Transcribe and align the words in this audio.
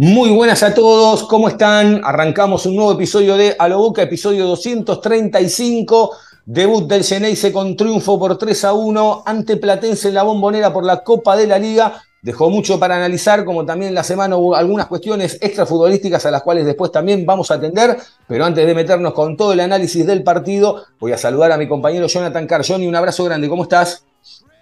Muy 0.00 0.30
buenas 0.30 0.62
a 0.62 0.74
todos, 0.74 1.24
¿cómo 1.24 1.48
están? 1.48 2.02
Arrancamos 2.04 2.66
un 2.66 2.76
nuevo 2.76 2.92
episodio 2.92 3.36
de 3.36 3.56
A 3.58 3.66
lo 3.66 3.78
Boca, 3.78 4.00
episodio 4.00 4.46
235. 4.46 6.12
Debut 6.46 6.86
del 6.86 7.02
Geneise 7.02 7.52
con 7.52 7.76
triunfo 7.76 8.16
por 8.16 8.38
3 8.38 8.64
a 8.66 8.74
1 8.74 9.24
ante 9.26 9.56
Platense 9.56 10.06
en 10.06 10.14
la 10.14 10.22
bombonera 10.22 10.72
por 10.72 10.84
la 10.84 11.02
Copa 11.02 11.36
de 11.36 11.48
la 11.48 11.58
Liga. 11.58 12.00
Dejó 12.22 12.48
mucho 12.48 12.78
para 12.78 12.94
analizar, 12.94 13.44
como 13.44 13.66
también 13.66 13.92
la 13.92 14.04
semana 14.04 14.36
hubo 14.36 14.54
algunas 14.54 14.86
cuestiones 14.86 15.36
extrafutbolísticas 15.40 16.24
a 16.26 16.30
las 16.30 16.44
cuales 16.44 16.64
después 16.64 16.92
también 16.92 17.26
vamos 17.26 17.50
a 17.50 17.54
atender. 17.54 17.98
Pero 18.28 18.44
antes 18.44 18.64
de 18.64 18.74
meternos 18.76 19.12
con 19.12 19.36
todo 19.36 19.52
el 19.52 19.58
análisis 19.58 20.06
del 20.06 20.22
partido, 20.22 20.84
voy 21.00 21.10
a 21.10 21.18
saludar 21.18 21.50
a 21.50 21.58
mi 21.58 21.66
compañero 21.66 22.06
Jonathan 22.06 22.46
Carr. 22.46 22.64
Johnny, 22.64 22.86
un 22.86 22.94
abrazo 22.94 23.24
grande, 23.24 23.48
¿cómo 23.48 23.64
estás? 23.64 24.04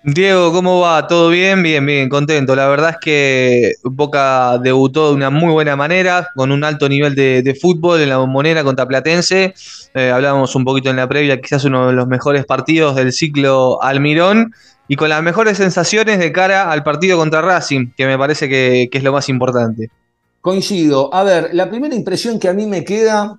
Diego, 0.09 0.52
¿cómo 0.52 0.78
va? 0.78 1.09
¿Todo 1.09 1.30
bien? 1.30 1.65
Bien, 1.65 1.84
bien, 1.84 2.09
contento. 2.09 2.54
La 2.54 2.68
verdad 2.68 2.90
es 2.90 2.96
que 3.01 3.74
Boca 3.82 4.57
debutó 4.59 5.09
de 5.09 5.16
una 5.16 5.30
muy 5.30 5.51
buena 5.51 5.74
manera, 5.74 6.29
con 6.37 6.52
un 6.52 6.62
alto 6.62 6.88
nivel 6.88 7.16
de, 7.16 7.59
fútbol 7.60 8.01
en 8.01 8.10
la 8.10 8.18
bombonera 8.18 8.62
contra 8.62 8.87
Platense. 8.87 9.52
Eh, 9.95 10.10
hablábamos 10.12 10.54
un 10.54 10.65
poquito 10.65 10.90
en 10.90 10.96
la 10.96 11.09
previa, 11.09 11.40
quizás 11.40 11.65
uno 11.65 11.88
de 11.88 11.93
los 11.93 12.07
mejores 12.07 12.46
partidos 12.46 12.95
del 12.95 13.12
ciclo 13.12 13.82
Almirón 13.82 14.54
y 14.87 14.95
con 14.95 15.09
las 15.09 15.24
mejores 15.24 15.57
sensaciones 15.57 16.21
de 16.21 16.30
cara 16.30 16.71
al 16.71 16.84
partido 16.84 17.18
contra 17.18 17.43
Racing, 17.43 17.90
que 17.96 18.07
me 18.07 18.16
parece 18.16 18.49
que, 18.49 18.88
que 18.93 18.99
es 18.99 19.02
lo 19.02 19.10
más 19.12 19.29
importante. 19.29 19.90
Coincido. 20.40 21.12
A 21.12 21.24
ver, 21.24 21.51
la 21.52 21.68
primera 21.68 21.96
impresión 21.96 22.38
que 22.38 22.49
a 22.49 22.52
mí 22.52 22.65
me 22.66 22.84
queda 22.84 23.38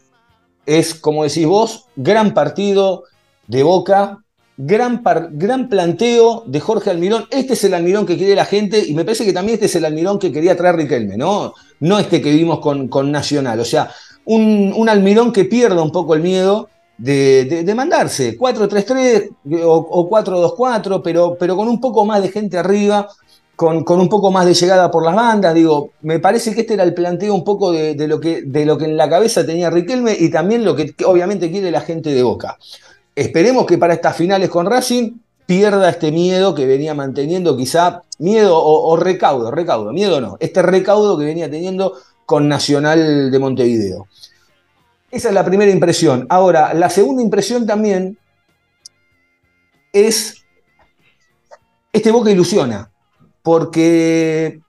es, 0.66 0.94
como 0.96 1.24
decís 1.24 1.46
vos, 1.46 1.86
gran 1.96 2.34
partido 2.34 3.06
de 3.48 3.64
Boca, 3.64 4.18
gran, 4.58 5.02
gran 5.34 5.70
planteo 5.70 6.44
de 6.48 6.60
Jorge 6.60 6.90
Almirón. 6.90 7.26
Este 7.30 7.54
es 7.54 7.64
el 7.64 7.74
Almirón 7.74 8.06
que 8.06 8.18
quiere 8.18 8.36
la 8.36 8.46
gente 8.46 8.84
y 8.86 8.94
me 8.94 9.06
parece 9.06 9.26
que 9.26 9.34
también 9.34 9.56
este 9.56 9.68
es 9.68 9.76
el 9.76 9.86
Almirón 9.86 10.20
que 10.20 10.32
quería 10.32 10.58
traer 10.58 10.76
Riquelme, 10.76 11.18
¿no? 11.18 11.54
No 11.80 12.00
este 12.00 12.22
que 12.22 12.32
vimos 12.32 12.60
con, 12.60 12.88
con 12.88 13.12
Nacional. 13.12 13.60
O 13.60 13.66
sea, 13.66 13.90
un, 14.26 14.74
un 14.76 14.90
Almirón 14.90 15.32
que 15.32 15.46
pierda 15.46 15.82
un 15.82 15.92
poco 15.92 16.16
el 16.16 16.22
miedo 16.22 16.70
de, 16.98 17.64
de- 17.64 17.76
mandarse 17.76 18.36
4-3-3 18.38 19.30
o, 19.64 19.76
o 19.76 20.10
4-2-4, 20.10 21.02
pero, 21.04 21.38
pero 21.40 21.56
con 21.56 21.68
un 21.68 21.80
poco 21.80 22.06
más 22.06 22.22
de 22.24 22.30
gente 22.30 22.58
arriba 22.58 23.08
con, 23.56 23.84
con 23.84 24.00
un 24.00 24.10
poco 24.10 24.32
más 24.32 24.46
de 24.46 24.54
llegada 24.54 24.90
por 24.92 25.04
las 25.06 25.16
bandas. 25.16 25.54
Digo, 25.54 25.92
me 26.02 26.20
parece 26.20 26.54
que 26.54 26.62
este 26.62 26.74
era 26.74 26.84
el 26.84 26.94
planteo 26.94 27.34
un 27.34 27.44
poco 27.44 27.72
de, 27.72 27.96
de 27.96 28.08
lo, 28.08 28.20
que, 28.20 28.42
de 28.44 28.66
lo 28.66 28.78
que 28.78 28.86
en 28.86 28.98
la 28.98 29.10
cabeza 29.10 29.46
tenía 29.46 29.70
Riquelme 29.70 30.16
y 30.20 30.30
también 30.30 30.64
lo 30.66 30.76
que 30.76 30.94
obviamente 31.06 31.52
quiere 31.52 31.72
la 31.72 31.82
gente 31.82 32.12
de 32.14 32.24
Boca. 32.24 32.58
Esperemos 33.18 33.66
que 33.66 33.80
para 33.80 33.96
estas 33.96 34.16
finales 34.16 34.48
con 34.48 34.68
Racing 34.68 35.18
pierda 35.48 35.90
este 35.90 36.12
miedo 36.12 36.54
que 36.54 36.68
venía 36.68 36.94
manteniendo, 36.94 37.58
quizá 37.58 38.04
miedo 38.20 38.56
o, 38.64 38.96
recaudo, 38.96 39.50
recaudo, 39.50 39.92
miedo 39.92 40.22
no, 40.22 40.38
este 40.40 40.62
recaudo 40.62 41.18
que 41.18 41.26
venía 41.26 41.50
teniendo 41.50 41.94
con 42.28 42.48
Nacional 42.48 43.32
de 43.32 43.40
Montevideo. 43.40 44.08
Esa 45.10 45.30
es 45.30 45.34
la 45.34 45.44
primera 45.44 45.72
impresión. 45.72 46.28
Ahora, 46.30 46.76
la 46.76 46.92
segunda 46.92 47.24
impresión 47.24 47.66
también 47.66 48.20
es 49.94 50.44
este 51.92 52.12
Boca 52.12 52.30
ilusiona 52.30 52.92
porque 53.42 54.60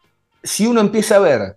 si 0.42 0.66
uno 0.66 0.80
empieza 0.80 1.16
a 1.16 1.19
ver 1.19 1.56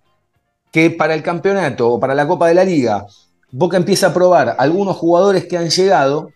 que 0.73 0.89
para 0.89 1.13
el 1.13 1.23
campeonato 1.23 1.89
o 1.89 1.99
para 2.01 2.15
la 2.15 2.27
Copa 2.27 2.49
de 2.49 2.55
la 2.55 2.65
Liga, 2.65 3.05
Boca 3.49 3.77
empieza 3.77 4.07
a 4.07 4.13
probar 4.13 4.57
algunos 4.57 4.97
jugadores 4.97 5.45
que 5.45 5.57
han 5.57 5.69
llegado 5.69 6.33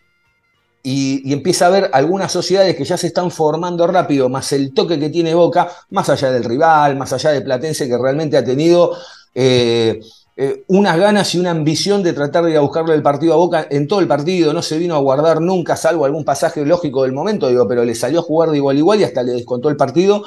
y, 0.87 1.33
empieza 1.33 1.65
a 1.65 1.71
ver 1.71 1.89
algunas 1.93 2.31
sociedades 2.31 2.75
que 2.75 2.85
ya 2.85 2.95
se 2.95 3.07
están 3.07 3.31
formando 3.31 3.87
rápido, 3.87 4.29
más 4.29 4.51
el 4.51 4.71
toque 4.71 4.99
que 4.99 5.09
tiene 5.09 5.33
Boca, 5.33 5.67
más 5.89 6.09
allá 6.09 6.31
del 6.31 6.43
rival, 6.43 6.95
más 6.95 7.11
allá 7.11 7.31
de 7.31 7.41
Platense, 7.41 7.87
que 7.87 7.97
realmente 7.97 8.37
ha 8.37 8.45
tenido 8.45 8.95
eh, 9.33 9.99
eh, 10.37 10.63
unas 10.67 10.95
ganas 10.97 11.33
y 11.33 11.39
una 11.39 11.49
ambición 11.49 12.03
de 12.03 12.13
tratar 12.13 12.43
de 12.43 12.51
ir 12.51 12.57
a 12.57 12.59
buscarle 12.59 12.93
el 12.93 13.01
partido 13.01 13.33
a 13.33 13.37
Boca 13.37 13.65
en 13.67 13.87
todo 13.87 13.99
el 13.99 14.07
partido, 14.07 14.53
no 14.53 14.61
se 14.61 14.77
vino 14.77 14.93
a 14.93 14.99
guardar 14.99 15.41
nunca, 15.41 15.75
salvo 15.75 16.05
algún 16.05 16.23
pasaje 16.23 16.63
lógico 16.63 17.01
del 17.01 17.13
momento, 17.13 17.47
digo, 17.49 17.67
pero 17.67 17.83
le 17.83 17.95
salió 17.95 18.19
a 18.19 18.23
jugar 18.23 18.51
de 18.51 18.57
igual 18.57 18.75
a 18.75 18.79
igual 18.79 19.01
y 19.01 19.05
hasta 19.05 19.23
le 19.23 19.31
descontó 19.31 19.69
el 19.69 19.77
partido. 19.77 20.23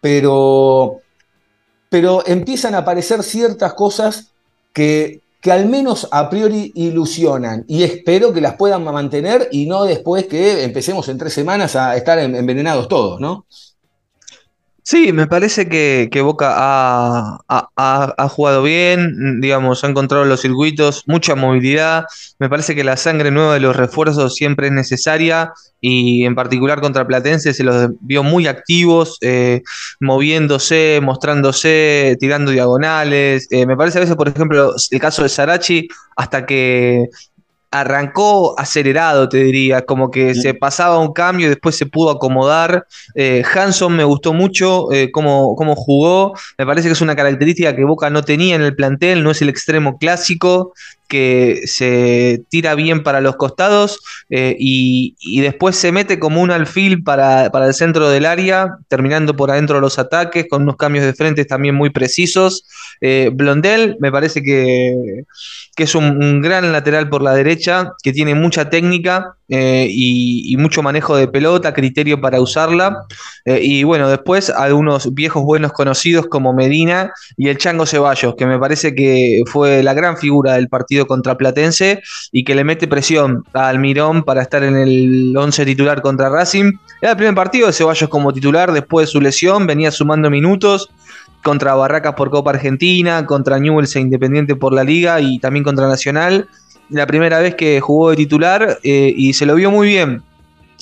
Pero, 0.00 1.00
pero 1.90 2.22
empiezan 2.26 2.74
a 2.74 2.78
aparecer 2.78 3.22
ciertas 3.22 3.74
cosas 3.74 4.32
que, 4.72 5.20
que 5.40 5.52
al 5.52 5.66
menos 5.68 6.08
a 6.10 6.28
priori 6.30 6.72
ilusionan 6.74 7.64
y 7.68 7.82
espero 7.84 8.32
que 8.32 8.40
las 8.40 8.56
puedan 8.56 8.82
mantener 8.84 9.48
y 9.52 9.66
no 9.66 9.84
después 9.84 10.26
que 10.26 10.64
empecemos 10.64 11.08
en 11.08 11.18
tres 11.18 11.32
semanas 11.32 11.76
a 11.76 11.96
estar 11.96 12.18
en- 12.18 12.34
envenenados 12.34 12.88
todos, 12.88 13.20
¿no? 13.20 13.46
Sí, 14.90 15.12
me 15.12 15.26
parece 15.26 15.68
que, 15.68 16.08
que 16.10 16.22
Boca 16.22 16.54
ha, 16.56 17.38
ha- 17.46 17.68
ha- 18.16 18.28
jugado 18.30 18.62
bien, 18.62 19.38
digamos, 19.42 19.84
ha 19.84 19.88
encontrado 19.88 20.24
los 20.24 20.40
circuitos, 20.40 21.02
mucha 21.06 21.34
movilidad. 21.34 22.04
Me 22.38 22.48
parece 22.48 22.74
que 22.74 22.84
la 22.84 22.96
sangre 22.96 23.30
nueva 23.30 23.52
de 23.52 23.60
los 23.60 23.76
refuerzos 23.76 24.34
siempre 24.34 24.68
es 24.68 24.72
necesaria 24.72 25.52
y 25.82 26.24
en 26.24 26.34
particular 26.34 26.80
contra 26.80 27.06
Platense 27.06 27.52
se 27.52 27.64
los 27.64 27.90
vio 28.00 28.22
muy 28.22 28.46
activos, 28.46 29.18
eh, 29.20 29.60
moviéndose, 30.00 31.00
mostrándose, 31.02 32.16
tirando 32.18 32.50
diagonales. 32.50 33.46
Eh, 33.50 33.66
me 33.66 33.76
parece 33.76 33.98
a 33.98 34.00
veces, 34.00 34.16
por 34.16 34.28
ejemplo, 34.28 34.74
el 34.90 35.00
caso 35.00 35.22
de 35.22 35.28
Sarachi, 35.28 35.86
hasta 36.16 36.46
que 36.46 37.04
arrancó 37.70 38.58
acelerado, 38.58 39.28
te 39.28 39.38
diría, 39.38 39.82
como 39.82 40.10
que 40.10 40.34
se 40.34 40.54
pasaba 40.54 40.98
un 40.98 41.12
cambio 41.12 41.46
y 41.46 41.50
después 41.50 41.76
se 41.76 41.86
pudo 41.86 42.10
acomodar. 42.10 42.86
Eh, 43.14 43.42
Hanson 43.54 43.94
me 43.94 44.04
gustó 44.04 44.32
mucho 44.32 44.90
eh, 44.92 45.10
cómo, 45.12 45.54
cómo 45.54 45.76
jugó. 45.76 46.32
Me 46.56 46.64
parece 46.64 46.88
que 46.88 46.92
es 46.92 47.00
una 47.00 47.16
característica 47.16 47.76
que 47.76 47.84
Boca 47.84 48.10
no 48.10 48.22
tenía 48.22 48.54
en 48.54 48.62
el 48.62 48.74
plantel, 48.74 49.22
no 49.22 49.30
es 49.30 49.42
el 49.42 49.48
extremo 49.48 49.98
clásico 49.98 50.72
que 51.08 51.62
se 51.64 52.42
tira 52.50 52.74
bien 52.74 53.02
para 53.02 53.20
los 53.20 53.36
costados 53.36 54.00
eh, 54.28 54.54
y, 54.58 55.16
y 55.18 55.40
después 55.40 55.74
se 55.76 55.90
mete 55.90 56.18
como 56.18 56.42
un 56.42 56.50
alfil 56.50 57.02
para, 57.02 57.50
para 57.50 57.66
el 57.66 57.74
centro 57.74 58.08
del 58.10 58.26
área, 58.26 58.76
terminando 58.88 59.34
por 59.34 59.50
adentro 59.50 59.76
de 59.76 59.80
los 59.80 59.98
ataques, 59.98 60.46
con 60.48 60.62
unos 60.62 60.76
cambios 60.76 61.04
de 61.04 61.14
frente 61.14 61.44
también 61.44 61.74
muy 61.74 61.90
precisos. 61.90 62.64
Eh, 63.00 63.30
Blondel 63.32 63.96
me 64.00 64.12
parece 64.12 64.42
que, 64.42 65.24
que 65.74 65.82
es 65.84 65.94
un 65.94 66.42
gran 66.42 66.70
lateral 66.72 67.08
por 67.08 67.22
la 67.22 67.34
derecha, 67.34 67.94
que 68.02 68.12
tiene 68.12 68.34
mucha 68.34 68.68
técnica 68.68 69.37
eh, 69.48 69.88
y, 69.90 70.56
mucho 70.58 70.82
manejo 70.82 71.16
de 71.16 71.28
pelota, 71.28 71.72
criterio 71.72 72.20
para 72.20 72.40
usarla. 72.40 73.06
Eh, 73.44 73.60
y 73.62 73.84
bueno, 73.84 74.08
después 74.08 74.50
algunos 74.50 75.14
viejos 75.14 75.42
buenos 75.44 75.72
conocidos 75.72 76.26
como 76.26 76.52
Medina 76.52 77.12
y 77.36 77.48
el 77.48 77.58
Chango 77.58 77.86
Ceballos, 77.86 78.34
que 78.34 78.46
me 78.46 78.58
parece 78.58 78.94
que 78.94 79.42
fue 79.46 79.82
la 79.82 79.94
gran 79.94 80.16
figura 80.16 80.54
del 80.54 80.68
partido 80.68 81.06
contra 81.06 81.36
Platense 81.38 82.02
y 82.32 82.44
que 82.44 82.54
le 82.54 82.64
mete 82.64 82.88
presión 82.88 83.44
a 83.52 83.68
Almirón 83.68 84.24
para 84.24 84.42
estar 84.42 84.62
en 84.64 84.76
el 84.76 85.34
11 85.36 85.64
titular 85.64 86.02
contra 86.02 86.28
Racing. 86.28 86.72
Era 87.00 87.12
el 87.12 87.16
primer 87.16 87.34
partido 87.34 87.68
de 87.68 87.72
Ceballos 87.72 88.08
como 88.10 88.32
titular 88.32 88.72
después 88.72 89.06
de 89.06 89.12
su 89.12 89.20
lesión, 89.20 89.66
venía 89.66 89.90
sumando 89.90 90.28
minutos 90.28 90.90
contra 91.42 91.74
Barracas 91.74 92.14
por 92.14 92.30
Copa 92.30 92.50
Argentina, 92.50 93.24
contra 93.24 93.58
Newell's 93.58 93.94
e 93.96 94.00
Independiente 94.00 94.56
por 94.56 94.72
la 94.72 94.84
Liga 94.84 95.20
y 95.20 95.38
también 95.38 95.64
contra 95.64 95.88
Nacional. 95.88 96.48
La 96.90 97.06
primera 97.06 97.38
vez 97.40 97.54
que 97.54 97.80
jugó 97.80 98.10
de 98.10 98.16
titular 98.16 98.78
eh, 98.82 99.12
y 99.16 99.32
se 99.32 99.46
lo 99.46 99.54
vio 99.54 99.70
muy 99.70 99.88
bien. 99.88 100.22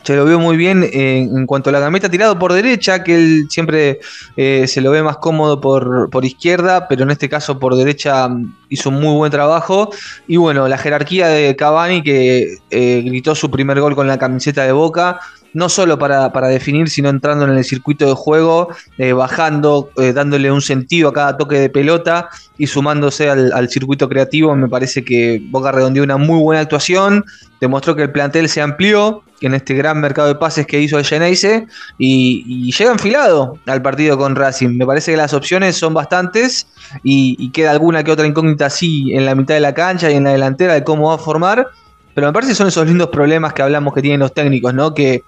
Se 0.03 0.15
lo 0.15 0.25
vio 0.25 0.39
muy 0.39 0.57
bien 0.57 0.89
en 0.93 1.47
cuanto 1.47 1.71
a 1.71 1.73
la 1.73 1.81
gambeta 1.81 2.09
tirado 2.09 2.39
por 2.39 2.53
derecha, 2.53 3.03
que 3.03 3.17
él 3.17 3.47
siempre 3.51 3.99
eh, 4.37 4.69
se 4.69 4.81
lo 4.81 4.93
ve 4.93 5.03
más 5.03 5.17
cómodo 5.17 5.61
por, 5.61 6.11
por 6.11 6.25
izquierda, 6.25 6.87
pero 6.87 7.03
en 7.03 7.11
este 7.11 7.29
caso 7.29 7.59
por 7.59 7.75
derecha 7.75 8.29
mm, 8.29 8.55
hizo 8.69 8.91
un 8.91 9.01
muy 9.01 9.17
buen 9.17 9.33
trabajo. 9.33 9.91
Y 10.29 10.37
bueno, 10.37 10.69
la 10.69 10.79
jerarquía 10.79 11.27
de 11.27 11.57
Cavani, 11.57 12.05
que 12.05 12.59
eh, 12.71 13.03
gritó 13.05 13.35
su 13.35 13.51
primer 13.51 13.81
gol 13.81 13.97
con 13.97 14.07
la 14.07 14.17
camiseta 14.17 14.63
de 14.63 14.71
Boca, 14.71 15.19
no 15.57 15.71
solo 15.71 15.99
para, 15.99 16.35
para 16.35 16.49
definir, 16.49 16.91
sino 16.91 17.09
entrando 17.09 17.47
en 17.47 17.57
el 17.57 17.65
circuito 17.65 18.07
de 18.07 18.13
juego, 18.13 18.69
eh, 18.99 19.15
bajando, 19.15 19.89
eh, 19.97 20.13
dándole 20.13 20.53
un 20.53 20.61
sentido 20.61 21.09
a 21.09 21.15
cada 21.15 21.39
toque 21.39 21.59
de 21.59 21.71
pelota 21.71 22.29
y 22.59 22.67
sumándose 22.67 23.31
al, 23.31 23.69
circuito 23.71 24.07
creativo. 24.07 24.55
Me 24.55 24.69
parece 24.69 25.03
que 25.03 25.43
Boca 25.49 25.73
redondeó 25.73 26.03
una 26.03 26.19
muy 26.19 26.39
buena 26.41 26.61
actuación, 26.61 27.25
demostró 27.59 27.97
que 27.97 28.03
el 28.03 28.13
plantel 28.13 28.51
se 28.51 28.61
amplió 28.61 29.23
en 29.41 29.55
este 29.55 29.73
gran 29.73 29.99
mercado 29.99 30.29
de 30.29 30.35
pases 30.35 30.67
que 30.67 30.79
hizo 30.79 30.99
el 30.99 31.07
Geneise 31.07 31.67
y, 31.97 32.45
y 32.47 32.73
llega 32.73 32.93
enfilado 32.93 33.59
al 33.65 33.81
partido 33.81 34.19
con 34.19 34.37
Racing. 34.37 34.77
Me 34.77 34.85
parece 34.85 35.13
que 35.13 35.17
las 35.17 35.33
opciones 35.33 35.75
son 35.75 35.95
bastantes 35.95 36.67
y, 37.03 37.35
y 37.39 37.49
queda 37.49 37.71
alguna 37.71 38.05
que 38.05 38.13
otra 38.13 38.27
incógnita 38.27 38.67
así 38.67 39.15
en 39.15 39.25
la 39.25 39.35
mitad 39.35 39.55
de 39.55 39.61
la 39.61 39.73
cancha 39.73 40.11
y 40.11 40.17
en 40.17 40.25
la 40.25 40.33
delantera 40.33 40.75
de 40.75 40.85
cómo 40.85 41.09
va 41.09 41.15
a 41.15 41.19
formar. 41.19 41.69
Pero 42.17 42.29
me 42.29 42.33
parece 42.33 42.53
que 42.53 42.57
son 42.57 42.69
esos 42.69 42.87
lindos 42.87 43.11
problemas 43.11 43.53
que 43.53 43.61
hablamos 43.61 43.93
que 43.93 44.01
tienen 44.01 44.21
los 44.21 44.33
técnicos, 44.33 44.73
¿no? 44.73 44.95
Que 44.95 45.23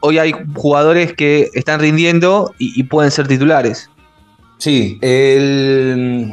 hoy 0.00 0.16
hay 0.16 0.32
jugadores 0.54 1.12
que 1.12 1.50
están 1.52 1.78
rindiendo 1.78 2.54
y, 2.56 2.82
pueden 2.84 3.10
ser 3.10 3.28
titulares. 3.28 3.90
Sí, 4.56 4.98
el, 5.02 6.32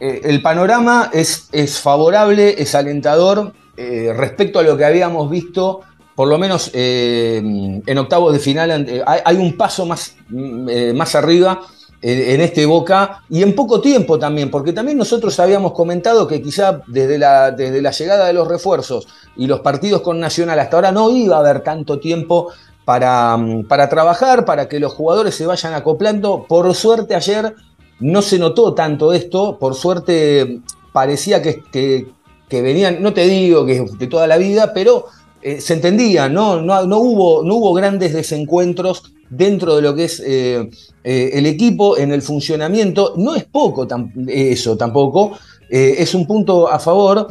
eh, 0.00 0.20
el 0.24 0.42
panorama 0.42 1.08
es, 1.12 1.48
es, 1.52 1.78
favorable, 1.78 2.60
es 2.60 2.74
alentador 2.74 3.52
eh, 3.76 4.12
respecto 4.12 4.58
a 4.58 4.64
lo 4.64 4.76
que 4.76 4.84
habíamos 4.84 5.30
visto, 5.30 5.82
por 6.16 6.26
lo 6.26 6.36
menos 6.36 6.72
eh, 6.74 7.36
en 7.86 7.98
octavos 7.98 8.32
de 8.32 8.40
final, 8.40 9.04
hay, 9.06 9.20
hay, 9.24 9.36
un 9.36 9.56
paso 9.56 9.86
más, 9.86 10.16
mm, 10.30 10.96
más 10.96 11.14
arriba 11.14 11.60
en 12.06 12.40
este 12.42 12.66
Boca 12.66 13.22
y 13.30 13.42
en 13.42 13.54
poco 13.54 13.80
tiempo 13.80 14.18
también, 14.18 14.50
porque 14.50 14.74
también 14.74 14.98
nosotros 14.98 15.40
habíamos 15.40 15.72
comentado 15.72 16.28
que 16.28 16.42
quizá 16.42 16.82
desde 16.86 17.16
la, 17.16 17.50
desde 17.50 17.80
la 17.80 17.92
llegada 17.92 18.26
de 18.26 18.34
los 18.34 18.46
refuerzos 18.46 19.08
y 19.36 19.46
los 19.46 19.60
partidos 19.60 20.02
con 20.02 20.20
Nacional 20.20 20.58
hasta 20.58 20.76
ahora 20.76 20.92
no 20.92 21.08
iba 21.10 21.36
a 21.36 21.38
haber 21.38 21.60
tanto 21.60 21.98
tiempo 21.98 22.50
para, 22.84 23.38
mm, 23.38 23.64
para 23.68 23.88
trabajar, 23.88 24.44
para 24.44 24.68
que 24.68 24.80
los 24.80 24.92
jugadores 24.92 25.34
se 25.34 25.46
vayan 25.46 25.72
acoplando. 25.72 26.44
Por 26.46 26.74
suerte 26.74 27.14
ayer 27.14 27.54
no 28.00 28.20
se 28.20 28.38
notó 28.38 28.74
tanto 28.74 29.14
esto, 29.14 29.58
por 29.58 29.74
suerte 29.74 30.60
parecía 30.92 31.40
que, 31.40 31.62
que, 31.72 32.62
venían, 32.62 33.02
no 33.02 33.14
te 33.14 33.22
digo 33.26 33.64
que 33.64 33.82
de 33.98 34.06
toda 34.08 34.26
la 34.26 34.36
vida, 34.36 34.74
pero 34.74 35.06
eh, 35.40 35.58
se 35.62 35.72
entendía, 35.72 36.28
¿no? 36.28 36.60
No, 36.60 36.84
no, 36.84 36.98
hubo, 36.98 37.42
no 37.42 37.54
hubo 37.54 37.72
grandes 37.72 38.12
desencuentros 38.12 39.13
dentro 39.30 39.76
de 39.76 39.82
lo 39.82 39.94
que 39.94 40.04
es 40.04 40.20
eh, 40.20 40.70
eh, 41.02 41.30
el 41.34 41.46
equipo, 41.46 41.96
en 41.98 42.12
el 42.12 42.22
funcionamiento. 42.22 43.14
No 43.16 43.34
es 43.34 43.44
poco 43.44 43.86
tam 43.86 44.12
eso 44.28 44.76
tampoco, 44.76 45.38
eh, 45.70 45.96
es 45.98 46.14
un 46.14 46.26
punto 46.26 46.68
a 46.68 46.78
favor. 46.78 47.28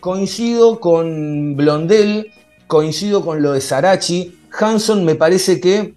Coincido 0.00 0.80
con 0.80 1.56
Blondel, 1.56 2.32
coincido 2.66 3.24
con 3.24 3.42
lo 3.42 3.52
de 3.52 3.60
Sarachi. 3.60 4.34
Hanson 4.58 5.04
me 5.04 5.14
parece 5.14 5.60
que 5.60 5.94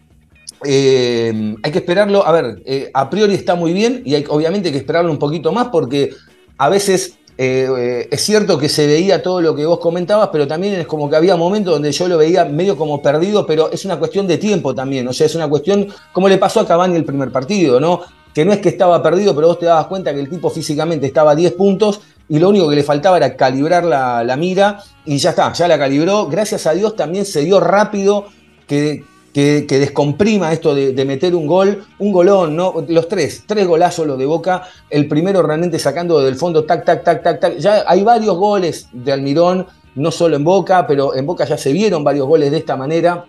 eh, 0.64 1.56
hay 1.62 1.72
que 1.72 1.80
esperarlo. 1.80 2.26
A 2.26 2.32
ver, 2.32 2.62
eh, 2.66 2.92
a 2.94 3.10
priori 3.10 3.34
está 3.34 3.56
muy 3.56 3.74
bien 3.74 4.02
y 4.06 4.16
obviamente 4.28 4.70
hay 4.70 4.74
que 4.74 4.80
esperarlo 4.80 5.12
un 5.12 5.20
poquito 5.20 5.52
más 5.52 5.70
porque 5.70 6.12
a 6.58 6.70
veces 6.70 7.18
eh, 7.38 7.68
eh, 7.78 8.08
es 8.12 8.22
cierto 8.22 8.58
que 8.58 8.70
se 8.70 8.88
veía 8.88 9.22
todo 9.22 9.42
lo 9.42 9.54
que 9.56 9.66
vos 9.66 9.80
comentabas, 9.80 10.30
pero 10.32 10.48
también 10.48 10.76
es 10.76 10.88
como 10.88 11.10
que 11.10 11.18
había 11.18 11.36
momentos 11.36 11.74
donde 11.74 11.92
yo 11.92 12.08
lo 12.08 12.18
veía 12.18 12.46
medio 12.46 12.78
como 12.78 13.02
perdido, 13.02 13.46
pero 13.46 13.70
es 13.72 13.84
una 13.84 14.00
cuestión 14.00 14.26
de 14.26 14.38
tiempo 14.38 14.74
también, 14.74 15.06
o 15.08 15.14
sea, 15.14 15.26
es 15.26 15.36
una 15.36 15.50
cuestión 15.50 15.88
como 16.14 16.30
le 16.30 16.38
pasó 16.38 16.62
a 16.62 16.68
Cavani 16.68 16.96
el 16.96 17.04
primer 17.04 17.32
partido, 17.32 17.80
¿no? 17.80 18.02
Que 18.34 18.46
no 18.46 18.54
es 18.54 18.60
que 18.60 18.70
estaba 18.70 19.04
perdido, 19.04 19.36
pero 19.36 19.48
vos 19.48 19.60
te 19.60 19.66
dabas 19.66 19.88
cuenta 19.88 20.14
que 20.14 20.20
el 20.22 20.30
tipo 20.30 20.50
físicamente 20.50 21.08
estaba 21.08 21.32
a 21.32 21.36
10 21.36 21.54
puntos 21.54 22.02
y 22.30 22.40
lo 22.40 22.50
único 22.50 22.70
que 22.70 22.76
le 22.76 22.84
faltaba 22.84 23.18
era 23.18 23.36
calibrar 23.36 23.84
la, 23.84 24.24
la 24.24 24.36
mira 24.36 24.82
y 25.06 25.18
ya 25.18 25.32
está, 25.32 25.52
ya 25.54 25.68
la 25.68 25.78
calibró. 25.78 26.28
Gracias 26.28 26.66
a 26.68 26.74
Dios 26.74 26.96
también 26.96 27.26
se 27.26 27.42
dio 27.42 27.60
rápido 27.60 28.26
que, 28.68 29.04
que, 29.36 29.80
descomprima 29.80 30.54
esto 30.54 30.74
de, 30.74 30.94
de, 30.94 31.04
meter 31.04 31.36
un 31.36 31.46
gol, 31.46 31.86
un 32.00 32.14
golón, 32.14 32.56
¿no? 32.56 32.86
Los 32.88 33.10
tres, 33.10 33.44
tres 33.46 33.68
golazos 33.68 34.08
los 34.08 34.18
de 34.18 34.26
Boca, 34.26 34.64
el 34.90 35.10
primero 35.10 35.42
realmente 35.42 35.78
sacando 35.78 36.22
del 36.22 36.36
fondo, 36.36 36.64
tac, 36.64 36.86
tac, 36.86 37.04
tac, 37.04 37.22
tac, 37.22 37.42
tac. 37.42 37.58
Ya 37.58 37.84
hay 37.86 38.02
varios 38.02 38.38
goles 38.38 38.88
de 38.94 39.12
Almirón, 39.12 39.68
no 39.96 40.10
solo 40.10 40.38
en 40.38 40.46
Boca, 40.46 40.88
pero 40.88 41.14
en 41.14 41.26
Boca 41.26 41.44
ya 41.44 41.58
se 41.58 41.74
vieron 41.74 42.02
varios 42.02 42.26
goles 42.28 42.50
de 42.50 42.60
esta 42.60 42.78
manera. 42.78 43.26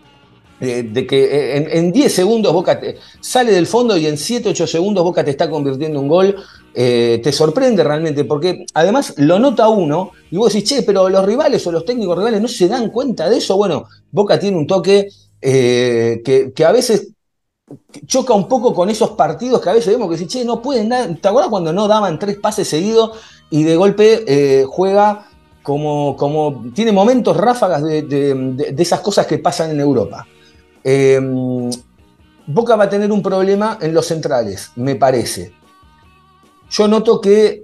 Eh, 0.60 0.84
de 0.84 1.06
que 1.06 1.24
eh, 1.24 1.56
en, 1.58 1.68
en, 1.70 1.92
10 1.92 2.10
segundos 2.10 2.50
Boca 2.50 2.80
te, 2.80 2.96
sale 3.20 3.52
del 3.52 3.66
fondo 3.66 3.94
y 3.94 4.06
en 4.06 4.16
7, 4.16 4.48
8 4.48 4.66
segundos 4.66 5.04
Boca 5.04 5.22
te 5.22 5.30
está 5.30 5.50
convirtiendo 5.50 6.00
un 6.00 6.08
gol, 6.08 6.34
eh, 6.72 7.20
te 7.22 7.30
sorprende 7.30 7.84
realmente, 7.84 8.24
porque 8.24 8.64
además 8.72 9.12
lo 9.18 9.38
nota 9.38 9.68
uno 9.68 10.12
y 10.30 10.38
vos 10.38 10.54
decís, 10.54 10.70
che, 10.70 10.82
pero 10.82 11.10
los 11.10 11.26
rivales 11.26 11.66
o 11.66 11.72
los 11.72 11.84
técnicos 11.84 12.16
rivales 12.16 12.40
no 12.40 12.48
se 12.48 12.68
dan 12.68 12.88
cuenta 12.88 13.28
de 13.28 13.36
eso. 13.38 13.56
Bueno, 13.56 13.84
Boca 14.10 14.38
tiene 14.38 14.56
un 14.56 14.66
toque 14.66 15.08
eh, 15.48 16.22
que, 16.24 16.64
a 16.64 16.72
veces 16.72 17.12
choca 18.04 18.34
un 18.34 18.48
poco 18.48 18.74
con 18.74 18.90
esos 18.90 19.10
partidos 19.10 19.60
que 19.60 19.70
a 19.70 19.74
veces 19.74 19.92
vemos 19.92 20.08
que 20.08 20.14
dicen, 20.14 20.26
che, 20.28 20.44
no 20.44 20.60
pueden 20.60 20.88
dar. 20.88 21.14
¿Te 21.20 21.28
acuerdas 21.28 21.50
cuando 21.50 21.72
no 21.72 21.86
daban 21.86 22.18
tres 22.18 22.36
pases 22.38 22.66
seguidos 22.66 23.16
y 23.48 23.62
de 23.62 23.76
golpe 23.76 24.24
eh, 24.26 24.64
juega 24.68 25.28
como, 25.62 26.16
como. 26.16 26.64
Tiene 26.74 26.90
momentos 26.90 27.36
ráfagas 27.36 27.84
de, 27.84 28.02
de, 28.02 28.82
esas 28.82 29.00
cosas 29.00 29.24
que 29.28 29.38
pasan 29.38 29.70
en 29.70 29.78
Europa. 29.78 30.26
Eh, 30.82 31.20
Boca 32.48 32.74
va 32.74 32.84
a 32.84 32.88
tener 32.88 33.12
un 33.12 33.22
problema 33.22 33.78
en 33.80 33.94
los 33.94 34.06
centrales, 34.06 34.72
me 34.74 34.96
parece. 34.96 35.52
Yo 36.70 36.88
noto 36.88 37.20
que 37.20 37.62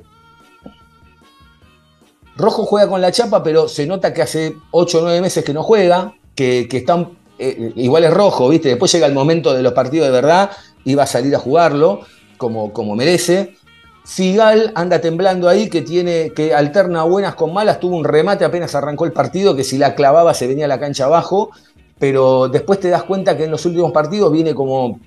Rojo 2.37 2.65
juega 2.65 2.89
con 2.89 3.01
la 3.01 3.11
chapa, 3.11 3.43
pero 3.43 3.67
se 3.67 3.87
nota 3.89 4.15
que 4.15 4.23
hace 4.23 4.55
8 4.71 4.99
o 4.99 5.03
9 5.03 5.21
meses 5.21 5.45
que 5.45 5.53
no 5.53 5.65
juega, 5.65 6.15
que, 6.37 6.69
que 6.69 6.79
están 6.79 7.22
eh, 7.43 7.73
igual 7.77 8.05
es 8.05 8.13
rojo, 8.13 8.49
¿viste? 8.49 8.69
Después 8.69 8.93
llega 8.93 9.07
el 9.07 9.15
momento 9.15 9.53
de 9.53 9.63
los 9.63 9.73
partidos 9.73 10.07
de 10.07 10.13
verdad 10.13 10.51
y 10.85 10.95
va 10.95 11.03
a 11.03 11.07
salir 11.07 11.35
a 11.35 11.39
jugarlo 11.39 12.01
como, 12.37 12.73
como 12.73 12.95
merece. 12.95 13.57
Figal 14.05 14.73
anda 14.75 15.01
temblando 15.01 15.49
ahí, 15.49 15.69
que 15.69 15.83
tiene, 15.83 16.33
que 16.35 16.55
alterna 16.55 17.05
buenas 17.05 17.35
con 17.35 17.53
malas, 17.53 17.81
tuvo 17.81 17.97
un 17.97 18.05
remate 18.05 18.45
apenas 18.45 18.75
arrancó 18.75 19.05
el 19.05 19.13
partido, 19.13 19.55
que 19.55 19.65
si 19.65 19.79
la 19.79 19.95
clavaba 19.95 20.35
se 20.35 20.47
venía 20.47 20.65
a 20.65 20.69
la 20.69 20.81
cancha 20.81 21.05
abajo, 21.05 21.51
pero 21.99 22.49
después 22.49 22.81
te 22.81 22.89
das 22.89 23.05
cuenta 23.05 23.37
que 23.37 23.45
en 23.45 23.51
los 23.51 23.65
últimos 23.65 23.93
partidos 23.93 24.33
viene 24.33 24.55
como, 24.55 25.01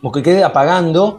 como 0.00 0.12
que 0.12 0.22
queda 0.22 0.46
apagando. 0.46 1.18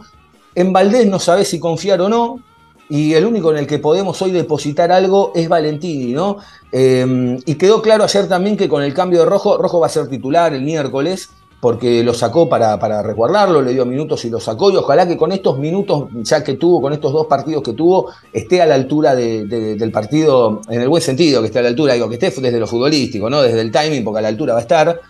En 0.54 0.72
Valdés 0.72 1.06
no 1.06 1.18
sabes 1.18 1.48
si 1.48 1.58
confiar 1.58 2.00
o 2.00 2.08
no, 2.08 2.40
y 2.88 3.14
el 3.14 3.26
único 3.26 3.50
en 3.50 3.58
el 3.58 3.66
que 3.66 3.78
podemos 3.78 4.20
hoy 4.22 4.30
depositar 4.30 4.90
algo 4.90 5.32
es 5.34 5.48
Valentini, 5.48 6.12
¿no? 6.12 6.38
Eh, 6.72 7.38
y 7.44 7.54
quedó 7.56 7.82
claro 7.82 8.04
ayer 8.04 8.28
también 8.28 8.56
que 8.56 8.68
con 8.68 8.82
el 8.82 8.94
cambio 8.94 9.20
de 9.20 9.26
Rojo, 9.26 9.58
Rojo 9.58 9.80
va 9.80 9.86
a 9.86 9.90
ser 9.90 10.08
titular 10.08 10.54
el 10.54 10.62
miércoles, 10.62 11.30
porque 11.60 12.04
lo 12.04 12.14
sacó 12.14 12.48
para, 12.48 12.78
para 12.78 13.02
resguardarlo, 13.02 13.60
le 13.62 13.72
dio 13.72 13.84
minutos 13.84 14.24
y 14.24 14.30
lo 14.30 14.38
sacó, 14.38 14.70
y 14.70 14.76
ojalá 14.76 15.08
que 15.08 15.16
con 15.16 15.32
estos 15.32 15.58
minutos, 15.58 16.08
ya 16.22 16.44
que 16.44 16.54
tuvo, 16.54 16.80
con 16.80 16.92
estos 16.92 17.12
dos 17.12 17.26
partidos 17.26 17.62
que 17.62 17.72
tuvo, 17.72 18.10
esté 18.32 18.62
a 18.62 18.66
la 18.66 18.76
altura 18.76 19.16
de, 19.16 19.44
de, 19.46 19.74
del 19.74 19.90
partido, 19.90 20.60
en 20.68 20.80
el 20.80 20.88
buen 20.88 21.02
sentido, 21.02 21.40
que 21.40 21.48
esté 21.48 21.58
a 21.58 21.62
la 21.62 21.68
altura, 21.68 21.94
digo, 21.94 22.08
que 22.08 22.14
esté 22.14 22.30
desde 22.40 22.60
lo 22.60 22.66
futbolístico, 22.66 23.28
¿no? 23.28 23.42
Desde 23.42 23.60
el 23.60 23.72
timing, 23.72 24.04
porque 24.04 24.20
a 24.20 24.22
la 24.22 24.28
altura 24.28 24.52
va 24.52 24.60
a 24.60 24.62
estar. 24.62 25.00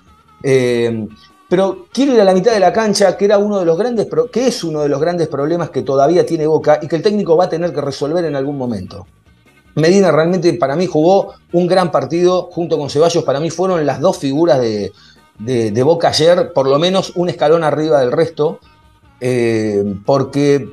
Eh, 0.42 1.06
pero 1.48 1.86
quiero 1.92 2.12
ir 2.12 2.20
a 2.20 2.24
la 2.24 2.34
mitad 2.34 2.52
de 2.52 2.60
la 2.60 2.72
cancha, 2.72 3.16
que 3.16 3.24
era 3.24 3.38
uno 3.38 3.58
de 3.58 3.64
los 3.64 3.78
grandes, 3.78 4.06
que 4.30 4.46
es 4.46 4.62
uno 4.62 4.82
de 4.82 4.88
los 4.88 5.00
grandes 5.00 5.28
problemas 5.28 5.70
que 5.70 5.82
todavía 5.82 6.26
tiene 6.26 6.46
Boca 6.46 6.78
y 6.82 6.88
que 6.88 6.96
el 6.96 7.02
técnico 7.02 7.36
va 7.36 7.44
a 7.44 7.48
tener 7.48 7.72
que 7.72 7.80
resolver 7.80 8.24
en 8.26 8.36
algún 8.36 8.58
momento. 8.58 9.06
Medina 9.74 10.12
realmente 10.12 10.52
para 10.54 10.76
mí 10.76 10.86
jugó 10.86 11.34
un 11.52 11.66
gran 11.66 11.90
partido 11.90 12.48
junto 12.50 12.76
con 12.78 12.90
Ceballos, 12.90 13.24
para 13.24 13.40
mí 13.40 13.48
fueron 13.48 13.86
las 13.86 14.00
dos 14.00 14.18
figuras 14.18 14.60
de, 14.60 14.92
de, 15.38 15.70
de 15.70 15.82
Boca 15.82 16.08
ayer, 16.08 16.52
por 16.52 16.68
lo 16.68 16.78
menos 16.78 17.12
un 17.14 17.30
escalón 17.30 17.64
arriba 17.64 18.00
del 18.00 18.12
resto, 18.12 18.58
eh, 19.20 19.82
porque 20.04 20.68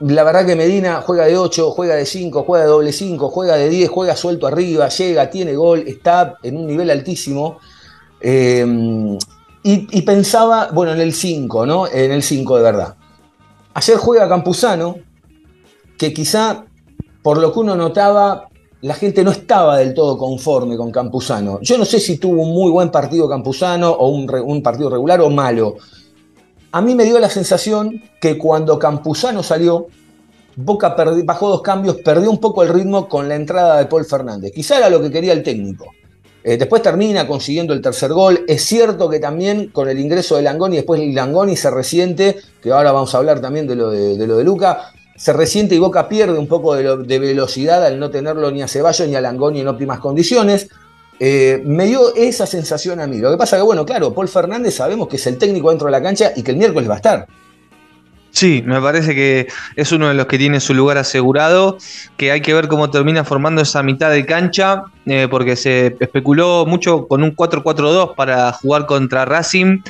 la 0.00 0.24
verdad 0.24 0.46
que 0.46 0.56
Medina 0.56 1.02
juega 1.02 1.26
de 1.26 1.36
8, 1.36 1.70
juega 1.72 1.96
de 1.96 2.06
5, 2.06 2.44
juega 2.44 2.64
de 2.64 2.70
doble 2.70 2.92
5, 2.92 3.28
juega 3.28 3.56
de 3.56 3.68
10, 3.68 3.90
juega 3.90 4.16
suelto 4.16 4.46
arriba, 4.46 4.88
llega, 4.88 5.28
tiene 5.28 5.54
gol, 5.54 5.84
está 5.86 6.38
en 6.42 6.56
un 6.56 6.66
nivel 6.66 6.90
altísimo. 6.90 7.58
Eh, 8.20 9.18
y, 9.64 10.02
pensaba, 10.02 10.70
bueno, 10.72 10.92
en 10.92 11.00
el 11.00 11.12
5, 11.12 11.66
¿no? 11.66 11.86
En 11.86 12.10
el 12.10 12.22
5 12.22 12.56
de 12.56 12.62
verdad. 12.62 12.96
Ayer 13.74 13.96
juega 13.96 14.28
Campuzano, 14.28 14.96
que 15.96 16.12
quizá 16.12 16.64
por 17.22 17.38
lo 17.38 17.52
que 17.52 17.60
uno 17.60 17.76
notaba, 17.76 18.48
la 18.80 18.94
gente 18.94 19.22
no 19.22 19.30
estaba 19.30 19.78
del 19.78 19.94
todo 19.94 20.18
conforme 20.18 20.76
con 20.76 20.90
Campuzano. 20.90 21.60
Yo 21.62 21.78
no 21.78 21.84
sé 21.84 22.00
si 22.00 22.18
tuvo 22.18 22.42
un 22.42 22.52
muy 22.52 22.70
buen 22.72 22.90
partido 22.90 23.28
Campuzano 23.28 23.90
o 23.90 24.08
un, 24.08 24.62
partido 24.62 24.90
regular 24.90 25.20
o 25.20 25.30
malo. 25.30 25.76
A 26.72 26.80
mí 26.80 26.96
me 26.96 27.04
dio 27.04 27.20
la 27.20 27.30
sensación 27.30 28.02
que 28.20 28.36
cuando 28.36 28.78
Campuzano 28.80 29.44
salió, 29.44 29.86
Boca 30.56 30.96
bajó 31.24 31.48
dos 31.48 31.62
cambios, 31.62 31.96
perdió 31.98 32.30
un 32.30 32.38
poco 32.38 32.62
el 32.62 32.70
ritmo 32.70 33.08
con 33.08 33.28
la 33.28 33.36
entrada 33.36 33.78
de 33.78 33.86
Paul 33.86 34.04
Fernández. 34.04 34.52
Quizá 34.52 34.78
era 34.78 34.90
lo 34.90 35.00
que 35.00 35.10
quería 35.10 35.32
el 35.32 35.44
técnico. 35.44 35.86
Eh, 36.44 36.56
después 36.56 36.82
termina 36.82 37.26
consiguiendo 37.26 37.72
el 37.72 37.80
tercer 37.80 38.12
gol. 38.12 38.44
Es 38.48 38.64
cierto 38.64 39.08
que 39.08 39.18
también 39.20 39.68
con 39.68 39.88
el 39.88 39.98
ingreso 39.98 40.36
de 40.36 40.42
Langoni, 40.42 40.76
después 40.76 41.00
Langoni 41.14 41.56
se 41.56 41.70
resiente, 41.70 42.36
que 42.60 42.72
ahora 42.72 42.92
vamos 42.92 43.14
a 43.14 43.18
hablar 43.18 43.40
también 43.40 43.66
de 43.66 43.76
lo 43.76 43.90
de, 43.90 44.44
Luca, 44.44 44.92
se 45.16 45.32
resiente 45.32 45.74
y 45.74 45.78
Boca 45.78 46.08
pierde 46.08 46.38
un 46.38 46.48
poco 46.48 46.74
de, 46.74 47.18
velocidad 47.18 47.84
al 47.84 48.00
no 48.00 48.10
tenerlo 48.10 48.50
ni 48.50 48.62
a 48.62 48.68
Ceballos 48.68 49.06
ni 49.08 49.14
a 49.14 49.20
Langoni 49.20 49.60
en 49.60 49.68
óptimas 49.68 50.00
condiciones. 50.00 50.68
Eh, 51.20 51.62
me 51.64 51.86
dio 51.86 52.14
esa 52.16 52.46
sensación 52.46 52.98
a 52.98 53.06
mí. 53.06 53.18
Lo 53.18 53.30
que 53.30 53.36
pasa 53.36 53.56
que, 53.56 53.62
bueno, 53.62 53.86
claro, 53.86 54.12
Paul 54.12 54.26
Fernández 54.28 54.74
sabemos 54.74 55.06
que 55.06 55.16
es 55.16 55.26
el 55.28 55.38
técnico 55.38 55.70
dentro 55.70 55.86
de 55.86 55.92
la 55.92 56.02
cancha 56.02 56.32
y 56.34 56.42
que 56.42 56.50
el 56.50 56.56
miércoles 56.56 56.88
va 56.88 56.94
a 56.94 56.96
estar. 56.96 57.26
Sí, 58.32 58.62
me 58.64 58.80
parece 58.80 59.14
que 59.14 59.46
es 59.76 59.92
uno 59.92 60.08
de 60.08 60.14
los 60.14 60.24
que 60.26 60.38
tiene 60.38 60.58
su 60.58 60.72
lugar 60.72 60.96
asegurado, 60.96 61.76
que 62.16 62.32
hay 62.32 62.40
que 62.40 62.54
ver 62.54 62.66
cómo 62.66 62.90
termina 62.90 63.24
formando 63.24 63.60
esa 63.60 63.82
mitad 63.82 64.10
de 64.10 64.24
cancha, 64.24 64.84
eh, 65.04 65.28
porque 65.30 65.54
se 65.54 65.96
especuló 66.00 66.64
mucho 66.66 67.06
con 67.06 67.22
un 67.22 67.36
4-4-2 67.36 68.14
para 68.14 68.50
jugar 68.52 68.86
contra 68.86 69.26
Racing, 69.26 69.82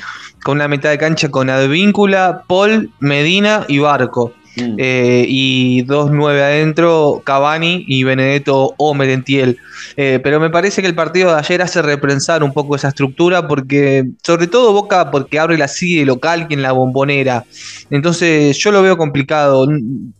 con 0.43 0.57
una 0.57 0.67
mitad 0.67 0.89
de 0.89 0.97
cancha 0.97 1.31
con 1.31 1.49
Advíncula, 1.49 2.43
Paul, 2.45 2.91
Medina 2.99 3.63
y 3.69 3.79
Barco. 3.79 4.33
Mm. 4.55 4.75
Eh, 4.77 5.25
y 5.27 5.83
2-9 5.85 6.41
adentro, 6.41 7.21
Cavani 7.25 7.85
y 7.87 8.03
Benedetto 8.03 8.75
o 8.77 8.93
Merentiel. 8.93 9.57
Eh, 9.97 10.19
pero 10.23 10.39
me 10.39 10.49
parece 10.49 10.81
que 10.81 10.87
el 10.87 10.95
partido 10.95 11.31
de 11.31 11.39
ayer 11.39 11.61
hace 11.61 11.81
reprensar 11.81 12.43
un 12.43 12.53
poco 12.53 12.75
esa 12.75 12.89
estructura, 12.89 13.47
porque, 13.47 14.05
sobre 14.23 14.47
todo 14.47 14.71
Boca, 14.73 15.09
porque 15.11 15.39
abre 15.39 15.57
la 15.57 15.67
sigue 15.67 16.05
local 16.05 16.47
que 16.47 16.53
en 16.53 16.61
la 16.61 16.71
bombonera. 16.71 17.45
Entonces, 17.89 18.57
yo 18.57 18.71
lo 18.71 18.81
veo 18.83 18.95
complicado, 18.97 19.67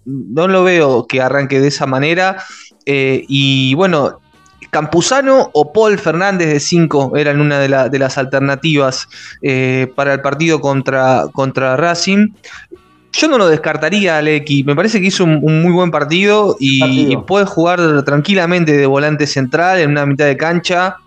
no 0.05 0.47
lo 0.47 0.63
veo 0.63 1.05
que 1.05 1.21
arranque 1.21 1.59
de 1.59 1.67
esa 1.67 1.85
manera. 1.85 2.37
Eh, 2.85 3.25
y 3.27 3.75
bueno, 3.75 4.19
Campuzano 4.71 5.51
o 5.53 5.71
Paul 5.71 5.99
Fernández 5.99 6.47
de 6.47 6.59
5 6.59 7.15
eran 7.15 7.39
una 7.39 7.59
de, 7.59 7.69
la- 7.69 7.89
de 7.89 7.99
las 7.99 8.17
alternativas 8.17 9.07
para 9.95 10.13
el 10.13 10.21
partido 10.21 10.59
contra, 10.61 11.25
contra 11.31 11.77
Racing. 11.77 12.29
Yo 13.13 13.27
no 13.27 13.37
lo 13.37 13.47
descartaría, 13.47 14.17
Aleki. 14.17 14.63
Me 14.63 14.75
parece 14.75 14.99
que 14.99 15.07
hizo 15.07 15.23
un, 15.23 15.39
un 15.41 15.61
muy 15.61 15.71
buen 15.71 15.91
partido 15.91 16.57
y, 16.59 16.79
Partido. 16.79 17.11
y 17.11 17.17
puede 17.17 17.45
jugar 17.45 18.03
tranquilamente 18.03 18.75
de 18.75 18.85
volante 18.87 19.27
central 19.27 19.79
en 19.79 19.91
una 19.91 20.05
mitad 20.05 20.25
de 20.25 20.35
cancha. 20.35 20.97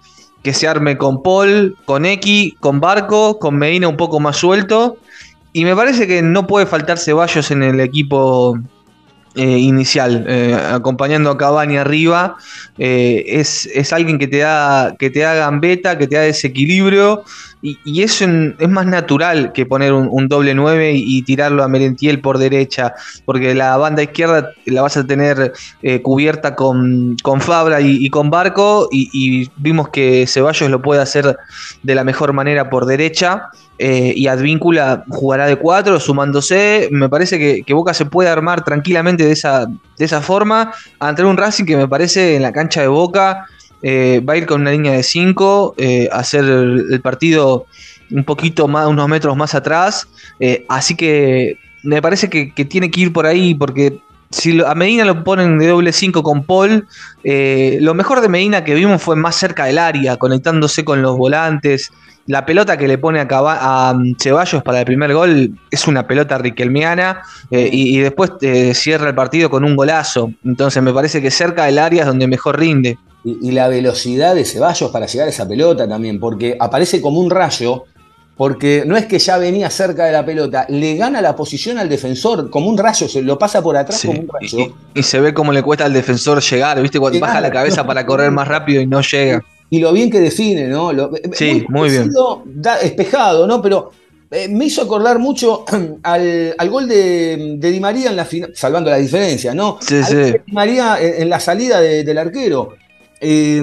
Que 0.43 0.55
se 0.55 0.69
arme 0.69 0.97
con 0.97 1.25
Paul, 1.25 1.77
con 1.85 2.07
X, 2.07 2.55
con 2.61 2.79
Barco, 2.79 3.41
con 3.41 3.57
Medina 3.57 3.89
un 3.89 3.97
poco 3.97 4.21
más 4.21 4.37
suelto. 4.37 4.97
Y 5.53 5.65
me 5.65 5.75
parece 5.75 6.07
que 6.07 6.23
no 6.23 6.47
puede 6.47 6.67
faltar 6.67 6.99
Ceballos 6.99 7.51
en 7.51 7.65
el 7.65 7.81
equipo 7.81 8.57
eh, 9.35 9.59
inicial, 9.59 10.25
eh, 10.29 10.55
acompañando 10.55 11.31
a 11.31 11.37
Cavani 11.37 11.77
arriba. 11.77 12.37
Eh, 12.79 13.25
es, 13.27 13.67
es 13.67 13.93
alguien 13.93 14.19
que 14.19 14.29
te 14.29 14.39
da 14.39 14.95
que 14.99 15.11
te 15.11 15.21
da 15.21 15.35
gambeta, 15.35 15.99
que 15.99 16.07
te 16.07 16.15
da 16.15 16.23
desequilibrio. 16.23 17.25
Y, 17.67 17.81
y 17.85 18.03
es, 18.05 18.25
más 18.69 18.87
natural 18.87 19.51
que 19.53 19.67
poner 19.67 19.93
un, 19.93 20.29
doble 20.29 20.55
9 20.55 20.93
y, 20.95 21.23
tirarlo 21.23 21.65
a 21.65 21.69
Merentiel 21.69 22.21
por 22.21 22.39
derecha, 22.39 22.95
porque 23.25 23.57
la 23.57 23.77
banda 23.77 24.05
izquierda 24.05 24.53
la 24.67 24.83
vas 24.83 24.97
a 24.97 25.05
tener 25.05 25.53
eh, 25.83 26.01
cubierta 26.01 26.55
con, 26.55 27.17
con 27.25 27.41
Fabra 27.41 27.81
y, 27.81 28.09
con 28.09 28.31
Barco, 28.31 28.89
y, 28.93 29.11
y 29.13 29.51
vimos 29.57 29.89
que 29.89 30.29
Ceballos 30.29 30.71
lo 30.71 30.81
puede 30.81 31.03
hacer 31.03 31.37
de 31.83 31.95
la 31.97 32.05
mejor 32.05 32.33
manera 32.33 32.71
por 32.71 32.87
derecha. 32.87 33.51
eh, 33.79 34.13
y 34.15 34.29
Advíncula 34.29 35.05
jugará 35.09 35.47
de 35.47 35.57
4, 35.57 35.99
sumándose. 35.99 36.89
Me 36.93 37.09
parece 37.09 37.37
que, 37.37 37.65
que 37.65 37.75
Boca 37.75 37.95
se 37.95 38.07
puede 38.07 38.29
armar 38.29 38.65
tranquilamente 38.65 39.25
de 39.25 39.33
esa, 39.33 39.67
de 39.67 40.05
esa 40.05 40.21
forma. 40.21 40.73
Ante 41.01 41.25
un 41.25 41.37
Racing 41.37 41.65
que 41.65 41.77
me 41.77 41.89
parece 41.89 42.37
en 42.37 42.43
la 42.43 42.53
cancha 42.53 42.81
de 42.83 42.89
Boca 42.89 43.49
eh, 43.83 44.21
va 44.27 44.35
a 44.35 44.37
ir 44.37 44.47
con 44.47 44.63
una 44.63 44.71
línea 44.71 44.93
de 44.93 45.03
5, 45.03 45.75
eh, 45.79 46.09
hacer 46.13 46.45
el, 46.45 47.01
partido 47.03 47.67
un 48.11 48.25
poquito 48.25 48.69
más, 48.69 48.87
unos 48.87 49.09
metros 49.09 49.37
más 49.37 49.55
atrás. 49.55 50.09
eh, 50.41 50.65
así 50.69 50.95
que 50.95 51.59
me 51.83 52.03
parece 52.03 52.29
que, 52.29 52.47
tiene 52.65 52.91
que 52.91 53.01
ir 53.03 53.13
por 53.13 53.27
ahí 53.27 53.55
porque 53.55 53.99
si 54.31 54.61
a 54.61 54.75
Medina 54.75 55.05
lo 55.05 55.23
ponen 55.23 55.59
de 55.59 55.69
doble 55.69 55.93
5 55.93 56.23
con 56.23 56.43
Paul, 56.45 56.87
lo 57.23 57.95
mejor 57.95 58.21
de 58.21 58.29
Medina 58.29 58.65
que 58.65 58.75
vimos 58.75 59.01
fue 59.01 59.15
más 59.15 59.37
cerca 59.37 59.67
del 59.67 59.79
área, 59.79 60.17
conectándose 60.17 60.85
con 60.85 61.01
los 61.01 61.17
volantes. 61.17 61.93
La 62.27 62.45
pelota 62.45 62.77
que 62.77 62.89
le 62.89 62.99
pone 62.99 63.21
a, 63.21 63.29
Cava- 63.29 63.93
um, 63.93 64.17
Ceballos 64.21 64.65
para 64.65 64.81
el 64.81 64.85
primer 64.85 65.15
gol 65.15 65.57
es 65.71 65.87
una 65.87 66.09
pelota 66.09 66.39
riquelmiana 66.39 67.23
y, 67.53 67.97
y 67.97 68.01
después 68.01 68.33
cierra 68.73 69.11
el 69.11 69.15
partido 69.15 69.49
con 69.49 69.65
un 69.65 69.77
golazo. 69.77 70.33
Entonces 70.45 70.83
me 70.83 70.93
parece 70.93 71.23
que 71.23 71.31
cerca 71.31 71.67
del 71.67 71.79
área 71.79 72.01
es 72.01 72.09
donde 72.09 72.27
mejor 72.27 72.59
rinde. 72.59 72.99
Y, 73.25 73.49
y 73.49 73.53
la 73.53 73.69
velocidad 73.69 74.35
de 74.35 74.45
Ceballos 74.45 74.91
para 74.91 75.07
llegar 75.07 75.27
a 75.27 75.31
esa 75.31 75.49
pelota 75.49 75.89
también, 75.89 76.21
porque 76.21 76.57
aparece 76.59 77.01
como 77.01 77.19
un 77.21 77.31
rayo, 77.31 77.85
porque 78.37 78.85
no 78.87 78.97
es 78.97 79.07
que 79.07 79.19
ya 79.19 79.39
venía 79.39 79.71
cerca 79.71 80.05
de 80.05 80.13
la 80.13 80.25
pelota, 80.25 80.67
le 80.69 80.95
gana 80.97 81.21
la 81.23 81.35
posición 81.35 81.79
al 81.79 81.89
defensor 81.89 82.51
como 82.51 82.69
un 82.69 82.77
rayo, 82.79 83.09
se 83.09 83.23
lo 83.23 83.39
pasa 83.39 83.63
por 83.63 83.77
atrás 83.77 83.99
Sí, 83.99 84.09
como 84.09 84.21
un 84.21 84.29
rayo. 84.29 84.59
y- 84.95 85.01
y 85.01 85.03
se 85.03 85.21
ve 85.21 85.33
cómo 85.35 85.53
le 85.53 85.63
cuesta 85.63 85.87
al 85.87 85.93
defensor 85.93 86.41
llegar, 86.43 86.81
¿viste? 86.81 87.01
Cuando 87.01 87.15
Llegar, 87.15 87.31
baja 87.31 87.41
la 87.41 87.51
cabeza 87.51 87.81
no, 87.83 87.87
para 87.89 88.05
correr 88.07 88.31
más 88.31 88.47
rápido 88.47 88.81
y 88.83 88.87
no 88.87 89.01
llega. 89.01 89.43
Y 89.71 89.81
lo 89.81 89.93
bien 89.93 90.11
que 90.11 90.21
define, 90.21 90.69
¿no? 90.69 90.93
Lo- 90.93 91.11
Sí, 91.33 91.65
muy 91.69 91.91
bien. 91.91 92.13
da- 92.45 92.79
espejado, 92.81 93.47
¿no? 93.49 93.61
Pero 93.61 93.91
eh, 94.31 94.47
me 94.49 94.67
hizo 94.67 94.83
acordar 94.83 95.19
mucho 95.19 95.65
al, 96.05 96.55
al 96.57 96.71
gol 96.71 96.87
de, 96.87 97.57
de 97.59 97.71
Di 97.73 97.81
María 97.81 98.11
en 98.11 98.17
la 98.17 98.25
final, 98.27 98.53
salvando 98.55 98.91
la 98.91 98.99
diferencia, 98.99 99.55
¿no? 99.55 99.79
Sí, 99.81 99.97
Al 99.97 100.05
sí. 100.05 100.15
Di 100.47 100.53
María 100.53 100.99
en, 101.01 101.23
en 101.23 101.31
la 101.31 101.41
salida 101.41 101.81
de- 101.81 102.05
del 102.05 102.19
arquero. 102.19 102.75
Eh, 103.21 103.57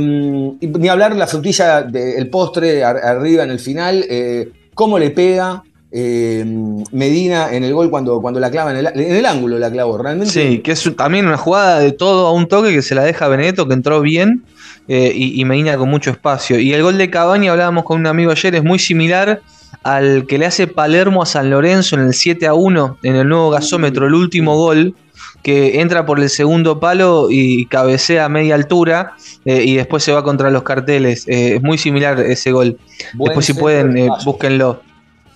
y 0.60 0.68
ni 0.68 0.88
hablar 0.90 1.16
la 1.16 1.28
frutilla 1.28 1.84
del 1.84 2.30
postre 2.30 2.84
ar- 2.84 2.98
arriba 2.98 3.44
en 3.44 3.52
el 3.52 3.60
final, 3.60 4.04
eh, 4.10 4.50
cómo 4.74 4.98
le 4.98 5.12
pega 5.12 5.64
eh, 5.92 6.44
Medina 6.92 7.54
en 7.54 7.64
el 7.64 7.72
gol 7.74 7.92
cuando, 7.92 8.20
cuando 8.20 8.40
la 8.40 8.50
clava 8.50 8.72
en 8.72 8.78
el, 9.00 9.26
ángulo, 9.28 9.60
la 9.60 9.72
clavó. 9.72 9.98
Realmente 10.00 10.32
Sí, 10.32 10.60
que 10.60 10.72
es 10.72 10.92
también 10.98 11.28
una 11.28 11.38
jugada 11.38 11.80
de 11.80 11.92
todo 11.92 12.26
a 12.26 12.32
un 12.32 12.48
toque 12.48 12.72
que 12.72 12.82
se 12.82 12.96
la 12.96 13.04
deja 13.04 13.28
Benedetto, 13.28 13.68
que 13.68 13.76
entró 13.76 14.02
bien, 14.02 14.44
eh, 14.88 15.12
y, 15.14 15.40
y 15.40 15.46
Medina 15.46 15.78
con 15.78 15.90
mucho 15.90 16.10
espacio. 16.10 16.58
Y 16.60 16.74
el 16.74 16.82
gol 16.82 16.98
de 16.98 17.12
Cavani, 17.12 17.48
hablábamos 17.48 17.84
con 17.84 18.00
un 18.00 18.08
amigo 18.08 18.32
ayer, 18.32 18.56
es 18.56 18.64
muy 18.64 18.80
similar 18.80 19.42
al 19.84 20.26
que 20.26 20.38
le 20.40 20.46
hace 20.48 20.66
Palermo 20.66 21.22
a 21.22 21.26
San 21.28 21.50
Lorenzo 21.52 21.96
en 21.96 22.02
el 22.08 22.14
7 22.14 22.48
a 22.48 22.54
1, 22.56 22.98
en 23.04 23.16
el 23.16 23.28
nuevo 23.28 23.52
gasómetro, 23.52 24.08
el 24.08 24.16
último 24.16 24.56
gol, 24.58 24.96
que 25.44 25.82
entra 25.82 26.06
por 26.06 26.20
el 26.20 26.30
segundo 26.30 26.80
palo 26.80 27.28
y 27.30 27.66
cabecea 27.68 28.26
a 28.26 28.30
media 28.30 28.56
altura, 28.56 29.16
eh, 29.46 29.62
y 29.66 29.76
después 29.76 30.02
se 30.04 30.12
va 30.14 30.24
contra 30.24 30.50
los 30.50 30.64
carteles. 30.64 31.28
Eh, 31.28 31.56
es 31.58 31.62
muy 31.62 31.78
similar 31.78 32.20
ese 32.22 32.52
gol. 32.52 32.80
buen 33.14 33.30
después 33.30 33.46
si 33.46 33.54
pueden, 33.54 33.94
de 33.94 34.06
eh, 34.06 34.10
búsquenlo. 34.26 34.82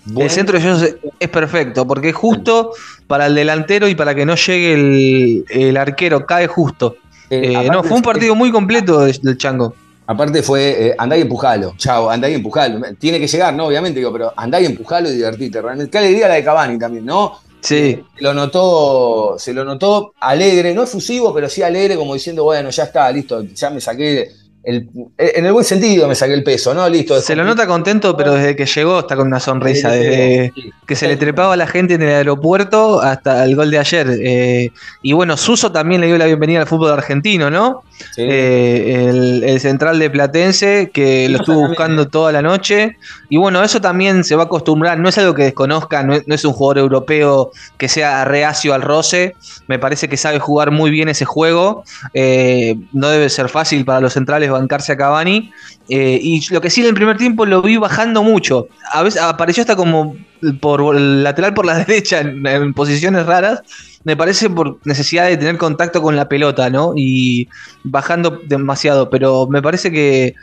Buen- 0.05 0.27
El 0.27 0.31
centro 0.31 0.57
de 0.57 0.63
ellos 0.65 0.95
es- 1.19 1.29
perfecto, 1.29 1.85
porque 1.85 2.09
es 2.09 2.15
justo 2.15 2.71
para 3.07 3.25
el 3.27 3.35
delantero 3.35 3.87
y 3.89 3.95
para 3.95 4.15
que 4.15 4.25
no 4.25 4.35
llegue 4.35 4.73
el, 4.73 5.45
el 5.49 5.75
arquero, 5.77 6.25
cae 6.25 6.47
justo. 6.47 6.95
no, 7.29 7.83
fue 7.83 7.97
un 7.97 8.01
partido 8.03 8.33
muy 8.33 8.49
completo 8.51 9.01
de- 9.01 9.19
del 9.21 9.37
Chango. 9.37 9.75
Aparte 10.09 10.41
fue, 10.41 10.87
eh, 10.87 10.95
andá 10.97 11.17
y 11.17 11.21
empujalo, 11.23 11.73
chao, 11.77 12.09
andá 12.09 12.29
y 12.29 12.35
empujalo. 12.35 12.79
Tiene 12.97 13.19
que 13.19 13.27
llegar, 13.27 13.53
¿no? 13.53 13.65
Obviamente, 13.65 13.99
digo, 13.99 14.13
pero 14.13 14.31
andá 14.37 14.61
y 14.61 14.65
empujalo 14.65 15.09
y 15.09 15.15
divertite. 15.15 15.61
Realmente. 15.61 15.91
Qué 15.91 15.97
alegría 15.97 16.29
la 16.29 16.35
de 16.35 16.45
Cavani 16.45 16.79
también, 16.79 17.03
¿no? 17.05 17.33
Sí, 17.61 18.05
Se 18.15 18.23
lo 18.23 18.33
notó, 18.33 19.37
se 19.39 19.53
lo 19.53 19.65
notó 19.65 20.13
alegre, 20.19 20.73
no 20.73 20.83
efusivo, 20.83 21.33
pero 21.33 21.49
sí 21.49 21.61
alegre, 21.63 21.95
como 21.97 22.13
diciendo, 22.13 22.43
bueno, 22.43 22.69
ya 22.69 22.83
está, 22.83 23.11
listo, 23.11 23.41
ya 23.43 23.69
me 23.69 23.81
saqué 23.81 24.31
el, 24.63 24.89
en 25.17 25.45
el 25.45 25.53
buen 25.53 25.63
sentido 25.63 26.07
me 26.07 26.15
saqué 26.15 26.33
el 26.33 26.43
peso, 26.43 26.73
¿no? 26.73 26.87
Listo. 26.89 27.19
se 27.21 27.35
lo 27.35 27.45
nota 27.45 27.65
contento, 27.67 28.17
pero 28.17 28.33
desde 28.33 28.55
que 28.55 28.65
llegó 28.65 28.99
está 28.99 29.15
con 29.15 29.27
una 29.27 29.39
sonrisa, 29.39 29.91
desde 29.91 30.51
Sí. 30.53 30.71
que 30.85 30.95
se 30.95 31.07
le 31.07 31.15
trepaba 31.15 31.53
a 31.53 31.57
la 31.57 31.67
gente 31.67 31.93
en 31.93 32.01
el 32.01 32.09
aeropuerto 32.09 33.01
hasta 33.01 33.43
el 33.45 33.55
gol 33.55 33.71
de 33.71 33.79
ayer. 33.79 34.07
Eh, 34.21 34.71
y 35.01 35.13
bueno, 35.13 35.37
Suso 35.37 35.71
también 35.71 36.01
le 36.01 36.07
dio 36.07 36.17
la 36.17 36.25
bienvenida 36.25 36.59
al 36.61 36.67
fútbol 36.67 36.91
argentino, 36.91 37.49
¿no? 37.49 37.83
Sí. 38.13 38.21
Eh, 38.23 39.05
el, 39.09 39.43
el 39.43 39.59
central 39.59 39.99
de 39.99 40.09
Platense, 40.09 40.91
que 40.93 41.27
lo 41.29 41.37
estuvo 41.39 41.67
buscando 41.67 42.03
eh. 42.03 42.07
toda 42.11 42.31
la 42.31 42.41
noche. 42.41 42.97
Y 43.29 43.37
bueno, 43.37 43.63
eso 43.63 43.81
también 43.81 44.23
se 44.23 44.35
va 44.35 44.43
a 44.43 44.45
acostumbrar, 44.45 44.99
no 44.99 45.09
es 45.09 45.17
algo 45.17 45.33
que 45.33 45.43
desconozca, 45.43 46.03
no 46.03 46.13
es, 46.13 46.27
no 46.27 46.35
es 46.35 46.43
un 46.45 46.53
jugador 46.53 46.79
europeo 46.79 47.51
que 47.77 47.87
sea 47.89 48.23
reacio 48.25 48.73
al 48.73 48.81
roce. 48.81 49.33
Me 49.67 49.79
parece 49.79 50.07
que 50.09 50.17
sabe 50.17 50.39
jugar 50.39 50.71
muy 50.71 50.91
bien 50.91 51.09
ese 51.09 51.25
juego. 51.25 51.83
Eh, 52.13 52.75
no 52.93 53.09
debe 53.09 53.29
ser 53.29 53.49
fácil 53.49 53.83
para 53.85 53.99
los 54.01 54.13
centrales 54.13 54.49
bancarse 54.57 54.91
a 54.91 54.97
Cavani. 54.97 55.51
Eh, 55.89 56.19
y 56.21 56.45
lo 56.53 56.61
que 56.61 56.69
sí 56.69 56.81
en 56.81 56.87
el 56.87 56.93
primer 56.93 57.17
tiempo 57.17 57.45
lo 57.45 57.61
vi 57.61 57.77
bajando 57.77 58.23
mucho. 58.23 58.67
A 58.91 59.03
veces 59.03 59.21
apareció 59.21 59.61
hasta 59.61 59.75
como 59.75 60.15
por 60.59 60.95
lateral 60.95 61.53
por 61.53 61.65
la 61.65 61.77
derecha 61.85 62.19
en, 62.19 62.73
posiciones 62.73 63.25
raras. 63.25 63.61
Me 64.03 64.15
parece 64.15 64.49
por 64.49 64.79
necesidad 64.85 65.27
de 65.27 65.37
tener 65.37 65.57
contacto 65.57 66.01
con 66.01 66.15
la 66.15 66.29
pelota, 66.29 66.69
¿no? 66.69 66.93
Y 66.95 67.47
bajando 67.83 68.41
demasiado. 68.45 69.09
Pero 69.09 69.47
me 69.47 69.61
parece 69.61 69.91
que, 69.91 70.35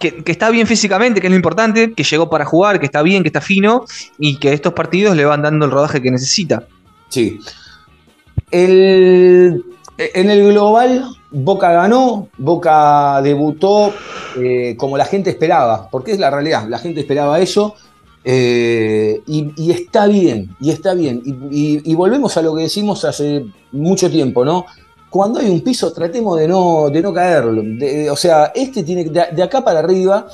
que 0.00 0.22
está 0.26 0.50
bien 0.50 0.66
físicamente, 0.66 1.20
que 1.20 1.26
es 1.26 1.30
lo 1.30 1.36
importante, 1.36 1.92
que 1.92 2.04
llegó 2.04 2.28
para 2.28 2.44
jugar, 2.44 2.80
que 2.80 2.86
está 2.86 3.02
bien, 3.02 3.22
que 3.22 3.28
está 3.28 3.40
fino 3.40 3.84
y 4.18 4.36
que 4.36 4.52
estos 4.52 4.72
partidos 4.74 5.16
le 5.16 5.24
van 5.24 5.42
dando 5.42 5.66
el 5.66 5.72
rodaje 5.72 6.02
que 6.02 6.10
necesita. 6.10 6.66
Sí. 7.08 7.38
El- 8.50 9.64
en 9.98 10.30
el 10.30 10.52
global, 10.52 11.04
Boca 11.30 11.72
ganó, 11.72 12.28
Boca 12.38 13.20
debutó 13.22 13.92
eh, 14.40 14.76
como 14.78 14.96
la 14.96 15.04
gente 15.04 15.30
esperaba, 15.30 15.88
porque 15.90 16.12
es 16.12 16.18
la 16.18 16.30
realidad, 16.30 16.66
la 16.68 16.78
gente 16.78 17.00
esperaba 17.00 17.40
eso. 17.40 17.74
eh, 18.24 19.20
y, 19.26 19.70
está 19.70 20.06
bien, 20.06 20.54
y 20.60 20.70
está 20.70 20.94
bien. 20.94 21.22
Y, 21.50 21.94
volvemos 21.94 22.36
a 22.36 22.42
lo 22.42 22.54
que 22.54 22.62
decimos 22.62 23.04
hace 23.04 23.44
mucho 23.72 24.10
tiempo, 24.10 24.44
¿no? 24.44 24.66
cuando 25.10 25.40
hay 25.40 25.48
un 25.48 25.62
piso, 25.62 25.90
tratemos 25.92 26.38
de 26.38 26.46
no, 26.46 26.90
de 26.90 27.00
no 27.00 27.12
caerlo. 27.14 27.62
O 28.12 28.16
sea, 28.16 28.52
este 28.54 28.82
tiene 28.82 29.04
que- 29.04 29.10
de, 29.10 29.24
de 29.34 29.42
acá 29.42 29.64
para 29.64 29.78
arriba, 29.78 30.26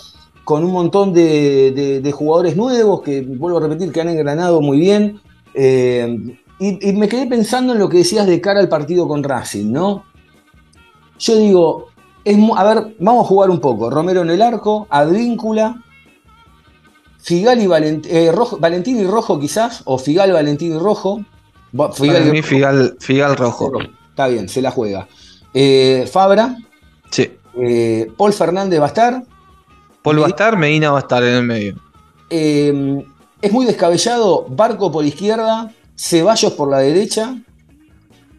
con 0.42 0.64
un 0.64 0.72
montón 0.72 1.12
de 1.14 2.12
jugadores 2.12 2.56
nuevos 2.56 3.00
que, 3.02 3.20
vuelvo 3.22 3.58
a 3.58 3.62
repetir, 3.62 3.92
que 3.92 4.00
han 4.00 4.08
engranado 4.08 4.60
muy 4.60 4.78
bien. 4.80 5.20
Eh, 5.54 6.36
y, 6.58 6.88
y 6.88 6.92
me 6.92 7.08
quedé 7.08 7.26
pensando 7.26 7.72
en 7.72 7.78
lo 7.78 7.88
que 7.88 7.98
decías 7.98 8.26
de 8.26 8.40
cara 8.40 8.60
al 8.60 8.68
partido 8.68 9.06
con 9.08 9.22
Racing, 9.22 9.72
¿no? 9.72 10.04
Yo 11.18 11.36
digo, 11.36 11.86
es, 12.24 12.36
a 12.56 12.64
ver, 12.64 12.96
vamos 12.98 13.24
a 13.24 13.28
jugar 13.28 13.50
un 13.50 13.60
poco. 13.60 13.90
Romero 13.90 14.22
en 14.22 14.30
el 14.30 14.42
arco, 14.42 14.86
Advíncula, 14.90 15.82
Figal 17.20 17.60
y 17.62 17.66
Valent- 17.66 18.06
eh, 18.08 18.30
Rojo- 18.32 18.58
Valentín 18.58 19.00
y 19.00 19.04
Rojo 19.06 19.38
quizás, 19.40 19.82
o 19.84 19.98
Figal, 19.98 20.32
Valentín 20.32 20.74
y 20.76 20.78
Rojo. 20.78 21.24
Figal 21.94 22.22
Para 22.22 22.32
mí, 22.32 22.42
Figal, 22.42 22.96
Figal 23.00 23.36
rojo. 23.36 23.72
Está 24.10 24.28
bien, 24.28 24.48
se 24.48 24.62
la 24.62 24.70
juega. 24.70 25.08
Eh, 25.52 26.08
Fabra, 26.12 26.56
Sí. 27.10 27.30
eh, 27.60 28.12
Paul 28.16 28.32
Fernández 28.32 28.78
va 28.80 28.84
a 28.84 28.88
estar. 28.88 29.22
Paul 30.02 30.20
va 30.20 30.26
a 30.26 30.28
estar, 30.28 30.56
Medina 30.56 30.90
va 30.92 30.98
a 30.98 31.00
estar 31.00 31.22
en 31.24 31.34
el 31.34 31.42
medio. 31.44 31.74
Es 32.28 33.52
muy 33.52 33.64
descabellado, 33.66 34.46
Barco 34.48 34.90
por 34.92 35.04
izquierda, 35.04 35.72
Ceballos 35.96 36.52
por 36.52 36.70
la 36.70 36.78
derecha 36.78 37.36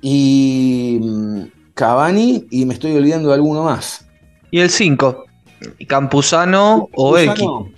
y 0.02 1.00
mm, 1.02 1.42
Cavani, 1.74 2.46
y 2.52 2.66
me 2.66 2.74
estoy 2.74 2.96
olvidando 2.96 3.30
de 3.30 3.36
alguno 3.36 3.64
más. 3.64 4.06
Y 4.52 4.60
el 4.60 4.70
5, 4.70 5.26
Campuzano 5.88 6.90
o. 6.94 7.14
Campuzano 7.14 7.70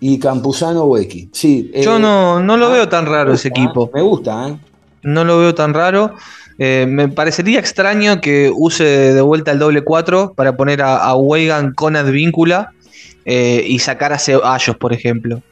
Y 0.00 0.18
Campuzano 0.18 0.84
o 0.84 0.98
X. 0.98 1.28
Sí, 1.32 1.70
eh, 1.74 1.82
Yo 1.82 1.98
no, 1.98 2.40
no 2.40 2.56
lo 2.56 2.66
ah, 2.66 2.72
veo 2.72 2.88
tan 2.88 3.06
raro 3.06 3.32
ese 3.34 3.48
equipo. 3.48 3.86
¿eh? 3.86 3.90
Me 3.94 4.02
gusta, 4.02 4.48
¿eh? 4.48 4.58
No 5.02 5.24
lo 5.24 5.38
veo 5.38 5.54
tan 5.54 5.74
raro. 5.74 6.14
Eh, 6.58 6.86
me 6.88 7.08
parecería 7.08 7.58
extraño 7.58 8.20
que 8.20 8.50
use 8.54 8.84
de 8.84 9.20
vuelta 9.20 9.52
el 9.52 9.58
doble 9.58 9.84
4 9.84 10.32
para 10.34 10.56
poner 10.56 10.82
a, 10.82 10.96
a 10.96 11.14
Weigan 11.14 11.74
con 11.74 11.96
Advíncula 11.96 12.72
eh, 13.28 13.64
y 13.66 13.80
sacar 13.80 14.12
a 14.12 14.20
Ceballos, 14.20 14.76
por 14.76 14.92
ejemplo. 14.92 15.42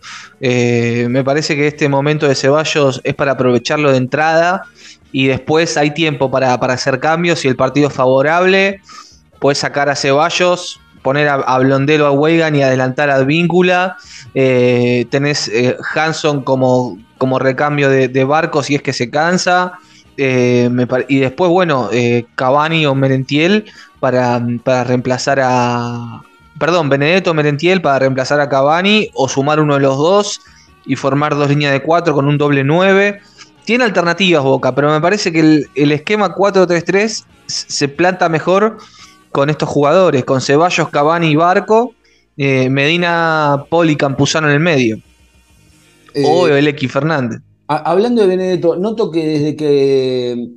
Eh, 0.40 1.08
me 1.10 1.24
parece 1.24 1.56
que 1.56 1.66
este 1.66 1.88
momento 1.88 2.28
de 2.28 2.36
Ceballos 2.36 3.00
es 3.02 3.14
para 3.14 3.32
aprovecharlo 3.32 3.90
de 3.90 3.96
entrada 3.98 4.62
y 5.10 5.26
después 5.26 5.76
hay 5.76 5.90
tiempo 5.92 6.30
para, 6.30 6.58
para 6.60 6.74
hacer 6.74 7.00
cambios. 7.00 7.40
Si 7.40 7.48
el 7.48 7.56
partido 7.56 7.88
es 7.88 7.94
favorable, 7.94 8.80
puedes 9.40 9.58
sacar 9.58 9.88
a 9.88 9.96
Ceballos, 9.96 10.80
poner 11.02 11.26
a, 11.26 11.34
a 11.34 11.56
a 11.56 12.10
Weigan 12.12 12.54
y 12.54 12.62
adelantar 12.62 13.10
a 13.10 13.16
Advíncula. 13.16 13.96
Eh, 14.36 15.06
tenés 15.10 15.50
Hanson 15.96 16.42
como, 16.44 16.96
como 17.18 17.40
recambio 17.40 17.90
de, 17.90 18.06
de 18.06 18.22
barco 18.22 18.62
si 18.62 18.76
es 18.76 18.82
que 18.82 18.92
se 18.92 19.10
cansa. 19.10 19.72
Y 20.16 21.18
después, 21.18 21.50
bueno, 21.50 21.90
Cavani 22.36 22.86
o 22.86 22.94
Merentiel 22.94 23.64
para, 23.98 24.40
para 24.62 24.84
reemplazar 24.84 25.40
a. 25.42 26.22
Perdón, 26.58 26.88
Benedetto 26.88 27.34
Merentiel 27.34 27.82
para 27.82 27.98
reemplazar 28.00 28.40
a 28.40 28.48
Cavani 28.48 29.10
o 29.14 29.28
sumar 29.28 29.60
uno 29.60 29.74
de 29.74 29.80
los 29.80 29.96
dos 29.96 30.40
y 30.84 30.96
formar 30.96 31.34
dos 31.34 31.48
líneas 31.48 31.72
de 31.72 31.82
cuatro 31.82 32.14
con 32.14 32.26
un 32.28 32.38
doble 32.38 32.64
9. 32.64 33.20
Tiene 33.64 33.84
alternativas 33.84 34.42
Boca, 34.44 34.74
pero 34.74 34.90
me 34.90 35.00
parece 35.00 35.32
que 35.32 35.40
el, 35.40 35.66
el 35.74 35.92
esquema 35.92 36.34
4-3-3 36.34 37.26
s- 37.48 37.64
se 37.68 37.88
planta 37.88 38.28
mejor 38.28 38.78
con 39.32 39.50
estos 39.50 39.68
jugadores, 39.68 40.24
con 40.24 40.40
Ceballos, 40.40 40.90
Cavani 40.90 41.28
y 41.28 41.36
Barco, 41.36 41.94
eh, 42.36 42.68
Medina, 42.70 43.64
Poli 43.68 43.94
y 43.94 43.96
Campuzano 43.96 44.48
en 44.48 44.54
el 44.54 44.60
medio, 44.60 44.98
o 46.20 46.46
el 46.48 46.68
X 46.68 46.90
Fernández. 46.92 47.40
Hablando 47.66 48.22
de 48.22 48.28
Benedetto, 48.28 48.76
noto 48.76 49.10
que 49.10 49.26
desde 49.26 49.56
que 49.56 50.48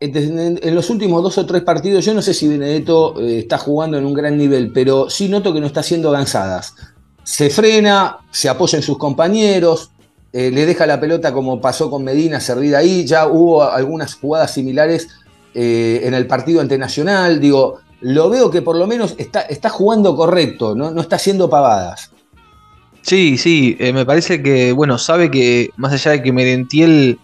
en, 0.00 0.74
los 0.74 0.90
últimos 0.90 1.22
dos 1.22 1.38
o 1.38 1.46
tres 1.46 1.62
partidos, 1.62 2.04
yo 2.04 2.14
no 2.14 2.22
sé 2.22 2.32
si 2.32 2.46
Benedetto 2.46 3.20
eh, 3.20 3.40
está 3.40 3.58
jugando 3.58 3.98
en 3.98 4.04
un 4.04 4.14
gran 4.14 4.36
nivel, 4.38 4.72
pero 4.72 5.10
sí 5.10 5.28
noto 5.28 5.52
que 5.52 5.60
no 5.60 5.66
está 5.66 5.80
haciendo 5.80 6.10
gansadas. 6.10 6.74
Se 7.24 7.50
frena, 7.50 8.18
se 8.30 8.48
apoya 8.48 8.76
en 8.76 8.82
sus 8.82 8.96
compañeros, 8.96 9.90
eh, 10.32 10.50
le 10.50 10.66
deja 10.66 10.86
la 10.86 11.00
pelota 11.00 11.32
como 11.32 11.60
pasó 11.60 11.90
con 11.90 12.04
Medina 12.04 12.40
servida 12.40 12.78
ahí. 12.78 13.04
Ya 13.04 13.26
hubo 13.26 13.64
algunas 13.64 14.14
jugadas 14.14 14.54
similares 14.54 15.08
eh, 15.54 16.00
en 16.04 16.14
el 16.14 16.26
partido 16.26 16.60
ante 16.60 16.78
Nacional. 16.78 17.40
Digo, 17.40 17.80
lo 18.00 18.30
veo 18.30 18.50
que 18.50 18.62
por 18.62 18.76
lo 18.76 18.86
menos 18.86 19.14
está, 19.18 19.68
jugando 19.68 20.14
correcto, 20.16 20.74
¿no? 20.74 20.90
no 20.90 21.00
está 21.00 21.16
haciendo 21.16 21.50
pavadas. 21.50 22.12
Sí, 23.02 23.38
sí, 23.38 23.76
me 23.80 24.04
parece 24.04 24.42
que, 24.42 24.72
bueno, 24.72 24.98
sabe 24.98 25.30
que 25.30 25.70
más 25.76 25.92
allá 25.92 26.12
de 26.12 26.22
que 26.22 26.32
Merentiel 26.32 27.18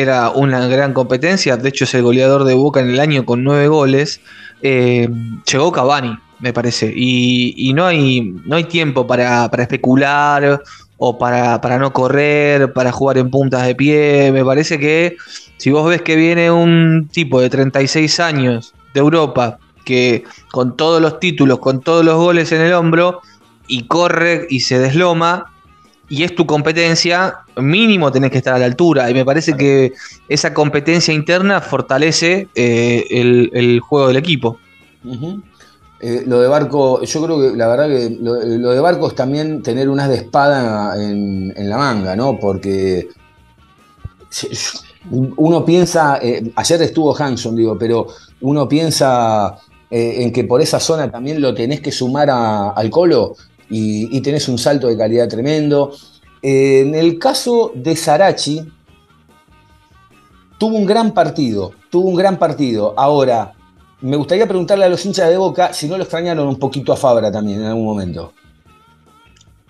era 0.00 0.30
una 0.30 0.66
gran 0.68 0.92
competencia, 0.92 1.56
de 1.56 1.68
hecho 1.68 1.84
es 1.84 1.94
el 1.94 2.02
goleador 2.02 2.44
de 2.44 2.54
Boca 2.54 2.80
en 2.80 2.90
el 2.90 3.00
año 3.00 3.24
con 3.24 3.42
nueve 3.42 3.68
goles, 3.68 4.20
eh, 4.62 5.08
llegó 5.50 5.72
Cavani, 5.72 6.18
me 6.40 6.52
parece, 6.52 6.92
y, 6.94 7.54
y 7.56 7.72
no, 7.72 7.86
hay, 7.86 8.34
no 8.44 8.56
hay 8.56 8.64
tiempo 8.64 9.06
para, 9.06 9.50
para 9.50 9.62
especular 9.62 10.62
o 10.98 11.18
para, 11.18 11.60
para 11.60 11.78
no 11.78 11.92
correr, 11.92 12.72
para 12.72 12.92
jugar 12.92 13.18
en 13.18 13.30
puntas 13.30 13.66
de 13.66 13.74
pie, 13.74 14.30
me 14.32 14.44
parece 14.44 14.78
que 14.78 15.16
si 15.56 15.70
vos 15.70 15.88
ves 15.88 16.02
que 16.02 16.16
viene 16.16 16.50
un 16.50 17.08
tipo 17.10 17.40
de 17.40 17.48
36 17.48 18.20
años 18.20 18.74
de 18.92 19.00
Europa, 19.00 19.58
que 19.84 20.24
con 20.50 20.76
todos 20.76 21.00
los 21.00 21.20
títulos, 21.20 21.60
con 21.60 21.80
todos 21.80 22.04
los 22.04 22.16
goles 22.16 22.52
en 22.52 22.60
el 22.60 22.74
hombro, 22.74 23.22
y 23.68 23.86
corre 23.86 24.46
y 24.50 24.60
se 24.60 24.78
desloma 24.78 25.52
y 26.08 26.22
es 26.22 26.34
tu 26.34 26.46
competencia, 26.46 27.38
mínimo 27.56 28.12
tenés 28.12 28.30
que 28.30 28.38
estar 28.38 28.54
a 28.54 28.58
la 28.58 28.66
altura. 28.66 29.10
Y 29.10 29.14
me 29.14 29.24
parece 29.24 29.56
que 29.56 29.92
esa 30.28 30.54
competencia 30.54 31.12
interna 31.12 31.60
fortalece 31.60 32.48
eh, 32.54 33.04
el, 33.10 33.80
juego 33.80 34.08
del 34.08 34.16
equipo. 34.16 34.58
Eh, 36.00 36.24
lo 36.26 36.40
de 36.40 36.48
Barco, 36.48 37.02
yo 37.02 37.24
creo 37.24 37.40
que 37.40 37.56
la 37.56 37.66
verdad 37.68 37.88
que 37.88 38.16
lo, 38.20 38.34
de 38.70 38.80
Barco 38.80 39.08
es 39.08 39.14
también 39.14 39.62
tener 39.62 39.88
unas 39.88 40.08
de 40.08 40.16
espada 40.16 41.02
en, 41.02 41.52
la 41.68 41.76
manga, 41.76 42.14
¿no? 42.14 42.38
Porque 42.38 43.08
uno 45.10 45.64
piensa, 45.64 46.18
eh, 46.22 46.52
ayer 46.54 46.82
estuvo 46.82 47.16
Hanson, 47.16 47.56
digo, 47.56 47.76
pero 47.76 48.06
uno 48.42 48.68
piensa 48.68 49.56
en 49.88 50.32
que 50.32 50.44
por 50.44 50.60
esa 50.60 50.80
zona 50.80 51.10
también 51.10 51.40
lo 51.40 51.54
tenés 51.54 51.80
que 51.80 51.92
sumar 51.92 52.28
a- 52.28 52.70
al 52.70 52.90
colo 52.90 53.36
y, 53.70 54.16
y 54.16 54.20
tenés 54.20 54.48
un 54.48 54.58
salto 54.58 54.86
de 54.86 54.96
calidad 54.96 55.28
tremendo. 55.28 55.92
Eh, 56.42 56.80
en 56.80 56.94
el 56.94 57.18
caso 57.18 57.72
de 57.74 57.96
Sarachi, 57.96 58.62
tuvo 60.58 60.76
un 60.76 60.86
gran 60.86 61.12
partido, 61.12 61.72
tuvo 61.90 62.08
un 62.08 62.16
gran 62.16 62.38
partido. 62.38 62.94
Ahora, 62.96 63.52
me 64.00 64.16
gustaría 64.16 64.46
preguntarle 64.46 64.84
a 64.84 64.88
los 64.88 65.04
hinchas 65.04 65.28
de 65.28 65.36
Boca 65.36 65.72
si 65.72 65.88
no 65.88 65.96
lo 65.96 66.04
extrañaron 66.04 66.46
un 66.46 66.58
poquito 66.58 66.92
a 66.92 66.96
Fabra 66.96 67.32
también 67.32 67.60
en 67.60 67.66
algún 67.66 67.84
momento. 67.84 68.32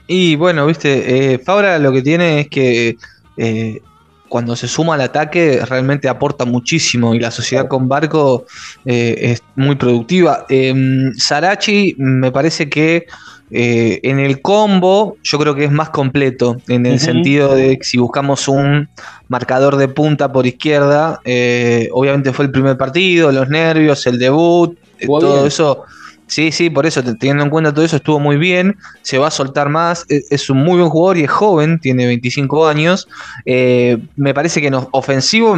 Y 0.07 0.37
bueno, 0.37 0.67
viste, 0.67 1.35
eh, 1.35 1.39
Fabra 1.39 1.79
lo 1.79 1.93
que 1.93 2.03
tiene 2.03 2.41
es 2.41 2.49
que 2.49 2.97
eh, 3.37 3.81
cuando 4.29 4.57
se 4.57 4.69
suma 4.69 4.95
al 4.95 5.01
ataque 5.01 5.65
realmente 5.65 6.09
aporta 6.09 6.45
muchísimo 6.45 7.15
y 7.15 7.21
la 7.21 7.31
sociedad 7.31 7.69
con 7.69 7.89
Barco 7.89 8.45
eh, 8.85 9.17
es 9.21 9.43
muy 9.55 9.77
productiva. 9.77 10.47
Eh, 10.49 10.75
Sarachi 11.17 11.95
me 11.99 12.31
parece 12.31 12.69
que 12.69 13.07
eh, 13.51 14.01
en 14.03 14.19
el 14.19 14.43
combo 14.43 15.19
yo 15.23 15.39
creo 15.39 15.55
que 15.55 15.65
es 15.65 15.71
más 15.71 15.91
completo, 15.91 16.57
en 16.69 16.85
el 16.87 16.99
sentido 16.99 17.55
de 17.55 17.79
que 17.79 17.85
si 17.85 17.99
buscamos 17.99 18.49
un 18.49 18.89
marcador 19.29 19.77
de 19.77 19.89
punta 19.89 20.33
por 20.33 20.47
izquierda, 20.47 21.21
eh, 21.25 21.89
obviamente 21.93 22.33
fue 22.33 22.47
el 22.47 22.51
primer 22.51 22.77
partido, 22.77 23.31
los 23.31 23.49
nervios, 23.49 24.07
el 24.07 24.19
debut, 24.19 24.77
eh, 24.99 25.07
todo 25.07 25.35
bien. 25.35 25.47
eso. 25.47 25.85
Sí, 26.29 26.51
sí, 26.51 26.71
por 26.71 26.87
eso, 26.87 27.05
te- 27.05 27.15
teniendo 27.15 27.45
en 27.45 27.51
cuenta 27.51 27.73
todo 27.73 27.85
eso, 27.85 27.97
estuvo 27.97 28.19
muy 28.19 28.37
bien, 28.37 28.75
se 29.03 29.17
va 29.17 29.29
a 29.29 29.31
soltar 29.31 29.69
más, 29.69 30.05
e- 30.09 30.23
es, 30.29 30.51
un 30.51 30.59
muy 30.59 30.79
buen 30.79 30.91
jugador 30.91 31.19
y 31.19 31.23
es 31.23 31.31
joven, 31.31 31.79
tiene 31.79 32.05
25 32.07 32.67
años. 32.67 33.07
Me 33.45 34.35
parece 34.35 34.61
que 34.61 34.67
en 34.67 34.75
ofensivo 34.91 35.57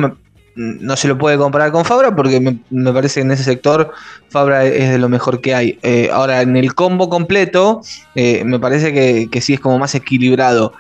no 0.58 0.96
se 0.96 1.06
lo 1.06 1.16
puede 1.16 1.38
comparar 1.38 1.70
con 1.70 1.84
Fabra 1.84 2.16
porque 2.16 2.40
me, 2.40 2.92
parece 2.92 3.20
que 3.20 3.26
en 3.26 3.30
ese 3.30 3.44
sector 3.44 3.92
Fabra 4.28 4.64
es 4.64 4.90
de 4.90 4.98
lo 4.98 5.08
mejor 5.08 5.40
que 5.40 5.54
hay. 5.54 5.78
Eh, 5.82 6.10
ahora, 6.12 6.42
en 6.42 6.56
el 6.56 6.74
combo 6.74 7.08
completo, 7.08 7.80
eh, 8.16 8.42
me 8.44 8.58
parece 8.58 8.92
que, 8.92 9.28
que 9.30 9.40
sí 9.40 9.54
es 9.54 9.60
como 9.60 9.78
más 9.78 9.94
equilibrado. 9.94 10.72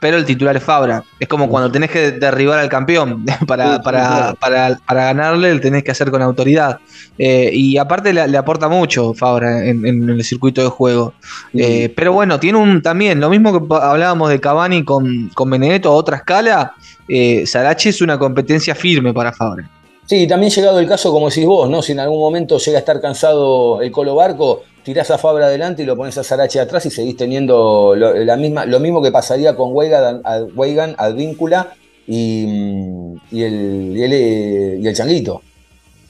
Pero 0.00 0.16
el 0.18 0.24
titular 0.24 0.56
es 0.56 0.62
Fabra. 0.62 1.02
Es 1.18 1.28
como 1.28 1.48
cuando 1.48 1.70
tenés 1.70 1.90
que 1.90 2.12
derribar 2.12 2.58
al 2.58 2.68
campeón. 2.68 3.24
Para, 3.46 3.80
para, 3.80 4.34
para, 4.34 4.78
para 4.86 5.04
ganarle, 5.04 5.54
lo 5.54 5.60
tenés 5.60 5.84
que 5.84 5.90
hacer 5.90 6.10
con 6.10 6.20
autoridad. 6.20 6.78
Eh, 7.18 7.50
y 7.52 7.78
aparte 7.78 8.12
le, 8.12 8.26
le 8.26 8.36
aporta 8.36 8.68
mucho 8.68 9.14
Fabra 9.14 9.64
en, 9.64 9.86
en 9.86 10.08
el 10.08 10.24
circuito 10.24 10.62
de 10.62 10.68
juego. 10.68 11.14
Eh, 11.54 11.92
pero 11.94 12.12
bueno, 12.12 12.38
tiene 12.40 12.58
un 12.58 12.82
también, 12.82 13.20
lo 13.20 13.30
mismo 13.30 13.52
que 13.52 13.74
hablábamos 13.74 14.30
de 14.30 14.40
Cavani 14.40 14.84
con, 14.84 15.30
con 15.34 15.50
Benedetto 15.50 15.90
a 15.90 15.92
otra 15.92 16.18
escala, 16.18 16.74
eh, 17.08 17.46
Sarachi 17.46 17.90
es 17.90 18.00
una 18.00 18.18
competencia 18.18 18.74
firme 18.74 19.12
para 19.14 19.32
Fabra. 19.32 19.68
Sí, 20.06 20.26
también 20.28 20.52
llegado 20.52 20.78
el 20.78 20.86
caso, 20.86 21.10
como 21.10 21.28
decís 21.28 21.46
vos, 21.46 21.68
¿no? 21.68 21.82
Si 21.82 21.90
en 21.90 21.98
algún 21.98 22.20
momento 22.20 22.58
llega 22.58 22.78
a 22.78 22.80
estar 22.80 23.00
cansado 23.00 23.82
el 23.82 23.90
Colo 23.90 24.14
Barco, 24.14 24.62
tirás 24.84 25.10
a 25.10 25.18
Fabra 25.18 25.46
adelante 25.46 25.82
y 25.82 25.86
lo 25.86 25.96
pones 25.96 26.16
a 26.16 26.22
Sarachi 26.22 26.60
atrás 26.60 26.86
y 26.86 26.90
seguís 26.90 27.16
teniendo 27.16 27.94
lo, 27.96 28.14
la 28.14 28.36
misma, 28.36 28.66
lo 28.66 28.78
mismo 28.78 29.02
que 29.02 29.10
pasaría 29.10 29.56
con 29.56 29.72
Weigan, 29.72 30.22
Weigan 30.54 30.94
Advíncula 30.96 31.74
y, 32.06 32.46
mm, 32.46 33.16
y, 33.32 33.42
el, 33.42 33.96
y, 33.96 34.02
el, 34.04 34.12
eh, 34.12 34.78
y 34.80 34.86
el 34.86 34.94
Changuito. 34.94 35.42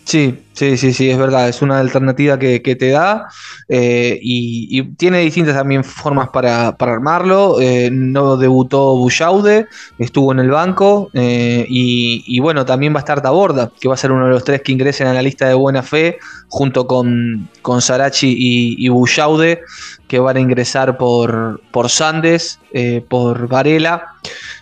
Sí, 0.07 0.39
sí, 0.53 0.77
sí, 0.77 0.93
sí, 0.93 1.11
es 1.11 1.19
verdad, 1.19 1.49
es 1.49 1.63
una 1.63 1.81
alternativa 1.81 2.39
que, 2.39 2.63
que 2.63 2.77
te 2.77 2.91
da 2.91 3.27
eh, 3.69 4.17
y, 4.23 4.81
tiene 4.95 5.19
distintas 5.19 5.57
también 5.57 5.83
formas 5.83 6.29
para, 6.29 6.77
para 6.77 6.93
armarlo. 6.93 7.61
Eh, 7.61 7.91
no 7.91 8.37
debutó 8.37 8.97
Bullaude, 8.97 9.67
estuvo 9.99 10.31
en 10.31 10.39
el 10.39 10.51
banco 10.51 11.11
eh, 11.13 11.67
y, 11.69 12.39
bueno, 12.39 12.65
también 12.65 12.95
va 12.95 12.99
a 12.99 13.01
estar 13.01 13.21
Taborda, 13.21 13.73
que 13.81 13.89
va 13.89 13.95
a 13.95 13.97
ser 13.97 14.13
uno 14.13 14.27
de 14.27 14.31
los 14.31 14.45
tres 14.45 14.63
que 14.63 14.71
ingresen 14.71 15.09
a 15.09 15.13
la 15.13 15.23
lista 15.23 15.49
de 15.49 15.55
buena 15.55 15.83
fe 15.83 16.19
junto 16.47 16.87
con, 16.87 17.49
con 17.63 17.83
Sarachi 17.83 18.29
y, 18.29 18.87
y 18.87 19.57
que 20.07 20.21
van 20.21 20.37
a 20.37 20.41
ingresar 20.41 20.99
por, 20.99 21.61
por 21.73 21.91
Sandes, 21.91 22.61
por 23.09 23.49
Varela 23.49 24.15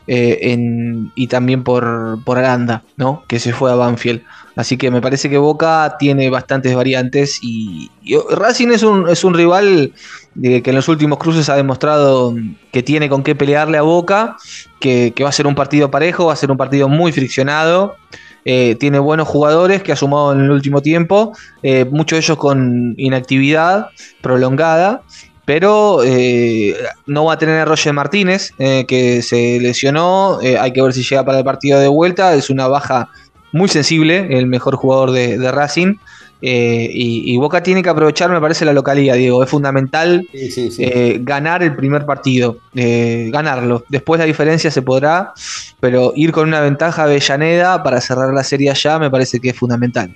y 0.06 1.26
también 1.26 1.64
por, 1.64 2.24
por 2.24 2.38
Aranda, 2.38 2.82
¿no? 2.96 3.24
que 3.28 3.38
se 3.38 3.52
fue 3.52 3.70
a 3.70 3.74
Banfield. 3.74 4.22
Así 4.56 4.76
que 4.76 4.90
me 4.90 5.00
parece 5.00 5.28
que 5.28 5.38
Boca 5.38 5.96
tiene 5.98 6.30
bastantes 6.30 6.74
variantes 6.74 7.40
y, 7.42 7.90
Racing 8.30 8.68
es 8.68 8.82
un, 8.82 9.08
es 9.08 9.24
un 9.24 9.34
rival 9.34 9.92
de 10.34 10.62
que 10.62 10.70
en 10.70 10.76
los 10.76 10.88
últimos 10.88 11.18
cruces 11.18 11.48
ha 11.48 11.56
demostrado 11.56 12.34
que 12.72 12.82
tiene 12.82 13.08
con 13.08 13.22
qué 13.22 13.34
pelearle 13.34 13.78
a 13.78 13.82
Boca, 13.82 14.36
que, 14.80 15.12
que 15.14 15.24
va 15.24 15.30
a 15.30 15.32
ser 15.32 15.46
un 15.46 15.54
partido 15.54 15.90
parejo, 15.90 16.26
va 16.26 16.34
a 16.34 16.36
ser 16.36 16.50
un 16.50 16.56
partido 16.56 16.88
muy 16.88 17.12
friccionado. 17.12 17.96
eh, 18.44 18.76
tiene 18.78 18.98
buenos 18.98 19.26
jugadores 19.26 19.82
que 19.82 19.92
ha 19.92 19.96
sumado 19.96 20.32
en 20.34 20.40
el 20.40 20.50
último 20.50 20.82
tiempo, 20.82 21.32
eh, 21.62 21.86
muchos 21.90 22.18
de 22.18 22.20
ellos 22.20 22.36
con 22.36 22.94
inactividad 22.98 23.88
prolongada, 24.20 25.02
pero 25.44 26.02
eh, 26.04 26.74
no 27.06 27.26
va 27.26 27.34
a 27.34 27.38
tener 27.38 27.58
a 27.60 27.64
Roger 27.64 27.92
Martínez, 27.92 28.52
eh, 28.58 28.84
que 28.86 29.22
se 29.22 29.58
lesionó. 29.60 30.40
eh, 30.42 30.58
hay 30.58 30.72
que 30.72 30.82
ver 30.82 30.92
si 30.92 31.02
llega 31.02 31.24
para 31.24 31.38
el 31.38 31.44
partido 31.44 31.80
de 31.80 31.88
vuelta. 31.88 32.34
Es 32.34 32.50
una 32.50 32.66
baja 32.66 33.10
muy 33.54 33.68
sensible, 33.68 34.38
el 34.38 34.46
mejor 34.46 34.76
jugador 34.76 35.12
de, 35.12 35.38
de 35.38 35.50
Racing. 35.50 35.96
eh, 36.42 36.90
y, 36.92 37.32
y 37.32 37.36
Boca 37.38 37.62
tiene 37.62 37.82
que 37.82 37.88
aprovechar, 37.88 38.28
me 38.30 38.40
parece, 38.40 38.64
la 38.66 38.72
localidad, 38.74 39.14
Diego. 39.16 39.42
Es 39.42 39.48
fundamental 39.48 40.28
Sí, 40.32 40.50
sí, 40.50 40.70
sí. 40.70 40.82
eh, 40.84 41.18
ganar 41.22 41.62
el 41.62 41.74
primer 41.74 42.04
partido, 42.04 42.58
eh, 42.74 43.30
ganarlo. 43.32 43.84
Después 43.88 44.18
la 44.18 44.26
diferencia 44.26 44.70
se 44.70 44.82
podrá, 44.82 45.32
pero 45.80 46.12
ir 46.16 46.32
con 46.32 46.48
una 46.48 46.60
ventaja 46.60 47.02
a 47.02 47.04
Avellaneda 47.06 47.82
para 47.82 48.00
cerrar 48.00 48.34
la 48.34 48.44
serie 48.44 48.70
allá 48.70 48.98
me 48.98 49.10
parece 49.10 49.40
que 49.40 49.50
es 49.50 49.56
fundamental. 49.56 50.14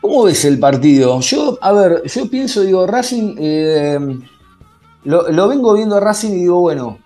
¿Cómo 0.00 0.24
ves 0.24 0.44
el 0.44 0.58
partido? 0.60 1.20
Yo, 1.20 1.58
a 1.60 1.72
ver, 1.72 2.02
yo 2.04 2.30
pienso, 2.30 2.62
digo, 2.62 2.86
Racing, 2.86 3.34
lo, 5.04 5.30
lo 5.30 5.48
vengo 5.48 5.74
viendo 5.74 5.96
a 5.96 6.00
Racing 6.00 6.30
y 6.30 6.40
digo, 6.42 6.60
bueno, 6.60 6.98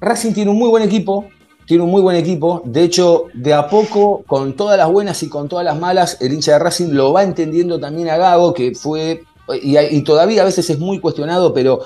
Racing 0.00 0.32
tiene 0.34 0.50
un 0.50 0.58
muy 0.58 0.68
buen 0.68 0.82
equipo, 0.82 1.28
tiene 1.66 1.82
un 1.82 1.90
muy 1.90 2.00
buen 2.00 2.16
equipo. 2.16 2.62
De 2.64 2.82
hecho, 2.84 3.24
de 3.34 3.52
a 3.52 3.68
poco, 3.68 4.22
con 4.26 4.54
todas 4.54 4.78
las 4.78 4.90
buenas 4.90 5.22
y 5.22 5.28
con 5.28 5.48
todas 5.48 5.64
las 5.64 5.78
malas, 5.78 6.18
el 6.20 6.32
hincha 6.32 6.52
de 6.52 6.58
Racing 6.60 6.92
lo 6.92 7.12
va 7.12 7.24
entendiendo 7.24 7.78
también 7.78 8.08
a 8.08 8.16
Gago, 8.16 8.54
que 8.54 8.74
fue, 8.74 9.24
y, 9.62 10.00
todavía 10.02 10.42
a 10.42 10.44
veces 10.44 10.70
es 10.70 10.78
muy 10.78 11.00
cuestionado, 11.00 11.52
pero, 11.52 11.80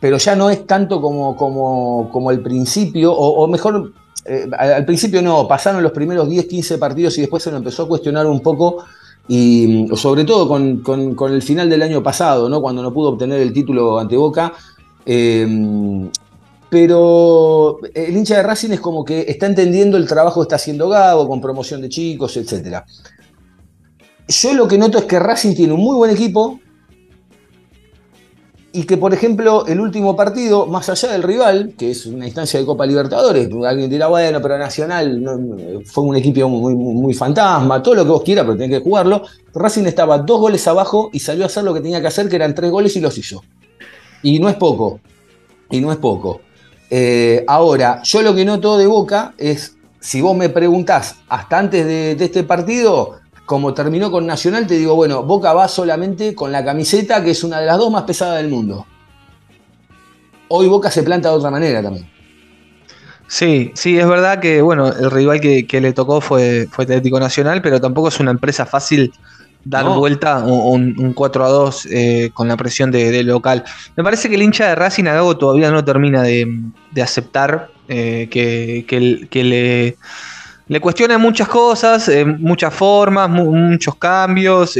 pero 0.00 0.18
ya 0.18 0.34
no 0.34 0.50
es 0.50 0.66
tanto 0.66 1.00
como, 1.00 1.36
como, 1.36 2.10
como 2.12 2.30
el 2.30 2.40
principio, 2.40 3.12
o, 3.12 3.46
mejor, 3.46 3.92
eh, 4.24 4.48
al 4.58 4.84
principio 4.84 5.22
no, 5.22 5.46
pasaron 5.46 5.82
los 5.82 5.92
primeros 5.92 6.28
10, 6.28 6.46
15 6.46 6.78
partidos 6.78 7.16
y 7.18 7.20
después 7.22 7.42
se 7.42 7.50
lo 7.50 7.56
empezó 7.56 7.84
a 7.84 7.88
cuestionar 7.88 8.26
un 8.26 8.40
poco 8.40 8.84
y 9.26 9.88
sobre 9.94 10.24
todo 10.24 10.46
con, 10.46 10.78
con- 10.78 11.14
con 11.14 11.32
el 11.32 11.40
final 11.40 11.70
del 11.70 11.82
año 11.82 12.02
pasado, 12.02 12.48
¿no? 12.48 12.60
cuando 12.60 12.82
no 12.82 12.92
pudo 12.92 13.10
obtener 13.10 13.40
el 13.40 13.52
título 13.52 13.98
ante 13.98 14.16
Boca. 14.16 14.52
Eh, 15.06 15.46
pero 16.74 17.78
el 17.94 18.16
hincha 18.16 18.38
de 18.38 18.42
Racing 18.42 18.70
es 18.70 18.80
como 18.80 19.04
que 19.04 19.26
está 19.28 19.46
entendiendo 19.46 19.96
el 19.96 20.08
trabajo 20.08 20.40
que 20.40 20.46
está 20.46 20.56
haciendo 20.56 20.88
Gago 20.88 21.28
con 21.28 21.40
promoción 21.40 21.80
de 21.80 21.88
chicos, 21.88 22.36
etc. 22.36 22.78
Yo 24.26 24.54
lo 24.54 24.66
que 24.66 24.76
noto 24.76 24.98
es 24.98 25.04
que 25.04 25.20
Racing 25.20 25.54
tiene 25.54 25.72
un 25.72 25.80
muy 25.80 25.94
buen 25.94 26.10
equipo 26.10 26.58
y 28.72 28.82
que, 28.82 28.96
por 28.96 29.14
ejemplo, 29.14 29.64
el 29.68 29.78
último 29.78 30.16
partido, 30.16 30.66
más 30.66 30.88
allá 30.88 31.12
del 31.12 31.22
rival, 31.22 31.74
que 31.78 31.92
es 31.92 32.06
una 32.06 32.24
instancia 32.24 32.58
de 32.58 32.66
Copa 32.66 32.84
Libertadores, 32.86 33.48
alguien 33.64 33.88
dirá, 33.88 34.08
bueno, 34.08 34.42
pero 34.42 34.58
Nacional 34.58 35.22
fue 35.86 36.02
un 36.02 36.16
equipo 36.16 36.48
muy, 36.48 36.74
muy 36.74 37.14
fantasma, 37.14 37.80
todo 37.84 37.94
lo 37.94 38.02
que 38.02 38.10
vos 38.10 38.22
quieras, 38.24 38.46
pero 38.46 38.56
tenés 38.56 38.78
que 38.78 38.84
jugarlo. 38.84 39.22
Racing 39.54 39.84
estaba 39.84 40.18
dos 40.18 40.40
goles 40.40 40.66
abajo 40.66 41.08
y 41.12 41.20
salió 41.20 41.44
a 41.44 41.46
hacer 41.46 41.62
lo 41.62 41.72
que 41.72 41.82
tenía 41.82 42.00
que 42.00 42.08
hacer, 42.08 42.28
que 42.28 42.34
eran 42.34 42.52
tres 42.52 42.72
goles 42.72 42.96
y 42.96 43.00
los 43.00 43.16
hizo. 43.16 43.44
Y 44.24 44.40
no 44.40 44.48
es 44.48 44.56
poco. 44.56 44.98
Y 45.70 45.80
no 45.80 45.92
es 45.92 45.98
poco. 45.98 46.40
Eh, 46.96 47.44
ahora, 47.48 48.02
yo 48.04 48.22
lo 48.22 48.36
que 48.36 48.44
noto 48.44 48.78
de 48.78 48.86
Boca 48.86 49.34
es, 49.36 49.76
si 49.98 50.20
vos 50.20 50.36
me 50.36 50.48
preguntás 50.48 51.16
hasta 51.28 51.58
antes 51.58 51.84
de, 51.84 52.12
este 52.12 52.44
partido, 52.44 53.18
como 53.46 53.74
terminó 53.74 54.12
con 54.12 54.24
Nacional, 54.28 54.68
te 54.68 54.74
digo, 54.74 54.94
bueno, 54.94 55.24
Boca 55.24 55.52
va 55.52 55.66
solamente 55.66 56.36
con 56.36 56.52
la 56.52 56.64
camiseta, 56.64 57.24
que 57.24 57.32
es 57.32 57.42
una 57.42 57.58
de 57.58 57.66
las 57.66 57.78
dos 57.78 57.90
más 57.90 58.04
pesadas 58.04 58.36
del 58.36 58.48
mundo. 58.48 58.86
Hoy 60.46 60.68
Boca 60.68 60.88
se 60.88 61.02
planta 61.02 61.30
de 61.30 61.34
otra 61.34 61.50
manera 61.50 61.82
también. 61.82 62.08
Sí, 63.26 63.72
sí, 63.74 63.98
es 63.98 64.06
verdad 64.06 64.38
que 64.38 64.62
bueno, 64.62 64.86
el 64.86 65.10
rival 65.10 65.40
que, 65.40 65.66
que 65.66 65.80
le 65.80 65.92
tocó 65.94 66.20
fue, 66.20 66.68
fue 66.70 66.84
Atlético 66.84 67.18
Nacional, 67.18 67.60
pero 67.60 67.80
tampoco 67.80 68.06
es 68.06 68.20
una 68.20 68.30
empresa 68.30 68.66
fácil 68.66 69.12
dar 69.64 69.84
No. 69.84 69.98
vuelta 69.98 70.38
un, 70.44 70.94
un 70.98 71.12
4 71.12 71.44
a 71.44 71.48
2 71.48 71.86
eh, 71.90 72.30
con 72.34 72.48
la 72.48 72.56
presión 72.56 72.90
de, 72.90 73.10
de 73.10 73.22
local. 73.22 73.64
Me 73.96 74.04
parece 74.04 74.28
que 74.28 74.34
el 74.34 74.42
hincha 74.42 74.68
de 74.68 74.74
Racing 74.74 75.04
a 75.06 75.14
Gago 75.14 75.36
todavía 75.36 75.70
no 75.70 75.84
termina 75.84 76.22
de, 76.22 76.46
de 76.90 77.02
aceptar 77.02 77.70
eh, 77.88 78.28
que, 78.30 78.84
que 79.30 79.44
le, 79.44 79.96
le 80.68 80.80
cuestiona 80.80 81.18
muchas 81.18 81.48
cosas, 81.48 82.08
eh, 82.08 82.24
muchas 82.24 82.72
formas, 82.74 83.28
mu- 83.28 83.54
muchos 83.54 83.96
cambios. 83.96 84.76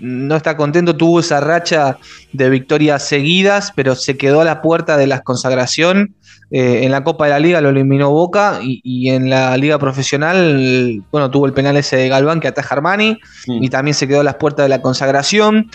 No 0.00 0.36
está 0.36 0.56
contento, 0.56 0.96
tuvo 0.96 1.20
esa 1.20 1.40
racha 1.40 1.98
de 2.32 2.50
victorias 2.50 3.06
seguidas, 3.06 3.72
pero 3.74 3.94
se 3.94 4.16
quedó 4.16 4.40
a 4.40 4.44
la 4.44 4.62
puerta 4.62 4.96
de 4.96 5.06
la 5.06 5.20
consagración. 5.20 6.14
Eh, 6.50 6.84
en 6.84 6.92
la 6.92 7.02
Copa 7.02 7.24
de 7.24 7.30
la 7.30 7.38
Liga 7.38 7.60
lo 7.60 7.70
eliminó 7.70 8.10
Boca 8.10 8.60
y, 8.62 8.80
y 8.84 9.10
en 9.10 9.30
la 9.30 9.56
Liga 9.56 9.78
Profesional, 9.78 11.02
bueno, 11.10 11.30
tuvo 11.30 11.46
el 11.46 11.52
penal 11.52 11.76
ese 11.76 11.96
de 11.96 12.08
Galván 12.08 12.40
que 12.40 12.48
ataja 12.48 12.74
Armani 12.74 13.18
y 13.46 13.68
también 13.70 13.94
se 13.94 14.06
quedó 14.06 14.20
a 14.20 14.24
las 14.24 14.36
puertas 14.36 14.64
de 14.64 14.68
la 14.68 14.82
consagración. 14.82 15.70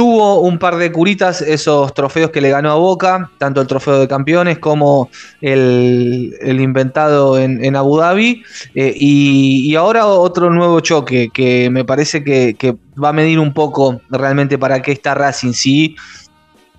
Tuvo 0.00 0.40
un 0.40 0.58
par 0.58 0.76
de 0.76 0.90
curitas 0.90 1.42
esos 1.42 1.92
trofeos 1.92 2.30
que 2.30 2.40
le 2.40 2.48
ganó 2.48 2.70
a 2.70 2.76
Boca, 2.76 3.30
tanto 3.36 3.60
el 3.60 3.66
trofeo 3.66 4.00
de 4.00 4.08
campeones 4.08 4.58
como 4.58 5.10
el, 5.42 6.58
inventado 6.58 7.38
en, 7.38 7.76
Abu 7.76 7.98
Dhabi. 7.98 8.42
eh, 8.74 8.94
y, 8.96 9.74
ahora 9.74 10.06
otro 10.06 10.48
nuevo 10.48 10.80
choque 10.80 11.28
que 11.28 11.68
me 11.68 11.84
parece 11.84 12.24
que, 12.24 12.78
va 12.96 13.10
a 13.10 13.12
medir 13.12 13.38
un 13.38 13.52
poco 13.52 14.00
realmente 14.08 14.56
para 14.56 14.80
qué 14.80 14.92
está 14.92 15.14
Racing. 15.14 15.52
Si 15.52 15.96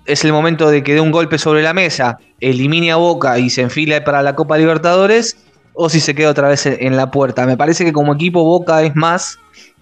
es 0.04 0.24
el 0.24 0.32
momento 0.32 0.68
de 0.68 0.82
que 0.82 0.94
dé 0.94 1.00
un 1.00 1.12
golpe 1.12 1.38
sobre 1.38 1.62
la 1.62 1.72
mesa, 1.72 2.18
elimine 2.40 2.90
a 2.90 2.96
Boca 2.96 3.38
y 3.38 3.50
se 3.50 3.62
enfile 3.62 4.00
para 4.00 4.24
la 4.24 4.34
Copa 4.34 4.58
Libertadores, 4.58 5.36
o 5.74 5.88
si 5.88 6.00
se 6.00 6.16
queda 6.16 6.30
otra 6.30 6.48
vez 6.48 6.66
en, 6.66 6.96
la 6.96 7.12
puerta. 7.12 7.46
Me 7.46 7.56
parece 7.56 7.84
que 7.84 7.92
como 7.92 8.14
equipo 8.14 8.42
Boca 8.42 8.82
es 8.82 8.96
más, 8.96 9.38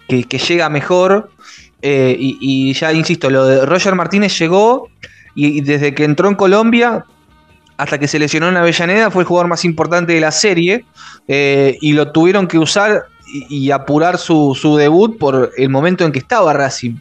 que 0.07 0.37
llega 0.37 0.69
mejor. 0.69 1.31
Eh, 1.81 2.15
y, 2.19 2.73
ya 2.73 2.93
insisto, 2.93 3.29
lo 3.29 3.45
de 3.45 3.65
Roger 3.65 3.95
Martínez 3.95 4.37
llegó 4.37 4.89
y, 5.33 5.61
desde 5.61 5.93
que 5.93 6.03
entró 6.03 6.27
en 6.27 6.35
Colombia 6.35 7.05
hasta 7.77 7.97
que 7.97 8.07
se 8.07 8.19
lesionó 8.19 8.49
en 8.49 8.57
Avellaneda 8.57 9.09
fue 9.09 9.23
el 9.23 9.27
jugador 9.27 9.47
más 9.49 9.65
importante 9.65 10.13
de 10.13 10.21
la 10.21 10.31
serie 10.31 10.85
eh, 11.27 11.77
y 11.81 11.93
lo 11.93 12.11
tuvieron 12.11 12.47
que 12.47 12.59
usar 12.59 13.05
y, 13.25 13.71
apurar 13.71 14.17
su, 14.17 14.75
debut 14.77 15.17
por 15.17 15.51
el 15.57 15.69
momento 15.69 16.05
en 16.05 16.11
que 16.11 16.19
estaba 16.19 16.53
Racing. 16.53 16.97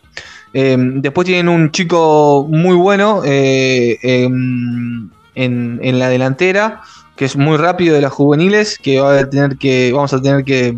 Eh, 0.55 0.77
después 0.79 1.27
tienen 1.27 1.49
un 1.49 1.71
chico 1.71 2.47
muy 2.49 2.75
bueno 2.77 3.21
em, 3.25 5.11
en, 5.35 5.99
la 5.99 6.09
delantera, 6.09 6.81
que 7.17 7.25
es 7.27 7.37
muy 7.37 7.57
rápido 7.59 7.95
de 7.95 8.01
las 8.01 8.13
juveniles, 8.13 8.79
que, 8.79 9.01
va 9.01 9.19
a 9.19 9.29
tener 9.29 9.59
que 9.59 9.93
vamos 9.93 10.13
a 10.15 10.23
tener 10.23 10.45
que 10.45 10.75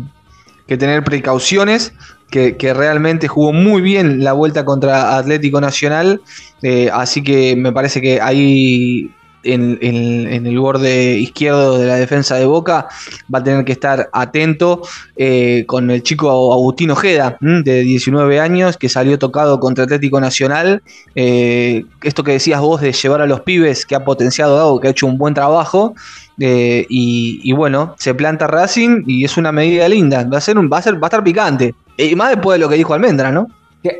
tener 0.77 1.03
precauciones, 1.03 1.93
que, 2.33 2.73
realmente 2.73 3.27
jugó 3.27 3.53
muy 3.53 3.81
bien 3.81 4.23
la 4.23 4.33
vuelta 4.33 4.65
contra 4.65 5.17
Atlético 5.17 5.61
Nacional, 5.61 6.21
eh, 6.63 6.89
así 6.91 7.21
que 7.21 7.55
me 7.55 7.71
parece 7.71 8.01
que 8.01 8.19
ahí 8.21 9.11
en, 9.43 9.77
el 9.81 10.57
borde 10.57 11.17
izquierdo 11.17 11.77
de 11.77 11.85
la 11.85 11.95
defensa 11.95 12.35
de 12.35 12.45
Boca 12.45 12.87
va 13.33 13.39
a 13.39 13.43
tener 13.43 13.65
que 13.65 13.73
estar 13.73 14.09
atento 14.13 14.81
eh, 15.15 15.65
con 15.67 15.91
el 15.91 16.01
chico 16.01 16.53
Agustín 16.53 16.91
Ojeda, 16.91 17.37
de 17.39 17.81
19 17.81 18.39
años, 18.39 18.77
que 18.77 18.89
salió 18.89 19.19
tocado 19.19 19.59
contra 19.59 19.83
Atlético 19.83 20.19
Nacional. 20.19 20.81
Eh, 21.13 21.83
esto 22.01 22.23
que 22.23 22.31
decías 22.31 22.61
vos 22.61 22.81
de 22.81 22.93
llevar 22.93 23.21
a 23.21 23.27
los 23.27 23.41
pibes, 23.41 23.85
que 23.85 23.95
ha 23.95 24.05
potenciado 24.05 24.55
Gago, 24.55 24.79
que 24.79 24.87
ha 24.87 24.91
hecho 24.91 25.05
un 25.05 25.17
buen 25.17 25.33
trabajo. 25.35 25.93
y, 26.39 27.41
y 27.43 27.51
bueno, 27.51 27.93
se 27.99 28.15
planta 28.15 28.47
Racing 28.47 29.03
y 29.05 29.23
es 29.23 29.37
una 29.37 29.51
medida 29.51 29.87
linda. 29.87 30.23
Va 30.23 30.37
a, 30.37 30.41
ser 30.41 30.57
un, 30.57 30.67
va 30.71 30.77
a, 30.77 30.81
ser, 30.81 30.95
va 30.95 31.07
a 31.07 31.09
estar 31.09 31.23
picante. 31.23 31.75
Y 31.97 32.15
más 32.15 32.31
después 32.31 32.55
de 32.55 32.59
lo 32.59 32.69
que 32.69 32.75
dijo 32.75 32.93
Almendra, 32.93 33.31
¿no? 33.31 33.47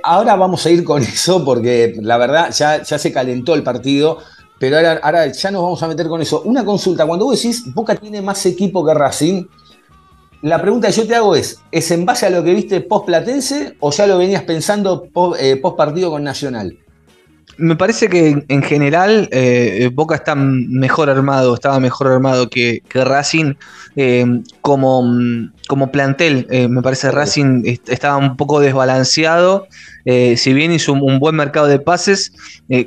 Ahora 0.03 0.35
vamos 0.35 0.65
a 0.65 0.69
ir 0.69 0.83
con 0.83 1.01
eso 1.03 1.43
porque 1.43 1.95
la 2.01 2.17
verdad 2.17 2.51
ya, 2.51 2.83
ya 2.83 2.97
se 2.97 3.11
calentó 3.11 3.53
el 3.53 3.63
partido, 3.63 4.19
pero 4.59 4.77
ahora, 4.77 4.99
ahora 5.03 5.27
ya 5.27 5.51
nos 5.51 5.61
vamos 5.61 5.83
a 5.83 5.87
meter 5.87 6.07
con 6.07 6.21
eso. 6.21 6.41
Una 6.45 6.63
consulta, 6.63 7.05
cuando 7.05 7.25
vos 7.25 7.41
decís 7.41 7.73
Boca 7.73 7.95
tiene 7.95 8.21
más 8.21 8.45
equipo 8.45 8.85
que 8.85 8.93
Racing, 8.93 9.45
la 10.41 10.61
pregunta 10.61 10.87
que 10.87 10.93
yo 10.93 11.07
te 11.07 11.15
hago 11.15 11.35
es, 11.35 11.61
¿es 11.71 11.89
en 11.91 12.05
base 12.05 12.25
a 12.25 12.29
lo 12.29 12.43
que 12.43 12.53
viste 12.53 12.81
post 12.81 13.05
Platense 13.05 13.77
o 13.79 13.91
ya 13.91 14.07
lo 14.07 14.17
venías 14.17 14.43
pensando 14.43 15.05
post, 15.05 15.41
eh, 15.41 15.55
post 15.55 15.77
partido 15.77 16.11
con 16.11 16.23
Nacional? 16.23 16.77
Me 17.57 17.75
parece 17.75 18.09
que 18.09 18.43
en 18.47 18.63
general 18.63 19.29
eh, 19.31 19.89
Boca 19.93 20.15
está 20.15 20.33
mejor 20.35 21.09
armado, 21.09 21.53
estaba 21.53 21.79
mejor 21.79 22.07
armado 22.07 22.49
que, 22.49 22.79
que 22.89 23.03
Racing 23.03 23.53
eh, 23.95 24.25
como, 24.61 25.03
como 25.67 25.91
plantel. 25.91 26.47
eh, 26.49 26.67
me 26.67 26.81
parece 26.81 27.11
Racing 27.11 27.61
est- 27.65 27.89
estaba 27.89 28.17
un 28.17 28.35
poco 28.37 28.59
desbalanceado. 28.59 29.67
si 30.05 30.53
bien 30.53 30.71
hizo 30.71 30.93
un, 30.93 31.01
un 31.03 31.19
buen 31.19 31.35
mercado 31.35 31.67
de 31.67 31.79
pases, 31.79 32.33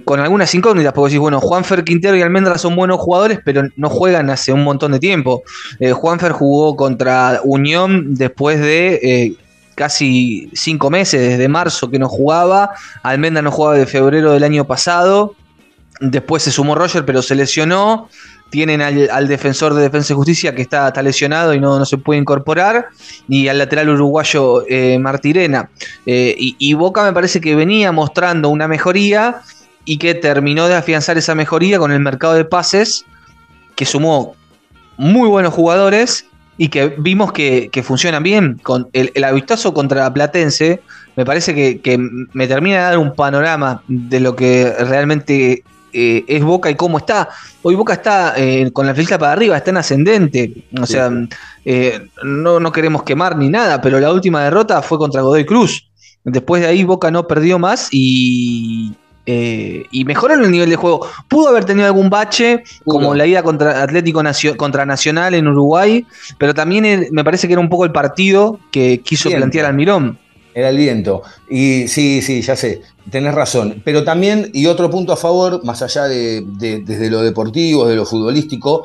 con 0.05 0.19
algunas 0.21 0.53
incógnitas, 0.55 0.93
porque 0.93 1.11
decís, 1.11 1.21
bueno, 1.21 1.41
Juanfer 1.41 1.85
Quintero 1.85 2.17
y 2.17 2.23
Almendra 2.23 2.59
son 2.59 2.75
buenos 2.75 2.99
jugadores, 2.99 3.39
pero 3.45 3.63
no 3.77 3.89
juegan 3.89 4.31
hace 4.31 4.53
un 4.53 4.65
montón 4.65 4.93
de 4.93 4.99
tiempo. 4.99 5.43
Juanfer 5.95 6.33
jugó 6.33 6.75
contra 6.77 7.41
Unión 7.45 8.15
después 8.15 8.59
de 8.61 9.37
casi 9.77 10.51
cinco 10.55 10.91
meses, 10.91 11.21
desde 11.21 11.47
marzo 11.47 11.89
que 11.89 12.01
no 12.01 12.09
jugaba. 12.09 12.71
Almendra 13.05 13.43
no 13.43 13.53
jugaba 13.53 13.77
de 13.77 13.87
febrero 13.87 14.33
del 14.33 14.43
año 14.43 14.67
pasado. 14.67 15.37
Después 16.01 16.43
se 16.43 16.51
sumó 16.51 16.75
Roger, 16.75 17.05
pero 17.05 17.23
se 17.23 17.37
lesionó. 17.37 18.09
Tienen 18.51 18.81
al, 18.81 19.29
defensor 19.29 19.75
de 19.75 19.83
Defensa 19.83 20.13
y 20.13 20.17
Justicia 20.17 20.55
que 20.55 20.63
está, 20.63 20.91
lesionado 21.03 21.53
y 21.53 21.61
no, 21.61 21.79
no 21.79 21.85
se 21.85 21.99
puede 21.99 22.19
incorporar. 22.19 22.89
Y 23.29 23.49
al 23.49 23.59
lateral 23.59 23.91
uruguayo 23.91 24.65
eh, 24.69 24.99
Martirena. 24.99 25.71
Eh, 26.07 26.35
y 26.39 26.75
Boca 26.75 27.05
me 27.05 27.13
parece 27.13 27.41
que 27.41 27.55
venía 27.55 27.93
mostrando 27.93 28.49
una 28.49 28.67
mejoría 28.67 29.43
y 29.85 29.99
que 29.99 30.15
terminó 30.15 30.69
de 30.69 30.75
afianzar 30.75 31.19
esa 31.19 31.35
mejoría 31.35 31.79
con 31.79 31.93
el 31.93 32.01
mercado 32.01 32.35
de 32.35 32.45
pases, 32.45 33.05
que 33.75 33.85
sumó 33.85 34.35
muy 34.97 35.29
buenos 35.29 35.55
jugadores 35.55 36.27
y 36.59 36.69
que 36.69 36.95
vimos 36.99 37.33
que, 37.33 37.69
que 37.71 37.83
funcionan 37.83 38.23
bien. 38.23 38.59
Con 38.63 38.89
el, 38.93 39.13
el 39.15 39.25
avistazo 39.25 39.75
contra 39.75 40.13
Platense, 40.13 40.81
me 41.17 41.25
parece 41.25 41.55
que, 41.55 41.81
que 41.81 41.99
me 41.99 42.47
termina 42.47 42.77
de 42.77 42.83
dar 42.83 42.99
un 42.99 43.15
panorama 43.15 43.83
de 43.89 44.21
lo 44.21 44.37
que 44.37 44.73
realmente 44.79 45.63
eh, 45.93 46.25
es 46.29 46.45
Boca 46.45 46.71
y 46.71 46.75
cómo 46.75 46.99
está. 46.99 47.31
Hoy 47.63 47.75
Boca 47.75 47.95
está 47.95 48.35
eh, 48.37 48.71
con 48.71 48.87
la 48.87 48.95
flecha 48.95 49.19
para 49.19 49.33
arriba, 49.33 49.57
está 49.57 49.71
en 49.71 49.79
ascendente. 49.79 50.65
O 50.79 50.85
sea, 50.85 51.11
eh, 51.65 52.09
no, 52.23 52.61
no 52.61 52.71
queremos 52.71 53.03
quemar 53.03 53.37
ni 53.39 53.49
nada, 53.49 53.81
pero 53.81 53.99
la 53.99 54.13
última 54.13 54.45
derrota 54.45 54.83
fue 54.83 54.99
contra 54.99 55.23
Godoy 55.23 55.47
Cruz. 55.47 55.89
Después 56.23 56.61
de 56.61 56.69
ahí 56.69 56.85
Boca 56.85 57.11
no 57.11 57.27
perdió 57.27 57.59
más 57.59 57.89
y, 57.93 58.95
eh, 59.27 59.85
y 59.91 60.05
mejoró 60.05 60.35
en 60.35 60.45
el 60.45 60.51
nivel 60.51 60.71
de 60.71 60.77
juego. 60.77 61.07
Pudo 61.29 61.49
haber 61.49 61.65
tenido 61.65 61.87
algún 61.87 62.09
bache, 62.11 62.63
como 62.85 63.15
la 63.15 63.27
ida 63.27 63.43
contra 63.43 63.83
Atlético 63.83 64.23
Nacio- 64.23 64.57
contra 64.57 64.87
Nacional 64.87 65.35
en 65.35 65.49
Uruguay, 65.49 66.07
pero 66.39 66.55
también 66.55 66.85
el- 66.85 67.09
me 67.11 67.25
parece 67.25 67.47
que 67.47 67.55
era 67.55 67.61
un 67.61 67.69
poco 67.69 67.85
el 67.85 67.93
partido 67.93 68.61
que 68.71 69.01
quiso 69.05 69.29
Bien. 69.29 69.41
plantear 69.41 69.67
Almirón. 69.67 70.19
Era 70.55 70.71
el 70.71 70.77
viento. 70.79 71.23
Y 71.51 71.87
sí, 71.89 72.23
sí, 72.23 72.41
ya 72.41 72.57
sé, 72.57 72.81
tenés 73.11 73.35
razón. 73.35 73.83
Pero 73.85 74.05
también, 74.05 74.51
y 74.55 74.67
otro 74.67 74.89
punto 74.91 75.13
a 75.13 75.17
favor, 75.17 75.63
más 75.65 75.83
allá 75.83 76.05
de, 76.05 76.43
de- 76.47 76.79
desde 76.81 77.11
lo 77.11 77.21
deportivo, 77.23 77.87
de 77.87 77.97
lo 77.97 78.07
futbolístico, 78.07 78.85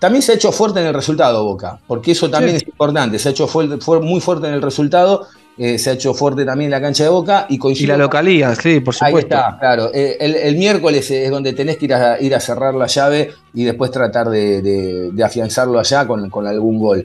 también 0.00 0.20
se 0.22 0.32
ha 0.32 0.34
hecho 0.34 0.50
fuerte 0.50 0.80
en 0.80 0.86
el 0.86 0.94
resultado 0.94 1.44
Boca, 1.44 1.78
porque 1.86 2.10
eso 2.10 2.28
también 2.28 2.58
Sí. 2.58 2.64
es 2.64 2.68
importante. 2.68 3.20
Se 3.20 3.28
ha 3.28 3.30
hecho 3.30 3.46
fue 3.46 4.00
muy 4.00 4.20
fuerte 4.20 4.48
en 4.48 4.54
el 4.54 4.62
resultado, 4.62 5.28
eh, 5.58 5.78
se 5.78 5.90
ha 5.90 5.92
hecho 5.92 6.14
fuerte 6.14 6.44
también 6.44 6.66
en 6.68 6.70
la 6.72 6.80
cancha 6.80 7.04
de 7.04 7.10
Boca 7.10 7.46
y 7.48 7.54
Y 7.56 7.58
coincido 7.58 7.92
la 7.92 7.98
localía, 7.98 8.54
sí, 8.54 8.80
por 8.80 8.94
Ahí 9.00 9.10
supuesto. 9.10 9.34
está, 9.36 9.56
claro. 9.60 9.90
Eh, 9.92 10.16
El, 10.20 10.34
el 10.36 10.56
miércoles 10.56 11.10
es 11.10 11.30
donde 11.30 11.52
tenés 11.52 11.76
que 11.76 11.84
ir 11.86 11.94
a, 11.94 12.20
ir 12.20 12.34
a 12.34 12.40
cerrar 12.40 12.74
la 12.74 12.86
llave 12.86 13.30
y 13.54 13.64
después 13.64 13.90
tratar 13.90 14.28
de, 14.30 14.62
de- 14.62 15.10
de 15.12 15.24
afianzarlo 15.24 15.78
allá 15.78 16.06
con, 16.06 16.30
con 16.30 16.46
algún 16.46 16.78
gol. 16.78 17.04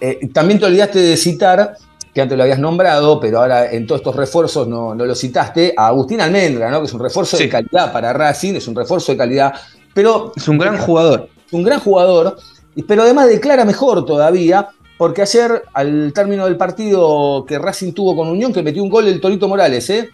Eh, 0.00 0.28
también 0.32 0.60
te 0.60 0.66
olvidaste 0.66 0.98
de 1.00 1.16
citar, 1.16 1.74
que 2.14 2.20
antes 2.20 2.36
lo 2.36 2.42
habías 2.44 2.58
nombrado, 2.58 3.18
pero 3.20 3.40
ahora 3.40 3.70
en 3.70 3.86
todos 3.86 4.00
estos 4.00 4.14
refuerzos 4.16 4.66
no, 4.68 4.94
no 4.94 5.04
lo 5.04 5.14
citaste, 5.14 5.72
a 5.76 5.88
Agustín 5.88 6.20
Almendra, 6.20 6.70
¿no? 6.70 6.80
que 6.80 6.86
es 6.86 6.92
un 6.94 7.00
refuerzo 7.00 7.36
de 7.36 7.48
calidad 7.48 7.92
para 7.92 8.12
Racing, 8.12 8.54
es 8.54 8.68
un 8.68 8.74
refuerzo 8.74 9.12
de 9.12 9.18
calidad, 9.18 9.52
pero 9.94 10.32
Es 10.36 10.46
un 10.48 10.58
gran 10.58 10.78
jugador. 10.78 11.28
es 11.46 11.52
un 11.52 11.62
gran 11.62 11.80
jugador, 11.80 12.36
y- 12.76 12.82
pero 12.82 13.02
además 13.02 13.28
declara 13.28 13.64
mejor 13.64 14.04
todavía, 14.04 14.68
porque 14.98 15.22
ayer, 15.22 15.62
al 15.72 16.12
término 16.12 16.44
del 16.44 16.56
partido 16.56 17.44
que 17.48 17.58
Racing 17.58 17.92
tuvo 17.92 18.14
con 18.16 18.28
Unión, 18.28 18.52
que 18.52 18.62
metió 18.62 18.82
un 18.82 18.90
gol 18.90 19.06
el 19.08 19.20
Torito 19.20 19.48
Morales, 19.48 19.88
¿eh? 19.88 20.10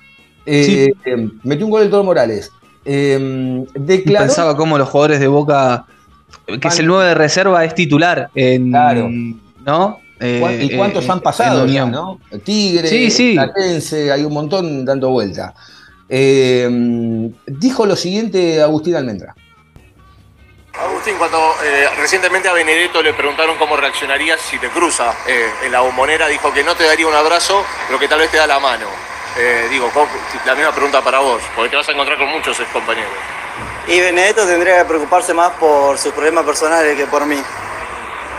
Eh, 0.47 0.93
eh, 1.07 1.29
metió 1.43 1.65
un 1.67 1.73
gol 1.73 1.83
el 1.83 1.91
Toro 1.91 2.05
Morales. 2.05 2.53
Eh, 2.85 3.65
declaró, 3.75 4.27
Pensaba 4.27 4.57
cómo 4.57 4.77
los 4.77 4.89
jugadores 4.89 5.19
de 5.21 5.27
Boca, 5.27 5.87
que 6.47 6.69
es 6.69 6.79
el 6.79 6.87
9 6.87 7.09
de 7.09 7.15
reserva, 7.15 7.65
es 7.65 7.75
titular 7.75 8.29
en. 8.35 8.69
Claro. 8.71 9.09
¿No? 9.65 9.99
Eh, 10.21 10.39
¿cuán- 10.41 10.63
¿Y 10.63 10.77
cuántos 10.77 11.07
eh, 11.07 11.13
han 11.13 11.21
pasado? 11.21 11.67
ya. 11.67 11.87
¿no? 11.87 12.21
Tigre, 12.45 13.11
Sí, 13.11 13.95
hay 14.11 14.25
un 14.25 14.33
montón 14.35 14.85
dando 14.85 15.11
vuelta. 15.11 15.55
Eh, 16.09 17.31
dijo 17.47 17.87
lo 17.87 17.97
siguiente 17.97 18.61
Agustín 18.63 18.95
Almendra. 18.97 19.35
Agustín, 20.81 21.17
cuando 21.19 21.55
eh, 21.63 21.89
recientemente 21.99 22.49
a 22.49 22.53
Benedetto 22.53 23.01
le 23.01 23.15
preguntaron 23.15 23.57
cómo 23.59 23.77
reaccionaría 23.77 24.37
si 24.37 24.59
te 24.59 24.69
cruza 24.71 25.15
eh, 25.27 25.49
en 25.63 25.71
la 25.73 25.81
bombonera, 25.81 26.27
dijo 26.27 26.53
que 26.53 26.65
no 26.65 26.75
te 26.75 26.85
daría 26.85 27.07
un 27.07 27.15
abrazo, 27.15 27.65
pero 27.87 27.99
que 28.01 28.09
tal 28.09 28.19
vez 28.19 28.31
te 28.31 28.39
da 28.39 28.47
la 28.47 28.59
mano. 28.59 28.87
Eh, 29.37 29.69
digo, 29.71 29.89
¿cómo- 29.95 30.09
la 30.45 30.55
misma 30.57 30.73
pregunta 30.73 31.01
para 31.01 31.21
vos, 31.21 31.41
porque 31.55 31.71
te 31.71 31.77
vas 31.77 31.89
a 31.89 31.93
encontrar 31.93 32.19
con 32.19 32.27
muchos 32.29 32.59
ex 32.59 32.69
compañeros. 32.71 33.11
Y 33.87 34.01
Benedetto 34.01 34.47
tendría 34.47 34.79
que 34.79 34.85
preocuparse 34.87 35.33
más 35.33 35.53
por 35.53 35.97
sus 35.97 36.13
problemas 36.13 36.45
personales 36.45 36.97
que 36.97 37.07
por 37.07 37.25
mí. 37.25 37.41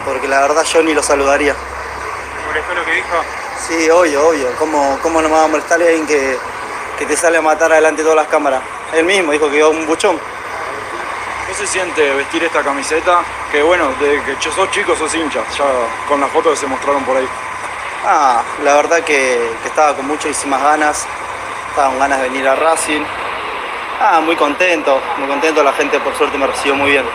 Porque 0.03 0.27
la 0.27 0.41
verdad 0.41 0.63
yo 0.65 0.83
ni 0.83 0.93
lo 0.93 1.01
saludaría. 1.01 1.55
¿Molestó 2.47 2.73
lo 2.73 2.83
que 2.85 2.91
dijo? 2.91 3.15
Sí, 3.67 3.89
obvio, 3.89 4.27
obvio. 4.27 4.51
¿Cómo, 4.59 4.99
cómo 5.01 5.21
no 5.21 5.29
me 5.29 5.35
va 5.35 5.43
a 5.45 5.47
molestar 5.47 5.81
alguien 5.81 6.05
que, 6.05 6.37
que 6.99 7.05
te 7.05 7.15
sale 7.15 7.37
a 7.37 7.41
matar 7.41 7.71
adelante 7.71 8.01
de 8.01 8.09
todas 8.09 8.17
las 8.17 8.27
cámaras? 8.27 8.61
Él 8.93 9.05
mismo 9.05 9.31
dijo 9.31 9.49
que 9.49 9.57
iba 9.57 9.69
un 9.69 9.85
buchón. 9.85 10.19
¿Qué 11.47 11.53
se 11.53 11.67
siente 11.67 12.13
vestir 12.15 12.43
esta 12.43 12.63
camiseta? 12.63 13.23
Que 13.51 13.61
bueno, 13.61 13.93
desde 13.99 14.23
que 14.23 14.35
yo 14.41 14.51
sos 14.51 14.69
chico 14.71 14.95
sos 14.95 15.13
hinchas, 15.13 15.43
ya 15.57 15.65
con 16.07 16.19
las 16.19 16.29
fotos 16.31 16.53
que 16.53 16.57
se 16.57 16.67
mostraron 16.67 17.03
por 17.03 17.17
ahí. 17.17 17.27
Ah, 18.03 18.43
la 18.63 18.75
verdad 18.75 19.03
que, 19.03 19.51
que 19.61 19.67
estaba 19.67 19.95
con 19.95 20.07
muchísimas 20.07 20.61
ganas. 20.61 21.07
Estaba 21.69 21.89
con 21.89 21.99
ganas 21.99 22.21
de 22.21 22.29
venir 22.29 22.47
a 22.47 22.55
Racing. 22.55 23.01
Ah, 23.99 24.21
muy 24.21 24.35
contento, 24.35 24.99
muy 25.17 25.27
contento. 25.27 25.63
La 25.63 25.73
gente 25.73 25.99
por 25.99 26.15
suerte 26.15 26.37
me 26.37 26.47
recibió 26.47 26.75
muy 26.75 26.91
bien. 26.91 27.05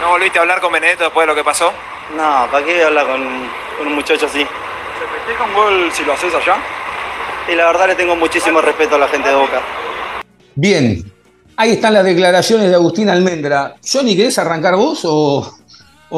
¿No 0.00 0.10
volviste 0.10 0.38
a 0.38 0.42
hablar 0.42 0.60
con 0.60 0.72
Benedetto 0.72 1.04
después 1.04 1.24
de 1.26 1.32
lo 1.32 1.34
que 1.34 1.44
pasó? 1.44 1.72
No, 2.16 2.48
¿para 2.50 2.64
qué 2.64 2.84
hablar 2.84 3.06
con, 3.06 3.50
con 3.76 3.86
un 3.86 3.94
muchacho 3.94 4.26
así? 4.26 4.40
¿Se 4.40 5.18
festeja 5.18 5.44
un 5.44 5.54
gol 5.54 5.90
si 5.92 6.04
lo 6.04 6.12
haces 6.12 6.34
allá? 6.34 6.56
Y 7.48 7.54
la 7.54 7.66
verdad 7.66 7.88
le 7.88 7.94
tengo 7.96 8.16
muchísimo 8.16 8.60
respeto 8.60 8.94
a 8.94 8.98
la 8.98 9.08
gente 9.08 9.28
de 9.28 9.34
Boca. 9.34 9.60
Bien, 10.54 11.12
ahí 11.60 11.72
están 11.72 11.92
las 11.92 12.04
declaraciones 12.04 12.70
de 12.70 12.74
Agustín 12.74 13.10
Almendra. 13.10 13.74
Johnny, 13.86 14.16
¿querés 14.16 14.38
arrancar 14.38 14.76
vos 14.76 15.00
o.? 15.04 15.56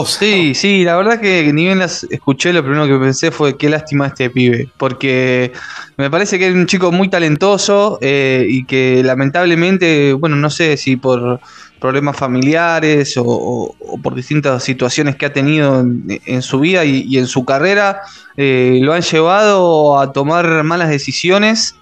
Sí, 0.07 0.55
sí, 0.55 0.85
la 0.85 0.97
verdad 0.97 1.21
que 1.21 1.53
ni 1.53 1.65
bien 1.65 1.81
las 1.81 2.05
escuché, 2.05 2.53
lo 2.53 2.63
primero 2.63 2.87
que 2.87 2.97
pensé 2.97 3.31
fue 3.31 3.59
qué 3.59 3.69
lástima 3.69 4.07
este 4.07 4.31
pibe, 4.31 4.71
porque 4.79 5.53
me 5.99 6.09
parece 6.09 6.39
que 6.39 6.49
es 6.49 6.55
un 6.55 6.67
chico 6.67 6.91
muy 6.93 7.11
talentoso 7.11 7.99
eh, 8.01 8.47
y 8.49 8.65
que 8.65 9.03
lamentablemente, 9.05 10.15
bueno, 10.15 10.37
no 10.37 10.49
sé 10.49 10.79
si 10.79 10.97
por 10.97 11.41
problemas 11.79 12.17
familiares 12.17 13.15
o, 13.19 13.75
por 14.03 14.15
distintas 14.15 14.63
situaciones 14.63 15.17
que 15.17 15.27
ha 15.27 15.33
tenido 15.33 15.81
en, 15.81 16.41
su 16.41 16.61
vida 16.61 16.87
y, 16.87 17.03
y 17.03 17.19
en 17.19 17.27
su 17.27 17.45
carrera, 17.45 18.01
eh, 18.37 18.79
lo 18.81 18.95
han 18.95 19.03
llevado 19.03 19.99
a 19.99 20.13
tomar 20.13 20.63
malas 20.63 20.89
decisiones. 20.89 21.75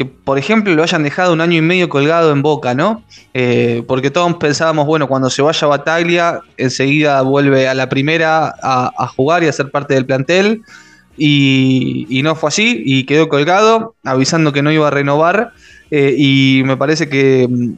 Que, 0.00 0.06
por 0.06 0.38
ejemplo, 0.38 0.74
lo 0.74 0.82
hayan 0.82 1.02
dejado 1.02 1.34
un 1.34 1.42
año 1.42 1.58
y 1.58 1.60
medio 1.60 1.90
colgado 1.90 2.32
en 2.32 2.40
boca, 2.40 2.74
¿no? 2.74 3.04
Eh, 3.34 3.84
porque 3.86 4.10
todos 4.10 4.34
pensábamos, 4.36 4.86
bueno, 4.86 5.06
cuando 5.06 5.28
se 5.28 5.42
vaya 5.42 5.66
a 5.66 5.68
Bataglia, 5.68 6.40
enseguida 6.56 7.20
vuelve 7.20 7.68
a 7.68 7.74
la 7.74 7.90
primera 7.90 8.54
a, 8.62 9.06
jugar 9.08 9.42
y 9.42 9.48
a 9.48 9.52
ser 9.52 9.70
parte 9.70 9.92
del 9.92 10.06
plantel. 10.06 10.62
Y, 11.18 12.18
no 12.24 12.34
fue 12.34 12.48
así, 12.48 12.82
y 12.82 13.04
quedó 13.04 13.28
colgado, 13.28 13.94
avisando 14.02 14.54
que 14.54 14.62
no 14.62 14.72
iba 14.72 14.88
a 14.88 14.90
renovar. 14.90 15.52
eh, 15.90 16.14
y 16.16 16.62
me 16.64 16.78
parece 16.78 17.10
que 17.10 17.46
mm, 17.46 17.72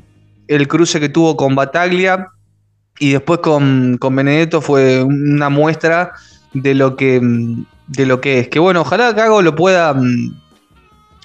el 0.46 0.68
cruce 0.68 1.00
que 1.00 1.08
tuvo 1.08 1.37
con 1.37 1.56
Bataglia 1.56 2.28
y 3.00 3.11
después 3.11 3.40
con, 3.40 3.98
Benedetto 4.00 4.61
fue 4.61 5.02
una 5.02 5.48
muestra 5.48 6.12
de 6.54 6.74
lo 6.74 6.94
que, 6.94 7.20
mm, 7.20 7.64
de 7.88 8.06
lo 8.06 8.20
que 8.20 8.38
es. 8.38 8.48
Que 8.48 8.61
bueno, 8.61 8.82
ojalá 8.82 9.12
Cago 9.12 9.42
lo 9.42 9.56
pueda. 9.56 9.92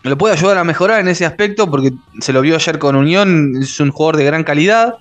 Lo 0.08 0.18
puede 0.18 0.36
ayudar 0.36 0.58
a 0.58 0.64
mejorar 0.64 1.00
en 1.00 1.08
ese 1.08 1.26
aspecto 1.26 1.70
porque 1.70 1.94
se 2.20 2.34
lo 2.34 2.42
vio 2.42 2.56
ayer 2.56 2.80
con 2.80 2.96
Unión, 2.96 3.54
es 3.62 3.80
un 3.80 3.92
jugador 3.92 4.18
de 4.18 4.26
gran 4.26 4.44
calidad 4.44 4.96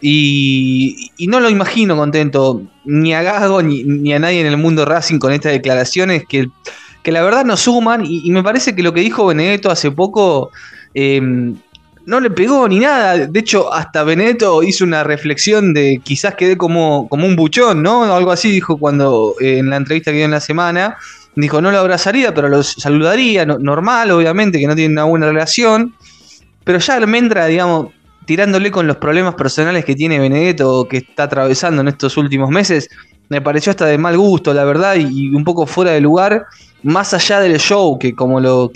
y, 0.00 1.10
no 1.20 1.40
lo 1.40 1.50
imagino 1.50 1.96
contento 1.96 2.62
ni 2.84 3.14
a 3.14 3.22
Gago 3.22 3.62
ni, 3.62 4.12
a 4.12 4.18
nadie 4.18 4.40
en 4.40 4.46
el 4.46 4.56
mundo 4.56 4.84
Racing 4.84 5.18
con 5.18 5.32
estas 5.32 5.52
declaraciones 5.52 6.24
que, 6.26 6.48
que 7.02 7.12
la 7.12 7.22
verdad 7.22 7.44
nos 7.44 7.60
suman 7.60 8.04
y, 8.06 8.30
me 8.30 8.42
parece 8.42 8.74
que 8.74 8.82
lo 8.82 8.92
que 8.92 9.00
dijo 9.00 9.26
Benedetto 9.26 9.70
hace 9.70 9.90
poco 9.90 10.50
eh, 10.94 11.20
no 12.08 12.20
le 12.20 12.30
pegó 12.30 12.66
ni 12.66 12.78
nada, 12.78 13.26
de 13.26 13.40
hecho 13.40 13.70
hasta 13.70 14.02
Benedetto 14.02 14.62
hizo 14.62 14.82
una 14.84 15.04
reflexión 15.04 15.74
de 15.74 16.00
quizás 16.02 16.36
quedé 16.36 16.56
como, 16.56 17.06
como 17.10 17.26
un 17.26 17.36
buchón, 17.36 17.82
¿no? 17.82 18.04
Algo 18.04 18.32
así 18.32 18.50
dijo 18.50 18.78
cuando 18.78 19.34
eh, 19.40 19.58
en 19.58 19.68
la 19.68 19.76
entrevista 19.76 20.10
que 20.10 20.16
dio 20.16 20.24
en 20.24 20.30
la 20.30 20.40
semana 20.40 20.96
Dijo, 21.36 21.60
no 21.60 21.70
lo 21.70 21.78
abrazaría, 21.78 22.34
pero 22.34 22.48
lo 22.48 22.62
saludaría, 22.62 23.46
no- 23.46 23.58
normal, 23.58 24.10
obviamente, 24.10 24.58
que 24.58 24.66
no 24.66 24.74
tiene 24.74 24.92
una 24.92 25.04
buena 25.04 25.26
relación. 25.26 25.94
Pero 26.64 26.78
ya 26.78 26.94
Almendra, 26.94 27.46
digamos, 27.46 27.88
tirándole 28.26 28.70
con 28.70 28.86
los 28.86 28.96
problemas 28.96 29.34
personales 29.34 29.84
que 29.84 29.94
tiene 29.94 30.18
Benedetto, 30.18 30.86
que 30.88 30.98
está 30.98 31.24
atravesando 31.24 31.80
en 31.80 31.88
estos 31.88 32.16
últimos 32.16 32.50
meses, 32.50 32.90
me 33.28 33.40
pareció 33.40 33.70
hasta 33.70 33.86
de 33.86 33.98
mal 33.98 34.18
gusto, 34.18 34.52
la 34.52 34.64
verdad, 34.64 34.96
y, 34.96 35.34
un 35.34 35.44
poco 35.44 35.66
fuera 35.66 35.92
de 35.92 36.00
lugar, 36.00 36.46
más 36.82 37.14
allá 37.14 37.40
del 37.40 37.58
show, 37.58 37.98
que 37.98 38.14
como 38.14 38.40
lo 38.40 38.70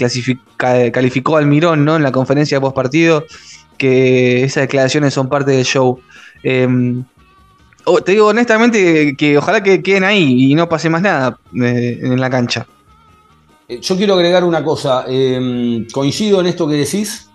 calificó 0.56 1.36
Almirón 1.36 1.84
¿no? 1.84 1.96
en 1.96 2.02
la 2.02 2.12
conferencia 2.12 2.56
de 2.56 2.60
postpartido, 2.60 3.24
que 3.76 4.44
esas 4.44 4.62
declaraciones 4.62 5.14
son 5.14 5.28
parte 5.28 5.50
del 5.50 5.64
show. 5.64 6.00
Eh, 6.42 6.68
te 8.04 8.12
digo 8.12 8.28
honestamente 8.28 9.16
que, 9.16 9.38
ojalá 9.38 9.62
que 9.62 9.82
queden 9.82 10.04
ahí 10.04 10.50
y 10.50 10.54
no 10.54 10.68
pase 10.68 10.88
más 10.88 11.02
nada 11.02 11.38
eh, 11.60 11.98
en 12.02 12.20
la 12.20 12.30
cancha. 12.30 12.66
Eh, 13.68 13.80
Yo 13.80 13.96
quiero 13.96 14.14
agregar 14.14 14.44
una 14.44 14.62
cosa. 14.62 15.04
eh, 15.08 15.86
coincido 15.92 16.40
en 16.40 16.46
esto 16.46 16.68
que 16.68 16.74
decís, 16.74 17.28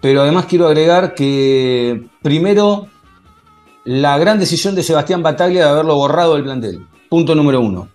pero 0.00 0.22
además 0.22 0.46
quiero 0.46 0.66
agregar 0.66 1.14
que 1.14 2.02
primero 2.22 2.88
la 3.84 4.18
gran 4.18 4.38
decisión 4.38 4.74
de 4.74 4.82
Sebastián 4.82 5.22
Bataglia 5.22 5.64
de 5.64 5.70
haberlo 5.70 5.96
borrado 5.96 6.34
del 6.34 6.44
plantel. 6.44 6.86
Punto 7.08 7.34
número 7.34 7.60
uno. 7.60 7.88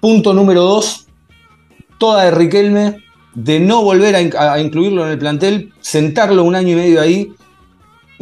Punto 0.00 0.34
número 0.34 0.62
dos, 0.62 1.06
toda 1.98 2.24
de 2.24 2.30
Riquelme 2.32 3.02
de 3.34 3.60
no 3.60 3.82
volver 3.82 4.14
a 4.14 4.60
incluirlo 4.60 5.04
en 5.06 5.12
el 5.12 5.18
plantel, 5.18 5.72
sentarlo 5.80 6.44
un 6.44 6.54
año 6.54 6.72
y 6.72 6.74
medio 6.74 7.00
ahí. 7.00 7.32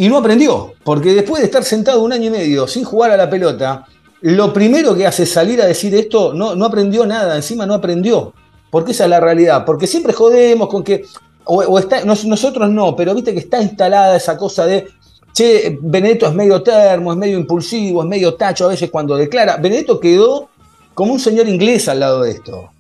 Y 0.02 0.08
no 0.08 0.16
aprendió, 0.16 0.72
porque 0.82 1.12
después 1.12 1.40
de 1.42 1.46
estar 1.46 1.62
sentado 1.62 2.00
un 2.02 2.10
año 2.12 2.28
y 2.28 2.30
medio 2.30 2.66
sin 2.66 2.84
jugar 2.84 3.10
a 3.10 3.16
la 3.18 3.28
pelota, 3.28 3.86
lo 4.22 4.50
primero 4.52 4.94
que 4.94 5.06
hace 5.06 5.24
es 5.24 5.30
salir 5.32 5.60
a 5.60 5.66
decir 5.66 5.94
esto, 5.94 6.32
no, 6.32 6.54
no 6.56 6.64
aprendió 6.64 7.04
nada, 7.04 7.36
encima 7.36 7.66
no 7.66 7.74
aprendió. 7.74 8.32
Porque 8.70 8.92
esa 8.92 9.04
es 9.04 9.10
la 9.10 9.20
realidad. 9.20 9.64
Porque 9.66 9.86
siempre 9.86 10.12
jodemos 10.14 10.68
con 10.68 10.82
que. 10.84 11.04
O, 11.44 11.56
o 11.56 11.78
está, 11.78 12.04
nos- 12.04 12.24
nosotros 12.24 12.70
no, 12.70 12.94
pero 12.96 13.14
viste 13.14 13.32
que 13.34 13.40
está 13.40 13.60
instalada 13.60 14.16
esa 14.16 14.38
cosa 14.38 14.64
de. 14.64 14.86
Che, 15.34 15.76
Benedetto 15.82 16.26
es 16.26 16.34
medio 16.34 16.62
termo, 16.62 17.12
es 17.12 17.18
medio 17.18 17.36
impulsivo, 17.38 18.02
es 18.02 18.08
medio 18.08 18.34
tacho 18.34 18.64
a 18.66 18.68
veces 18.68 18.90
cuando 18.90 19.16
declara. 19.16 19.56
Benedetto 19.58 20.00
quedó 20.00 20.48
como 20.94 21.12
un 21.12 21.20
señor 21.20 21.46
inglés 21.48 21.88
al 21.88 22.00
lado 22.00 22.22
de 22.22 22.30
esto. 22.30 22.70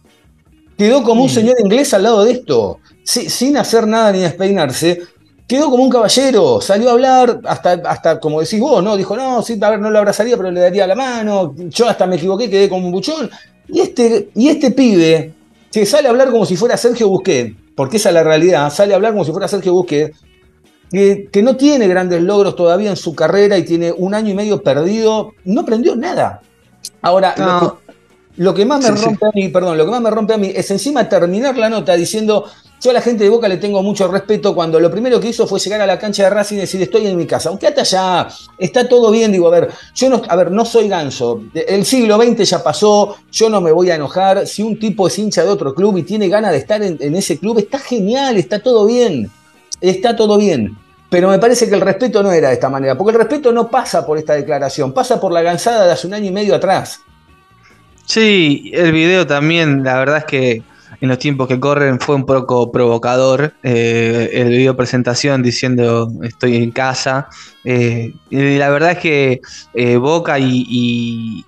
Quedó 0.78 1.02
como 1.02 1.22
un 1.24 1.28
señor 1.28 1.56
inglés 1.60 1.92
al 1.92 2.04
lado 2.04 2.24
de 2.24 2.32
esto. 2.32 2.78
Si- 3.04 3.28
sin 3.28 3.56
hacer 3.58 3.86
nada 3.86 4.10
ni 4.12 4.20
despeinarse. 4.20 5.02
Quedó 5.50 5.68
como 5.68 5.82
un 5.82 5.90
caballero, 5.90 6.60
salió 6.60 6.90
a 6.90 6.92
hablar, 6.92 7.40
hasta, 7.42 7.72
hasta 7.72 8.20
como 8.20 8.40
decís 8.40 8.60
vos, 8.60 8.84
¿no? 8.84 8.96
Dijo, 8.96 9.16
no, 9.16 9.42
sí, 9.42 9.58
a 9.60 9.70
ver, 9.70 9.80
no 9.80 9.90
lo 9.90 9.98
abrazaría, 9.98 10.36
pero 10.36 10.48
le 10.48 10.60
daría 10.60 10.86
la 10.86 10.94
mano. 10.94 11.56
Yo 11.56 11.88
hasta 11.88 12.06
me 12.06 12.14
equivoqué, 12.14 12.48
quedé 12.48 12.68
como 12.68 12.86
un 12.86 12.92
buchón. 12.92 13.28
Y 13.66 13.80
este, 13.80 14.30
y 14.36 14.48
este 14.48 14.70
pibe, 14.70 15.32
que 15.72 15.84
sale 15.84 16.06
a 16.06 16.12
hablar 16.12 16.30
como 16.30 16.46
si 16.46 16.56
fuera 16.56 16.76
Sergio 16.76 17.08
Busquet, 17.08 17.52
porque 17.74 17.96
esa 17.96 18.10
es 18.10 18.14
la 18.14 18.22
realidad, 18.22 18.72
sale 18.72 18.92
a 18.92 18.96
hablar 18.96 19.10
como 19.10 19.24
si 19.24 19.32
fuera 19.32 19.48
Sergio 19.48 19.72
Busquet, 19.72 20.14
que, 20.88 21.28
que 21.32 21.42
no 21.42 21.56
tiene 21.56 21.88
grandes 21.88 22.22
logros 22.22 22.54
todavía 22.54 22.90
en 22.90 22.96
su 22.96 23.16
carrera 23.16 23.58
y 23.58 23.64
tiene 23.64 23.90
un 23.90 24.14
año 24.14 24.30
y 24.30 24.34
medio 24.34 24.62
perdido, 24.62 25.32
no 25.44 25.62
aprendió 25.62 25.96
nada. 25.96 26.42
Ahora, 27.02 27.34
lo, 27.36 27.58
que, 27.58 27.92
lo 28.36 28.54
que 28.54 28.66
más 28.66 28.80
me 28.82 28.90
Sí, 28.90 28.98
sí. 28.98 29.04
rompe 29.04 29.26
a 29.26 29.30
mí, 29.34 29.48
perdón, 29.48 29.76
lo 29.76 29.84
que 29.84 29.90
más 29.90 30.00
me 30.00 30.10
rompe 30.10 30.32
a 30.34 30.38
mí 30.38 30.52
es 30.54 30.70
encima 30.70 31.08
terminar 31.08 31.58
la 31.58 31.68
nota 31.68 31.96
diciendo, 31.96 32.44
yo 32.80 32.90
a 32.90 32.94
la 32.94 33.02
gente 33.02 33.24
de 33.24 33.30
Boca 33.30 33.46
le 33.46 33.58
tengo 33.58 33.82
mucho 33.82 34.08
respeto 34.08 34.54
cuando 34.54 34.80
lo 34.80 34.90
primero 34.90 35.20
que 35.20 35.28
hizo 35.28 35.46
fue 35.46 35.58
llegar 35.58 35.82
a 35.82 35.86
la 35.86 35.98
cancha 35.98 36.24
de 36.24 36.30
Racing 36.30 36.56
y 36.56 36.60
decir, 36.60 36.80
estoy 36.80 37.06
en 37.06 37.16
mi 37.16 37.26
casa, 37.26 37.50
aunque 37.50 37.66
hasta 37.66 37.82
allá, 37.82 38.28
está 38.56 38.88
todo 38.88 39.10
bien, 39.10 39.32
digo, 39.32 39.48
a 39.48 39.50
ver, 39.50 39.70
yo 39.94 40.08
no, 40.08 40.22
a 40.26 40.36
ver, 40.36 40.50
no 40.50 40.64
soy 40.64 40.88
ganso, 40.88 41.42
el 41.54 41.84
siglo 41.84 42.16
XX 42.16 42.48
ya 42.48 42.62
pasó, 42.62 43.16
yo 43.30 43.50
no 43.50 43.60
me 43.60 43.70
voy 43.70 43.90
a 43.90 43.96
enojar, 43.96 44.46
si 44.46 44.62
un 44.62 44.78
tipo 44.78 45.08
es 45.08 45.18
hincha 45.18 45.44
de 45.44 45.50
otro 45.50 45.74
club 45.74 45.98
y 45.98 46.04
tiene 46.04 46.28
ganas 46.28 46.52
de 46.52 46.58
estar 46.58 46.82
en, 46.82 46.96
en 47.00 47.14
ese 47.14 47.38
club, 47.38 47.58
está 47.58 47.78
genial, 47.78 48.38
está 48.38 48.60
todo 48.62 48.86
bien, 48.86 49.30
está 49.80 50.16
todo 50.16 50.38
bien. 50.38 50.76
Pero 51.10 51.28
me 51.28 51.40
parece 51.40 51.68
que 51.68 51.74
el 51.74 51.80
respeto 51.80 52.22
no 52.22 52.30
era 52.30 52.48
de 52.48 52.54
esta 52.54 52.70
manera, 52.70 52.96
porque 52.96 53.10
el 53.10 53.18
respeto 53.18 53.52
no 53.52 53.68
pasa 53.68 54.06
por 54.06 54.16
esta 54.16 54.34
declaración, 54.34 54.92
pasa 54.92 55.20
por 55.20 55.32
la 55.32 55.42
gansada 55.42 55.84
de 55.84 55.92
hace 55.92 56.06
un 56.06 56.14
año 56.14 56.26
y 56.26 56.30
medio 56.30 56.54
atrás. 56.54 57.00
Sí, 58.06 58.70
el 58.72 58.92
video 58.92 59.26
también, 59.26 59.82
la 59.82 59.98
verdad 59.98 60.18
es 60.18 60.24
que 60.24 60.62
en 61.00 61.08
los 61.08 61.18
tiempos 61.18 61.48
que 61.48 61.60
corren 61.60 62.00
fue 62.00 62.14
un 62.16 62.26
poco 62.26 62.70
provocador. 62.72 63.52
eh, 63.62 64.30
el 64.32 64.48
video 64.48 64.76
presentación 64.76 65.42
diciendo 65.42 66.10
estoy 66.22 66.56
en 66.56 66.70
casa. 66.70 67.28
eh, 67.64 68.12
y 68.30 68.56
la 68.58 68.70
verdad 68.70 68.92
es 68.92 68.98
que 68.98 69.40
eh, 69.74 69.96
Boca 69.96 70.38
y, 70.38 71.44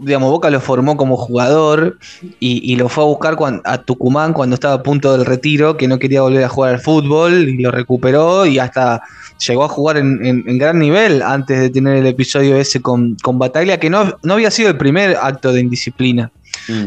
digamos, 0.00 0.30
Boca 0.30 0.50
lo 0.50 0.60
formó 0.60 0.96
como 0.98 1.16
jugador 1.16 1.98
y, 2.38 2.76
lo 2.76 2.88
fue 2.90 3.04
a 3.04 3.06
buscar 3.06 3.36
cuan- 3.36 3.62
a 3.64 3.78
Tucumán 3.78 4.32
cuando 4.34 4.54
estaba 4.54 4.74
a 4.74 4.82
punto 4.82 5.16
del 5.16 5.24
retiro, 5.24 5.76
que 5.78 5.88
no 5.88 5.98
quería 5.98 6.20
volver 6.22 6.44
a 6.44 6.48
jugar 6.48 6.74
al 6.74 6.80
fútbol 6.80 7.48
y 7.48 7.56
lo 7.62 7.70
recuperó 7.70 8.44
y 8.44 8.58
hasta 8.58 9.00
llegó 9.46 9.64
a 9.64 9.68
jugar 9.68 9.96
en, 9.96 10.24
en- 10.24 10.44
en 10.46 10.58
gran 10.58 10.78
nivel 10.78 11.22
antes 11.22 11.58
de 11.58 11.70
tener 11.70 11.96
el 11.96 12.06
episodio 12.06 12.56
ese 12.56 12.80
con, 12.82 13.16
con 13.22 13.38
Bataglia, 13.38 13.80
que 13.80 13.88
no, 13.90 14.12
no 14.22 14.34
había 14.34 14.50
sido 14.50 14.68
el 14.68 14.76
primer 14.76 15.16
acto 15.20 15.52
de 15.52 15.60
indisciplina. 15.62 16.30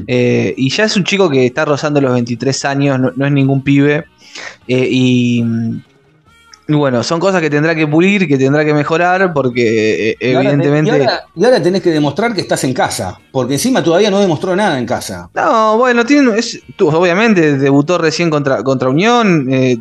Eh, 0.07 0.53
y 0.57 0.69
ya 0.69 0.85
es 0.85 0.95
un 0.95 1.03
chico 1.03 1.29
que 1.29 1.45
está 1.45 1.65
rozando 1.65 2.01
los 2.01 2.13
23 2.13 2.65
años, 2.65 2.99
no, 2.99 3.11
no 3.15 3.25
es 3.25 3.31
ningún 3.31 3.61
pibe. 3.61 4.05
eh, 4.67 4.87
y, 4.91 5.43
y 6.67 6.73
bueno, 6.73 7.03
son 7.03 7.19
cosas 7.19 7.41
que 7.41 7.49
tendrá 7.49 7.75
que 7.75 7.85
pulir, 7.85 8.27
que 8.27 8.37
tendrá 8.37 8.65
que 8.65 8.73
mejorar, 8.73 9.33
porque 9.33 10.11
eh, 10.11 10.17
Y 10.19 10.33
ahora 10.33 10.49
evidentemente... 10.49 10.97
Y 10.97 11.01
ahora, 11.01 11.23
y 11.35 11.45
ahora 11.45 11.61
tenés 11.61 11.81
que 11.83 11.91
demostrar 11.91 12.33
que 12.33 12.41
estás 12.41 12.63
en 12.63 12.73
casa, 12.73 13.19
porque 13.31 13.53
encima 13.53 13.83
todavía 13.83 14.09
no 14.09 14.19
demostró 14.19 14.55
nada 14.55 14.79
en 14.79 14.85
casa. 14.87 15.29
No, 15.35 15.77
bueno, 15.77 16.03
tiene, 16.05 16.37
es, 16.39 16.59
tú, 16.75 16.89
obviamente 16.89 17.59
debutó 17.59 17.99
recién 17.99 18.31
contra, 18.31 18.63
contra 18.63 18.89
Unión, 18.89 19.47
eh, 19.51 19.77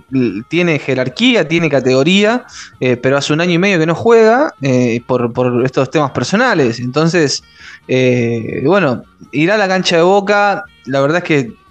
tiene 0.49 0.79
jerarquía, 0.79 1.49
tiene 1.49 1.71
categoría, 1.71 2.45
eh, 2.81 2.99
pero 2.99 3.17
hace 3.17 3.33
un 3.33 3.41
año 3.41 3.53
y 3.53 3.59
medio 3.59 3.79
que 3.79 3.87
no 3.87 3.95
juega 3.95 4.53
eh, 4.61 5.01
por, 5.07 5.33
por 5.33 5.65
estos 5.65 5.91
temas 5.91 6.11
personales. 6.11 6.81
Entonces, 6.81 7.43
bueno, 8.63 9.05
irá 9.33 9.55
a 9.55 9.59
la 9.59 9.69
cancha 9.69 9.97
de 9.97 10.03
boca, 10.03 10.65
la 10.85 11.01
verdad 11.01 11.19
es 11.19 11.25
que 11.25 11.64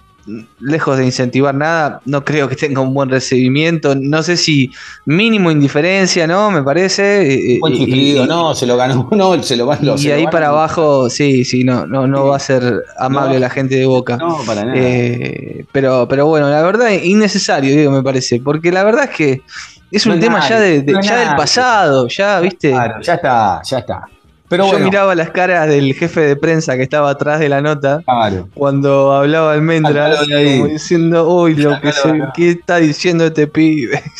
lejos 0.60 0.96
de 0.98 1.04
incentivar 1.04 1.54
nada, 1.54 2.00
no 2.06 2.24
creo 2.24 2.48
que 2.48 2.56
tenga 2.56 2.80
un 2.80 2.94
buen 2.94 3.08
recibimiento, 3.10 3.94
no 3.94 4.22
sé 4.22 4.36
si 4.36 4.70
mínimo 5.04 5.50
indiferencia, 5.50 6.26
¿no? 6.26 6.50
Me 6.50 6.62
parece. 6.62 7.54
eh, 7.54 7.58
Buen 7.60 7.74
y- 7.74 7.78
chiflido, 7.78 8.24
y- 8.24 8.26
no, 8.28 8.54
se 8.54 8.66
lo 8.66 8.76
ganó, 8.76 9.08
no, 9.12 9.42
se 9.42 9.56
lo 9.56 9.66
van 9.66 9.78
los. 9.82 10.02
y 10.04 10.10
ahí 10.10 10.26
para 10.28 10.48
abajo, 10.48 11.10
sí, 11.10 11.44
sí, 11.44 11.64
no, 11.64 11.86
no, 11.86 12.06
no 12.06 12.26
va 12.28 12.36
a 12.36 12.40
ser 12.40 12.82
amable 12.98 13.34
No. 13.34 13.40
la 13.40 13.50
gente 13.50 13.74
de 13.76 13.86
Boca. 13.86 14.16
No, 14.16 14.38
para 14.46 14.64
nada. 14.64 14.74
Eh, 14.78 15.64
pero, 15.72 16.06
pero 16.08 16.26
bueno, 16.26 16.48
la 16.48 16.62
verdad 16.62 16.90
es 16.92 17.04
innecesario, 17.04 17.76
digo, 17.76 17.90
me 17.90 18.02
parece, 18.02 18.40
porque 18.40 18.72
la 18.72 18.84
verdad 18.84 19.04
es 19.04 19.10
que 19.16 19.42
es 19.90 20.06
un 20.06 20.18
tema 20.18 20.40
ya, 20.48 20.58
de, 20.58 20.84
ya 21.02 21.18
del 21.20 21.36
pasado, 21.36 22.08
ya, 22.08 22.40
viste. 22.40 22.70
Claro, 22.70 23.00
ya 23.02 23.14
está, 23.14 23.60
ya 23.62 23.78
está. 23.78 24.02
Pero 24.48 24.64
Yo 24.64 24.72
bueno, 24.72 24.86
miraba 24.86 25.14
las 25.14 25.30
caras 25.30 25.68
del 25.68 25.94
jefe 25.94 26.20
de 26.20 26.36
prensa 26.36 26.76
que 26.76 26.82
estaba 26.82 27.10
atrás 27.10 27.40
de 27.40 27.48
la 27.48 27.62
nota 27.62 28.02
claro. 28.04 28.48
cuando 28.54 29.12
hablaba 29.12 29.54
Almendra, 29.54 30.16
como 30.18 30.66
diciendo, 30.68 31.28
uy, 31.28 31.54
lo 31.54 31.80
que 31.80 31.92
se, 31.92 32.08
acá". 32.08 32.32
¿qué 32.36 32.50
está 32.50 32.76
diciendo 32.76 33.24
este 33.24 33.46
pibe? 33.46 34.02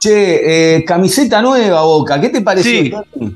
Che, 0.00 0.76
eh, 0.76 0.84
camiseta 0.84 1.42
nueva, 1.42 1.82
Boca, 1.82 2.20
¿qué 2.20 2.28
te 2.28 2.40
pareció? 2.40 3.04
Sí. 3.14 3.34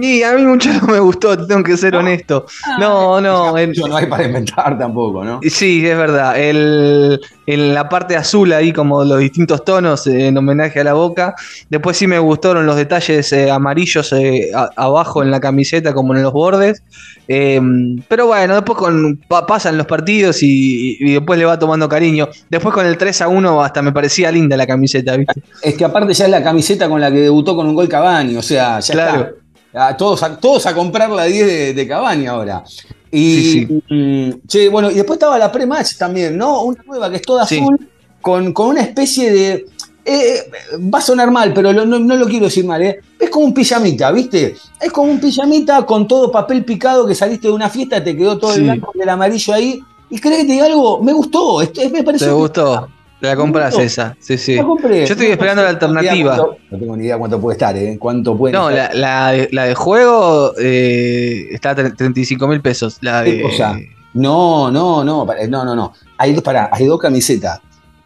Y 0.00 0.22
a 0.22 0.32
mí 0.34 0.42
mucho 0.42 0.70
no 0.72 0.86
me 0.92 0.98
gustó, 1.00 1.36
tengo 1.46 1.62
que 1.62 1.76
ser 1.76 1.94
honesto. 1.96 2.46
No, 2.78 3.20
no, 3.20 3.56
en- 3.58 3.72
Yo 3.72 3.86
no 3.86 3.96
hay 3.96 4.06
para 4.06 4.24
inventar 4.24 4.78
tampoco, 4.78 5.24
¿no? 5.24 5.40
Sí, 5.48 5.86
es 5.86 5.96
verdad. 5.96 6.38
El, 6.38 7.20
en 7.46 7.74
la 7.74 7.88
parte 7.88 8.16
azul 8.16 8.52
ahí 8.52 8.72
como 8.72 9.04
los 9.04 9.18
distintos 9.18 9.64
tonos 9.64 10.06
eh, 10.06 10.28
en 10.28 10.38
homenaje 10.38 10.80
a 10.80 10.84
la 10.84 10.92
boca. 10.94 11.34
Después 11.68 11.96
sí 11.96 12.06
me 12.06 12.18
gustaron 12.18 12.64
los 12.66 12.76
detalles 12.76 13.32
eh, 13.32 13.50
amarillos 13.50 14.12
eh, 14.12 14.50
a- 14.54 14.70
abajo 14.76 15.22
en 15.22 15.30
la 15.30 15.40
camiseta 15.40 15.92
como 15.92 16.14
en 16.14 16.22
los 16.22 16.32
bordes. 16.32 16.82
Eh, 17.28 17.60
pero 18.08 18.26
bueno, 18.26 18.54
después 18.54 18.78
con, 18.78 19.20
pa- 19.28 19.46
pasan 19.46 19.76
los 19.76 19.86
partidos 19.86 20.42
y, 20.42 20.96
y 20.98 21.12
después 21.14 21.38
le 21.38 21.44
va 21.44 21.58
tomando 21.58 21.88
cariño. 21.88 22.28
Después 22.48 22.74
con 22.74 22.86
el 22.86 22.96
3 22.96 23.20
a 23.22 23.28
1 23.28 23.62
hasta 23.62 23.82
me 23.82 23.92
parecía 23.92 24.30
linda 24.32 24.56
la 24.56 24.66
camiseta, 24.66 25.16
¿viste? 25.16 25.40
Es 25.62 25.74
que 25.76 25.84
aparte 25.84 26.12
ya 26.14 26.24
es 26.24 26.30
la 26.30 26.42
camiseta 26.42 26.88
con 26.88 27.00
la 27.00 27.10
que 27.10 27.18
debutó 27.20 27.54
con 27.54 27.66
un 27.68 27.74
gol 27.74 27.88
Cavani, 27.88 28.36
o 28.36 28.42
sea, 28.42 28.80
ya 28.80 28.92
Claro. 28.94 29.20
está. 29.20 29.34
Ah, 29.72 29.96
todos, 29.96 30.22
a, 30.22 30.36
todos 30.38 30.66
a 30.66 30.74
comprar 30.74 31.10
la 31.10 31.24
10 31.24 31.46
de, 31.46 31.74
de 31.74 31.88
Cavani 31.88 32.26
ahora. 32.26 32.64
Y, 33.10 33.40
Sí, 33.42 33.82
mm, 33.88 34.46
che, 34.46 34.68
bueno, 34.68 34.90
y 34.90 34.94
después 34.94 35.16
estaba 35.16 35.38
la 35.38 35.50
pre-match 35.50 35.96
también, 35.96 36.36
¿no? 36.36 36.62
Una 36.62 36.82
nueva 36.86 37.10
que 37.10 37.16
es 37.16 37.22
toda 37.22 37.46
Sí. 37.46 37.58
azul, 37.60 37.88
con, 38.20 38.52
con 38.52 38.68
una 38.68 38.82
especie 38.82 39.32
de. 39.32 39.66
eh, 40.04 40.50
va 40.92 40.98
a 40.98 41.02
sonar 41.02 41.30
mal, 41.30 41.52
pero 41.52 41.72
lo- 41.72 41.84
no, 41.86 41.98
no 41.98 42.16
lo 42.16 42.26
quiero 42.26 42.46
decir 42.46 42.64
mal, 42.64 42.82
¿eh? 42.82 43.00
Es 43.18 43.28
como 43.30 43.44
un 43.44 43.54
pijamita, 43.54 44.10
¿viste? 44.10 44.56
Es 44.80 44.90
como 44.90 45.10
un 45.12 45.20
pijamita 45.20 45.84
con 45.86 46.08
todo 46.08 46.32
papel 46.32 46.64
picado 46.64 47.06
que 47.06 47.14
saliste 47.14 47.48
de 47.48 47.54
una 47.54 47.68
fiesta, 47.68 48.02
te 48.02 48.16
quedó 48.16 48.38
todo 48.38 48.52
Sí. 48.52 48.60
el 48.60 48.64
blanco 48.64 48.92
y 48.94 49.02
el 49.02 49.08
amarillo 49.08 49.52
ahí. 49.54 49.80
Y 50.08 50.18
crees 50.18 50.38
que 50.38 50.44
te 50.46 50.52
diga 50.54 50.66
algo, 50.66 51.00
me 51.02 51.12
gustó, 51.12 51.60
este- 51.62 51.88
me 51.90 52.02
pareció. 52.02 52.28
¿Te 52.28 52.32
gustó? 52.32 52.88
La 53.20 53.36
compras 53.36 53.70
gustó. 53.74 53.82
esa, 53.84 54.16
sí, 54.20 54.38
sí. 54.38 54.56
La 54.56 54.64
compré. 54.64 55.06
Yo 55.06 55.12
estoy 55.12 55.26
esperando 55.26 55.62
la 55.62 55.68
No 55.68 55.74
alternativa. 55.74 56.36
cuánto- 56.36 56.56
No 56.70 56.78
tengo 56.78 56.96
ni 56.96 57.04
idea 57.04 57.18
cuánto 57.18 57.40
puede 57.40 57.54
estar, 57.54 57.76
¿eh? 57.76 57.96
Cuánto 57.98 58.36
puede 58.36 58.52
No, 58.54 58.70
estar. 58.70 58.94
la, 58.94 59.26
la, 59.26 59.32
de, 59.32 59.48
la 59.52 59.64
de 59.64 59.74
juego 59.74 60.52
eh, 60.58 61.48
está 61.50 61.70
a 61.70 61.76
tre- 61.76 61.96
35 61.96 62.48
mil 62.48 62.60
pesos. 62.60 62.98
La 63.02 63.22
¿Qué 63.24 63.32
de, 63.34 63.42
cosa? 63.42 63.78
No, 64.14 64.70
no, 64.70 65.04
no, 65.04 65.26
pa- 65.26 65.36
no, 65.48 65.64
no, 65.64 65.74
no. 65.76 65.92
Hay, 66.18 66.32
dos- 66.32 66.42
pará, 66.42 66.70
hay 66.72 66.86
dos 66.86 66.98
camisetas. 66.98 67.60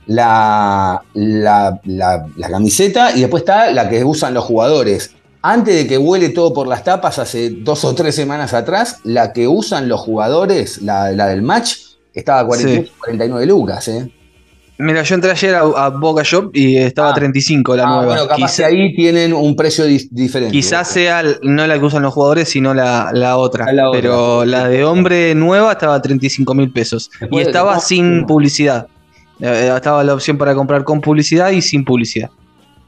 La, 0.07 1.03
la, 1.15 1.81
la- 1.85 2.49
camiseta 2.51 3.17
y 3.17 3.21
después 3.21 3.43
está 3.43 3.71
la 3.73 3.89
que 3.89 4.05
usan 4.05 4.35
los 4.35 4.45
jugadores. 4.45 5.15
Antes 5.41 5.75
de 5.77 5.87
que 5.87 5.97
huele 5.99 6.31
todo 6.31 6.53
por 6.53 6.67
las 6.67 6.85
tapas, 6.85 7.19
hace 7.19 7.51
dos 7.51 7.85
o 7.85 7.95
tres 7.95 8.15
semanas 8.15 8.53
atrás, 8.55 8.99
la 9.05 9.33
que 9.33 9.47
usan 9.49 9.89
los 9.89 10.01
jugadores, 10.01 10.83
la, 10.83 11.11
la 11.13 11.27
del 11.27 11.43
match, 11.43 11.75
estaba 12.15 12.41
a 12.41 12.47
48, 12.47 12.93
49 12.99 13.47
lucas, 13.47 13.89
¿eh? 13.89 14.11
Mira, 14.77 15.03
yo 15.05 15.15
entré 15.15 15.31
ayer 15.31 15.55
a, 15.55 15.61
a 15.61 15.89
Boca 15.91 16.23
Shop 16.25 16.51
y 16.53 16.77
estaba 16.79 17.11
Ah. 17.11 17.15
35 17.15 17.77
la 17.77 17.85
Ah, 17.85 17.87
nueva. 17.87 18.07
bueno, 18.07 18.27
capaz 18.27 18.57
que 18.57 18.65
ahí 18.65 18.95
tienen 18.97 19.33
un 19.33 19.55
precio 19.55 19.85
diferente. 19.85 20.51
Quizás 20.53 20.89
sea 20.89 21.23
no 21.43 21.65
la 21.67 21.79
que 21.79 21.85
usan 21.85 22.03
los 22.03 22.13
jugadores, 22.13 22.49
sino 22.49 22.75
la, 22.75 23.11
la 23.13 23.37
otra. 23.37 23.73
La 23.73 23.89
otra. 23.89 24.01
Pero 24.01 24.45
la 24.45 24.69
de 24.69 24.85
hombre 24.85 25.35
nueva 25.37 25.73
estaba 25.73 25.95
a 25.95 26.03
35 26.03 26.55
mil 26.55 26.73
pesos. 26.73 27.09
Y 27.31 27.39
estaba 27.41 27.79
sin 27.79 28.27
publicidad. 28.27 28.89
Eh, 29.41 29.73
Estaba 29.77 30.03
la 30.05 30.15
opción 30.15 30.39
para 30.39 30.55
comprar 30.55 30.83
con 30.85 31.01
publicidad 31.01 31.51
y 31.51 31.61
sin 31.63 31.85
publicidad. 31.85 32.31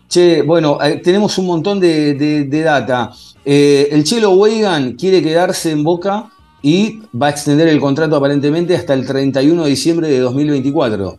Che, 0.09 0.43
bueno, 0.43 0.79
eh, 0.83 1.01
tenemos 1.03 1.37
un 1.39 1.47
montón 1.47 1.79
de, 1.81 2.15
de- 2.15 2.45
de 2.45 2.63
data. 2.63 3.11
Eh, 3.45 3.89
el 3.93 4.03
Chelo 4.05 4.31
Weigan 4.31 4.93
quiere 4.95 5.23
quedarse 5.23 5.71
en 5.73 5.83
Boca 5.85 6.27
y 6.63 7.01
va 7.21 7.27
a 7.29 7.31
extender 7.31 7.69
el 7.69 7.79
contrato 7.81 8.17
aparentemente 8.17 8.75
hasta 8.77 8.95
el 8.95 9.07
31 9.07 9.65
de 9.65 9.71
diciembre 9.71 10.09
de 10.09 10.19
2024. 10.21 11.19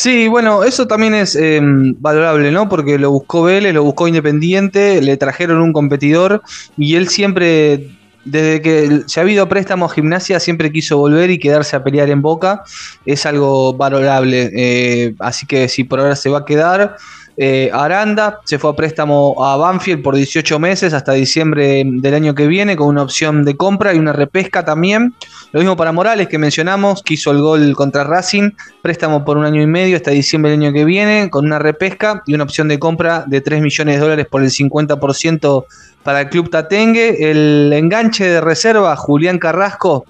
Sí, 0.00 0.28
bueno, 0.28 0.62
eso 0.62 0.86
también 0.86 1.12
es 1.12 1.34
eh, 1.34 1.60
valorable, 1.60 2.52
¿no? 2.52 2.68
Porque 2.68 3.00
lo 3.00 3.10
buscó 3.10 3.42
Vélez, 3.42 3.74
lo 3.74 3.82
buscó 3.82 4.06
Independiente, 4.06 5.02
le 5.02 5.16
trajeron 5.16 5.60
un 5.60 5.72
competidor 5.72 6.40
y 6.76 6.94
él 6.94 7.08
siempre, 7.08 7.90
desde 8.24 8.62
que 8.62 9.02
se 9.06 9.18
ha 9.18 9.24
habido 9.24 9.48
préstamo 9.48 9.86
a 9.86 9.88
gimnasia, 9.88 10.38
siempre 10.38 10.70
quiso 10.70 10.98
volver 10.98 11.30
y 11.32 11.40
quedarse 11.40 11.74
a 11.74 11.82
pelear 11.82 12.10
en 12.10 12.22
Boca. 12.22 12.62
Es 13.06 13.26
algo 13.26 13.74
valorable. 13.74 14.52
eh, 14.54 15.14
así 15.18 15.46
que 15.46 15.68
si 15.68 15.82
por 15.82 15.98
ahora 15.98 16.14
se 16.14 16.30
va 16.30 16.38
a 16.38 16.44
quedar. 16.44 16.96
Eh, 17.40 17.70
Aranda 17.72 18.40
se 18.42 18.58
fue 18.58 18.70
a 18.70 18.72
préstamo 18.72 19.36
a 19.44 19.56
Banfield 19.56 20.02
por 20.02 20.16
18 20.16 20.58
meses 20.58 20.92
hasta 20.92 21.12
diciembre 21.12 21.84
del 21.86 22.14
año 22.14 22.34
que 22.34 22.48
viene 22.48 22.74
con 22.74 22.88
una 22.88 23.04
opción 23.04 23.44
de 23.44 23.56
compra 23.56 23.94
y 23.94 23.98
una 23.98 24.12
repesca 24.12 24.64
también. 24.64 25.14
Lo 25.52 25.60
mismo 25.60 25.76
para 25.76 25.92
Morales 25.92 26.26
que 26.26 26.36
mencionamos, 26.36 27.00
que 27.04 27.14
hizo 27.14 27.30
el 27.30 27.40
gol 27.40 27.76
contra 27.76 28.02
Racing, 28.02 28.50
préstamo 28.82 29.24
por 29.24 29.36
un 29.36 29.44
año 29.44 29.62
y 29.62 29.68
medio 29.68 29.96
hasta 29.96 30.10
diciembre 30.10 30.50
del 30.50 30.62
año 30.62 30.72
que 30.72 30.84
viene, 30.84 31.30
con 31.30 31.46
una 31.46 31.60
repesca 31.60 32.24
y 32.26 32.34
una 32.34 32.42
opción 32.42 32.66
de 32.66 32.80
compra 32.80 33.22
de 33.24 33.40
3 33.40 33.62
millones 33.62 33.94
de 33.94 34.00
dólares 34.00 34.26
por 34.28 34.42
el 34.42 34.50
50% 34.50 35.64
para 36.08 36.22
el 36.22 36.30
club 36.30 36.48
Tatengue. 36.48 37.30
El 37.30 37.70
enganche 37.70 38.24
de 38.24 38.40
reserva, 38.40 38.96
Julián 38.96 39.38
Carrasco, 39.38 40.06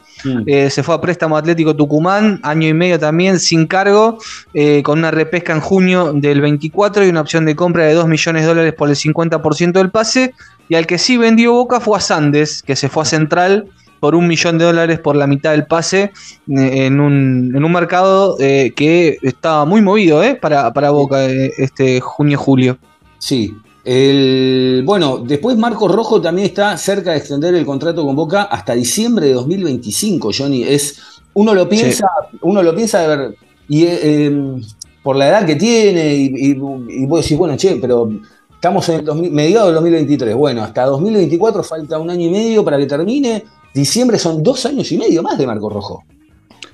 eh, 0.46 0.70
se 0.70 0.84
fue 0.84 0.94
a 0.94 1.01
préstamo 1.01 1.36
Atlético 1.36 1.74
Tucumán, 1.74 2.38
año 2.44 2.68
y 2.68 2.72
medio 2.72 3.01
también, 3.01 3.40
sin 3.40 3.66
cargo, 3.66 4.18
eh, 4.55 4.84
con 4.84 5.01
una 5.01 5.11
repesca 5.11 5.53
en 5.53 5.59
junio 5.61 6.12
del 6.12 6.40
24 6.40 7.05
y 7.05 7.09
una 7.09 7.20
opción 7.20 7.44
de 7.46 7.57
compra 7.57 7.82
de 7.82 7.94
2 7.94 8.07
millones 8.07 8.42
de 8.42 8.49
dólares 8.49 8.74
por 8.74 8.88
el 8.88 8.94
50% 8.94 9.72
del 9.72 9.90
pase. 9.90 10.34
Y 10.68 10.76
al 10.76 10.86
que 10.86 10.99
sí 10.99 11.16
vendió 11.16 11.53
Boca 11.53 11.80
fue 11.80 11.99
a 11.99 12.01
Sandes, 12.01 12.62
que 12.62 12.76
se 12.76 12.88
fue 12.88 13.03
a 13.03 13.05
Central 13.05 13.66
por 13.99 14.14
un 14.14 14.28
millón 14.28 14.57
de 14.57 14.66
dólares 14.66 15.01
por 15.01 15.16
la 15.16 15.26
mitad 15.26 15.51
del 15.51 15.66
pase 15.66 16.12
eh, 16.46 16.86
en 16.86 17.01
un, 17.01 17.53
en 17.57 17.64
un 17.64 17.72
mercado 17.72 18.36
eh, 18.38 18.72
que 18.76 19.18
estaba 19.22 19.64
muy 19.64 19.82
movido 19.82 20.22
eh, 20.22 20.36
para, 20.36 20.72
para 20.72 20.90
Boca 20.90 21.24
este 21.24 21.99
junio-julio. 21.99 22.78
Sí. 23.18 23.53
El, 23.91 24.82
bueno, 24.84 25.16
después 25.16 25.57
Marcos 25.57 25.91
Rojo 25.91 26.20
también 26.20 26.49
está 26.49 26.76
cerca 26.76 27.12
de 27.12 27.16
extender 27.16 27.55
el 27.55 27.64
contrato 27.64 28.05
con 28.05 28.14
Boca 28.14 28.43
hasta 28.43 28.74
diciembre 28.74 29.28
de 29.28 29.32
2025, 29.32 30.30
Johnny. 30.36 30.62
Es, 30.62 31.01
uno 31.32 31.55
lo 31.55 31.66
piensa, 31.70 32.07
uno 32.43 32.62
lo 32.62 32.74
piensa 32.74 33.01
de 33.01 33.16
ver, 33.16 33.36
y 33.66 33.84
eh, 33.84 33.99
eh, 34.03 34.61
por 35.03 35.16
la 35.16 35.28
edad 35.30 35.47
que 35.47 35.57
tiene, 35.57 36.14
y, 36.16 36.26
y, 36.26 36.51
y 36.51 37.07
vos 37.07 37.22
decís, 37.22 37.39
bueno, 37.39 37.57
che, 37.57 37.76
pero 37.76 38.11
estamos 38.53 38.86
en 38.91 38.97
el 38.97 39.05
2000 39.07 39.32
mediados 39.32 39.68
del 39.68 39.76
2023. 39.76 40.34
Bueno, 40.34 40.64
hasta 40.64 40.84
2024 40.84 41.62
falta 41.62 41.99
un 41.99 42.11
año 42.11 42.26
y 42.26 42.30
medio 42.30 42.62
para 42.62 42.76
que 42.76 42.84
termine. 42.84 43.43
Diciembre 43.72 44.18
son 44.18 44.43
dos 44.43 44.66
años 44.66 44.93
y 44.93 44.99
medio 44.99 45.22
más 45.22 45.39
de 45.39 45.47
Marcos 45.47 45.72
Rojo. 45.72 46.05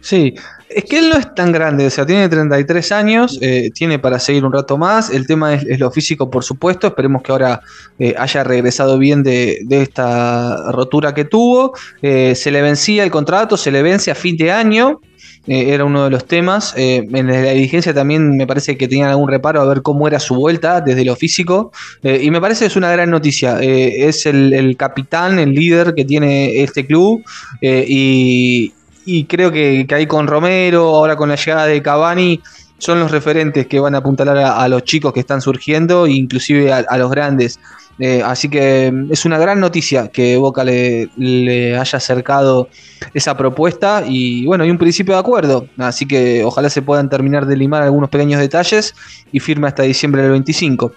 Sí, 0.05 0.35
es 0.69 0.85
que 0.85 0.99
él 0.99 1.09
no 1.09 1.17
es 1.17 1.35
tan 1.35 1.51
grande, 1.51 1.87
o 1.87 1.91
sea, 1.91 2.05
tiene 2.05 2.29
33 2.29 2.93
años, 2.93 3.39
eh, 3.41 3.71
tiene 3.73 3.99
para 3.99 4.19
seguir 4.19 4.45
un 4.45 4.53
rato 4.53 4.77
más. 4.77 5.09
El 5.09 5.27
tema 5.27 5.55
es, 5.55 5.65
es 5.65 5.81
lo 5.81 5.91
físico, 5.91 6.29
por 6.29 6.45
supuesto. 6.45 6.89
Esperemos 6.89 7.23
que 7.23 7.33
ahora 7.33 7.63
eh, 7.99 8.15
haya 8.19 8.45
regresado 8.45 8.99
bien 8.99 9.23
de, 9.23 9.61
de 9.63 9.81
esta 9.81 10.71
rotura 10.73 11.15
que 11.15 11.25
tuvo. 11.25 11.73
Eh, 12.03 12.35
se 12.35 12.51
le 12.51 12.61
vencía 12.61 13.03
el 13.03 13.11
contrato, 13.11 13.57
se 13.57 13.71
le 13.71 13.83
vence 13.83 14.11
a 14.11 14.15
fin 14.15 14.37
de 14.37 14.53
año. 14.53 15.01
era 15.47 15.87
uno 15.87 16.05
de 16.05 16.11
los 16.11 16.27
temas. 16.27 16.75
En 16.77 17.27
la 17.27 17.53
dirigencia 17.53 17.95
también 17.95 18.37
me 18.37 18.47
parece 18.47 18.77
que 18.77 18.87
tenían 18.87 19.09
algún 19.09 19.31
reparo 19.31 19.63
a 19.63 19.65
ver 19.65 19.81
cómo 19.81 20.07
era 20.07 20.21
su 20.21 20.35
vuelta 20.35 20.83
desde 20.83 21.03
lo 21.07 21.17
físico. 21.17 21.73
Y 22.03 22.31
me 22.31 22.43
parece 22.43 22.65
que 22.65 22.69
es 22.69 22.77
una 22.77 22.93
gran 22.93 23.09
noticia. 23.11 23.59
Es 23.63 24.27
el, 24.27 24.53
el 24.53 24.77
capitán, 24.77 25.39
el 25.39 25.55
líder 25.55 25.95
que 25.95 26.05
tiene 26.05 26.63
este 26.63 26.85
club. 26.85 27.23
y, 27.63 28.75
y 29.05 29.25
creo 29.25 29.51
que, 29.51 29.87
ahí 29.91 30.07
con 30.07 30.27
Romero, 30.27 30.95
ahora 30.95 31.17
con 31.17 31.29
la 31.29 31.37
llegada 31.37 31.67
de 31.67 31.83
Cavani, 31.83 32.41
son 32.79 33.01
los 33.01 33.11
referentes 33.11 33.67
que 33.67 33.81
van 33.81 33.95
a 33.95 33.99
apuntalar 33.99 34.37
a, 34.39 34.69
los 34.69 34.85
chicos 34.85 35.13
que 35.13 35.21
están 35.21 35.41
surgiendo, 35.41 36.07
inclusive 36.07 36.73
a, 36.73 36.99
los 36.99 37.11
grandes. 37.11 37.59
Eh, 37.99 38.23
así 38.25 38.49
que 38.49 38.91
mm, 38.93 39.13
es 39.13 39.25
una 39.25 39.39
gran 39.39 39.61
noticia 39.61 40.09
que 40.09 40.37
Boca 40.37 40.65
le, 40.65 41.09
le 41.17 41.79
haya 41.79 41.97
acercado 41.97 42.69
esa 43.15 43.37
propuesta 43.37 44.03
y 44.05 44.45
bueno, 44.47 44.65
hay 44.65 44.71
un 44.71 44.79
principio 44.79 45.15
de 45.15 45.21
acuerdo. 45.21 45.69
Así 45.79 46.07
que 46.07 46.45
ojalá 46.45 46.69
se 46.71 46.83
puedan 46.83 47.09
terminar 47.09 47.47
de 47.47 47.57
limar 47.57 47.83
algunos 47.83 48.11
pequeños 48.11 48.41
detalles 48.41 48.95
y 49.31 49.39
firme 49.39 49.69
hasta 49.69 49.85
diciembre 49.85 50.23
del 50.23 50.33
25. 50.33 50.93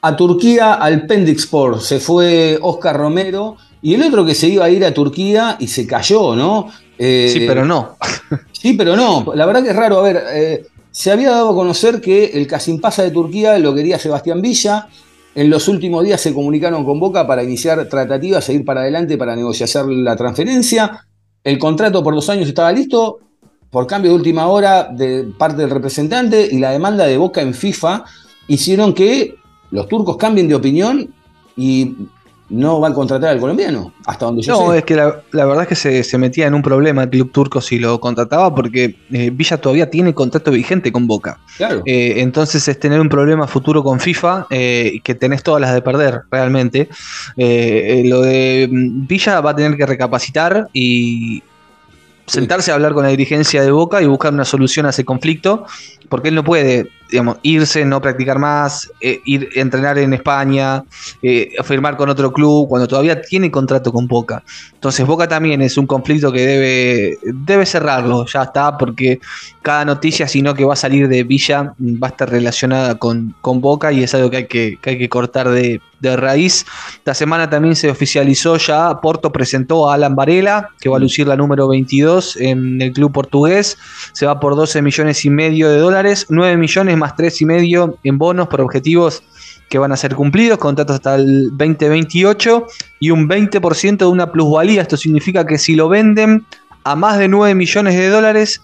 A 0.00 0.16
Turquía, 0.16 0.74
al 0.74 1.06
Pendixpor, 1.06 1.80
se 1.80 1.98
fue 1.98 2.58
Oscar 2.62 2.96
Romero. 2.96 3.56
Y 3.82 3.94
el 3.94 4.02
otro 4.02 4.24
que 4.24 4.34
se 4.34 4.48
iba 4.48 4.64
a 4.64 4.70
ir 4.70 4.84
a 4.84 4.92
Turquía 4.92 5.56
y 5.60 5.68
se 5.68 5.86
cayó, 5.86 6.34
¿no? 6.34 6.68
Eh, 6.98 7.30
Sí, 7.32 7.44
pero 7.46 7.64
no. 7.64 7.96
Sí, 8.52 8.74
pero 8.74 8.96
no. 8.96 9.32
La 9.34 9.46
verdad 9.46 9.62
que 9.62 9.70
es 9.70 9.76
raro. 9.76 10.00
A 10.00 10.02
ver, 10.02 10.24
eh, 10.32 10.66
se 10.90 11.12
había 11.12 11.30
dado 11.30 11.50
a 11.50 11.54
conocer 11.54 12.00
que 12.00 12.26
el 12.34 12.46
Casimpasa 12.46 13.02
de 13.02 13.10
Turquía 13.10 13.58
lo 13.58 13.74
quería 13.74 13.98
Sebastián 13.98 14.42
Villa. 14.42 14.88
En 15.34 15.50
los 15.50 15.68
últimos 15.68 16.02
días 16.02 16.20
se 16.20 16.34
comunicaron 16.34 16.84
con 16.84 16.98
Boca 16.98 17.26
para 17.26 17.44
iniciar 17.44 17.88
tratativas 17.88 18.48
e 18.48 18.54
ir 18.54 18.64
para 18.64 18.80
adelante 18.80 19.16
para 19.16 19.36
negociar 19.36 19.86
la 19.86 20.16
transferencia. 20.16 21.06
El 21.44 21.58
contrato 21.58 22.02
por 22.02 22.14
dos 22.14 22.28
años 22.28 22.48
estaba 22.48 22.72
listo. 22.72 23.20
Por 23.70 23.86
cambio 23.86 24.10
de 24.10 24.16
última 24.16 24.46
hora 24.48 24.84
de 24.90 25.28
parte 25.38 25.60
del 25.60 25.70
representante 25.70 26.48
y 26.50 26.58
la 26.58 26.72
demanda 26.72 27.06
de 27.06 27.18
Boca 27.18 27.42
en 27.42 27.54
FIFA 27.54 28.04
hicieron 28.48 28.94
que 28.94 29.36
los 29.70 29.86
turcos 29.86 30.16
cambien 30.16 30.48
de 30.48 30.54
opinión 30.54 31.14
y 31.56 31.94
no 32.50 32.80
van 32.80 32.92
a 32.92 32.94
contratar 32.94 33.30
al 33.30 33.40
colombiano, 33.40 33.92
hasta 34.06 34.24
donde 34.24 34.42
yo 34.42 34.52
No, 34.52 34.72
sé. 34.72 34.78
es 34.78 34.84
que 34.84 34.96
la, 34.96 35.20
la 35.32 35.44
verdad 35.44 35.64
es 35.64 35.68
que 35.68 35.74
se, 35.74 36.02
se 36.02 36.16
metía 36.16 36.46
en 36.46 36.54
un 36.54 36.62
problema 36.62 37.02
el 37.02 37.10
club 37.10 37.30
turco 37.30 37.60
si 37.60 37.78
lo 37.78 38.00
contrataba 38.00 38.54
porque 38.54 38.96
eh, 39.12 39.30
Villa 39.30 39.58
todavía 39.58 39.90
tiene 39.90 40.14
contrato 40.14 40.50
vigente 40.50 40.90
con 40.90 41.06
Boca. 41.06 41.38
Claro. 41.58 41.82
Eh, 41.84 42.14
entonces 42.18 42.66
es 42.66 42.80
tener 42.80 43.00
un 43.00 43.08
problema 43.10 43.46
futuro 43.46 43.82
con 43.84 44.00
FIFA 44.00 44.46
eh, 44.50 45.00
que 45.04 45.14
tenés 45.14 45.42
todas 45.42 45.60
las 45.60 45.74
de 45.74 45.82
perder 45.82 46.22
realmente. 46.30 46.88
Eh, 47.36 48.02
lo 48.06 48.22
de 48.22 48.68
mm, 48.70 49.06
Villa 49.06 49.40
va 49.40 49.50
a 49.50 49.56
tener 49.56 49.76
que 49.76 49.84
recapacitar 49.84 50.68
y 50.72 51.42
sentarse 52.26 52.70
a 52.70 52.74
hablar 52.74 52.92
con 52.92 53.02
la 53.04 53.08
dirigencia 53.10 53.62
de 53.62 53.70
Boca 53.70 54.02
y 54.02 54.06
buscar 54.06 54.32
una 54.32 54.44
solución 54.44 54.86
a 54.86 54.90
ese 54.90 55.04
conflicto, 55.04 55.64
porque 56.08 56.28
él 56.28 56.34
no 56.34 56.44
puede, 56.44 56.90
digamos, 57.10 57.38
irse, 57.42 57.84
no 57.84 58.00
practicar 58.00 58.38
más, 58.38 58.90
eh, 59.00 59.20
ir 59.24 59.48
a 59.56 59.60
entrenar 59.60 59.98
en 59.98 60.14
España, 60.14 60.84
eh, 61.22 61.50
firmar 61.64 61.96
con 61.96 62.08
otro 62.08 62.32
club 62.32 62.68
cuando 62.68 62.88
todavía 62.88 63.20
tiene 63.20 63.50
contrato 63.50 63.92
con 63.92 64.06
Boca. 64.06 64.42
Entonces 64.72 65.06
Boca 65.06 65.28
también 65.28 65.62
es 65.62 65.76
un 65.76 65.86
conflicto 65.86 66.32
que 66.32 66.46
debe, 66.46 67.18
debe 67.22 67.66
cerrarlo, 67.66 68.26
ya 68.26 68.44
está, 68.44 68.76
porque 68.76 69.20
cada 69.62 69.84
noticia, 69.84 70.28
sino 70.28 70.54
que 70.54 70.64
va 70.64 70.74
a 70.74 70.76
salir 70.76 71.08
de 71.08 71.24
Villa, 71.24 71.74
va 71.78 72.08
a 72.08 72.10
estar 72.10 72.30
relacionada 72.30 72.98
con, 72.98 73.34
con 73.40 73.60
Boca 73.60 73.92
y 73.92 74.02
es 74.02 74.14
algo 74.14 74.30
que 74.30 74.36
hay 74.38 74.46
que, 74.46 74.78
que 74.80 74.90
hay 74.90 74.98
que 74.98 75.08
cortar 75.08 75.48
de, 75.50 75.80
de 76.00 76.16
raíz. 76.16 76.64
Esta 76.96 77.14
semana 77.14 77.50
también 77.50 77.76
se 77.76 77.90
oficializó 77.90 78.56
ya, 78.56 79.00
Porto 79.00 79.32
presentó 79.32 79.90
a 79.90 79.94
Alan 79.94 80.14
Varela, 80.14 80.70
que 80.80 80.88
va 80.88 80.96
a 80.96 81.00
lucir 81.00 81.26
la 81.26 81.36
número 81.36 81.68
22 81.68 82.36
en 82.36 82.80
el 82.80 82.92
club 82.92 83.12
portugués, 83.12 83.76
se 84.12 84.26
va 84.26 84.40
por 84.40 84.56
12 84.56 84.82
millones 84.82 85.24
y 85.24 85.30
medio 85.30 85.68
de 85.68 85.78
dólares, 85.78 85.97
9 86.28 86.56
millones 86.56 86.96
más 86.96 87.16
3 87.16 87.42
y 87.42 87.44
medio 87.44 87.98
en 88.02 88.18
bonos 88.18 88.48
por 88.48 88.60
objetivos 88.60 89.22
que 89.68 89.78
van 89.78 89.92
a 89.92 89.96
ser 89.96 90.14
cumplidos, 90.14 90.58
contratos 90.58 90.96
hasta 90.96 91.14
el 91.16 91.50
2028 91.56 92.66
y 93.00 93.10
un 93.10 93.28
20% 93.28 93.98
de 93.98 94.06
una 94.06 94.32
plusvalía. 94.32 94.82
Esto 94.82 94.96
significa 94.96 95.46
que 95.46 95.58
si 95.58 95.74
lo 95.74 95.88
venden 95.88 96.46
a 96.84 96.96
más 96.96 97.18
de 97.18 97.28
9 97.28 97.54
millones 97.54 97.94
de 97.94 98.08
dólares, 98.08 98.62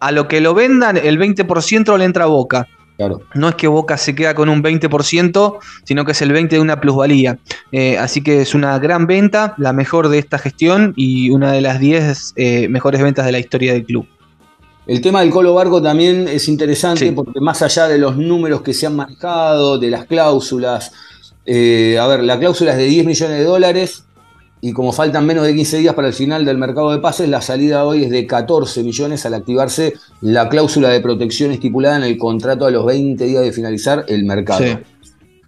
a 0.00 0.12
lo 0.12 0.28
que 0.28 0.40
lo 0.40 0.54
vendan, 0.54 0.96
el 0.98 1.18
20% 1.18 1.96
le 1.96 2.04
entra 2.04 2.24
a 2.24 2.28
boca. 2.28 2.68
Claro. 2.96 3.22
No 3.34 3.48
es 3.48 3.56
que 3.56 3.66
Boca 3.66 3.96
se 3.96 4.14
queda 4.14 4.34
con 4.34 4.48
un 4.48 4.62
20%, 4.62 5.58
sino 5.82 6.04
que 6.04 6.12
es 6.12 6.22
el 6.22 6.32
20% 6.32 6.48
de 6.48 6.60
una 6.60 6.80
plusvalía. 6.80 7.38
Eh, 7.72 7.98
así 7.98 8.22
que 8.22 8.42
es 8.42 8.54
una 8.54 8.78
gran 8.78 9.06
venta, 9.06 9.54
la 9.58 9.72
mejor 9.72 10.08
de 10.08 10.18
esta 10.18 10.38
gestión 10.38 10.92
y 10.94 11.30
una 11.30 11.50
de 11.50 11.60
las 11.60 11.80
10 11.80 12.34
eh, 12.36 12.68
mejores 12.68 13.02
ventas 13.02 13.26
de 13.26 13.32
la 13.32 13.40
historia 13.40 13.72
del 13.72 13.84
club. 13.84 14.06
El 14.86 15.00
tema 15.00 15.20
del 15.20 15.30
Colo 15.30 15.54
Barco 15.54 15.80
también 15.80 16.28
es 16.28 16.48
interesante 16.48 17.06
Sí. 17.06 17.12
porque 17.12 17.40
más 17.40 17.62
allá 17.62 17.88
de 17.88 17.98
los 17.98 18.16
números 18.16 18.60
que 18.62 18.74
se 18.74 18.86
han 18.86 18.96
marcado, 18.96 19.78
de 19.78 19.88
las 19.90 20.04
cláusulas, 20.04 20.92
eh, 21.46 21.98
a 21.98 22.06
ver, 22.06 22.22
la 22.22 22.38
cláusula 22.38 22.72
es 22.72 22.78
de 22.78 22.84
10 22.84 23.06
millones 23.06 23.38
de 23.38 23.44
dólares 23.44 24.04
y 24.60 24.72
como 24.72 24.92
faltan 24.92 25.26
menos 25.26 25.44
de 25.46 25.54
15 25.54 25.78
días 25.78 25.94
para 25.94 26.08
el 26.08 26.14
final 26.14 26.44
del 26.44 26.58
mercado 26.58 26.90
de 26.90 26.98
pases, 26.98 27.28
la 27.28 27.40
salida 27.42 27.84
hoy 27.84 28.04
es 28.04 28.10
de 28.10 28.26
14 28.26 28.82
millones 28.82 29.24
al 29.26 29.34
activarse 29.34 29.94
la 30.20 30.48
cláusula 30.48 30.88
de 30.90 31.00
protección 31.00 31.50
estipulada 31.50 31.96
en 31.96 32.04
el 32.04 32.16
contrato 32.18 32.66
a 32.66 32.70
los 32.70 32.84
20 32.86 33.24
días 33.24 33.42
de 33.42 33.52
finalizar 33.52 34.04
el 34.08 34.24
mercado. 34.24 34.64
Sí. 34.64 34.76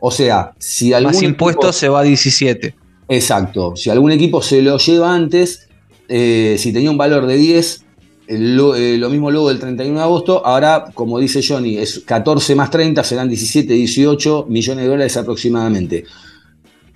O 0.01 0.11
sea, 0.11 0.53
si 0.59 0.93
algún 0.93 1.13
Más 1.13 1.23
impuestos 1.23 1.77
se 1.77 1.89
va 1.89 2.01
a 2.01 2.03
17. 2.03 2.75
Exacto. 3.09 3.75
Si 3.77 3.89
algún 3.89 4.13
equipo 4.13 4.43
se 4.43 4.61
lo 4.61 4.77
lleva 4.77 5.15
antes, 5.15 5.69
eh, 6.09 6.57
si 6.59 6.73
tenía 6.73 6.91
un 6.91 6.99
valor 6.99 7.27
de 7.27 7.37
10, 7.37 7.86
el 8.29 8.61
eh, 8.77 8.99
lo 8.99 9.09
mismo 9.11 9.31
luego 9.31 9.49
del 9.49 9.59
31 9.59 9.99
de 9.99 10.03
agosto, 10.03 10.45
ahora, 10.45 10.87
como 10.95 11.19
dice 11.19 11.41
Johnny, 11.47 11.77
es 11.79 12.01
14 12.01 12.55
más 12.55 12.71
30, 12.71 13.05
serán 13.05 13.29
17, 13.29 13.73
18 13.73 14.47
millones 14.49 14.85
de 14.85 14.91
dólares 14.91 15.17
aproximadamente. 15.17 16.05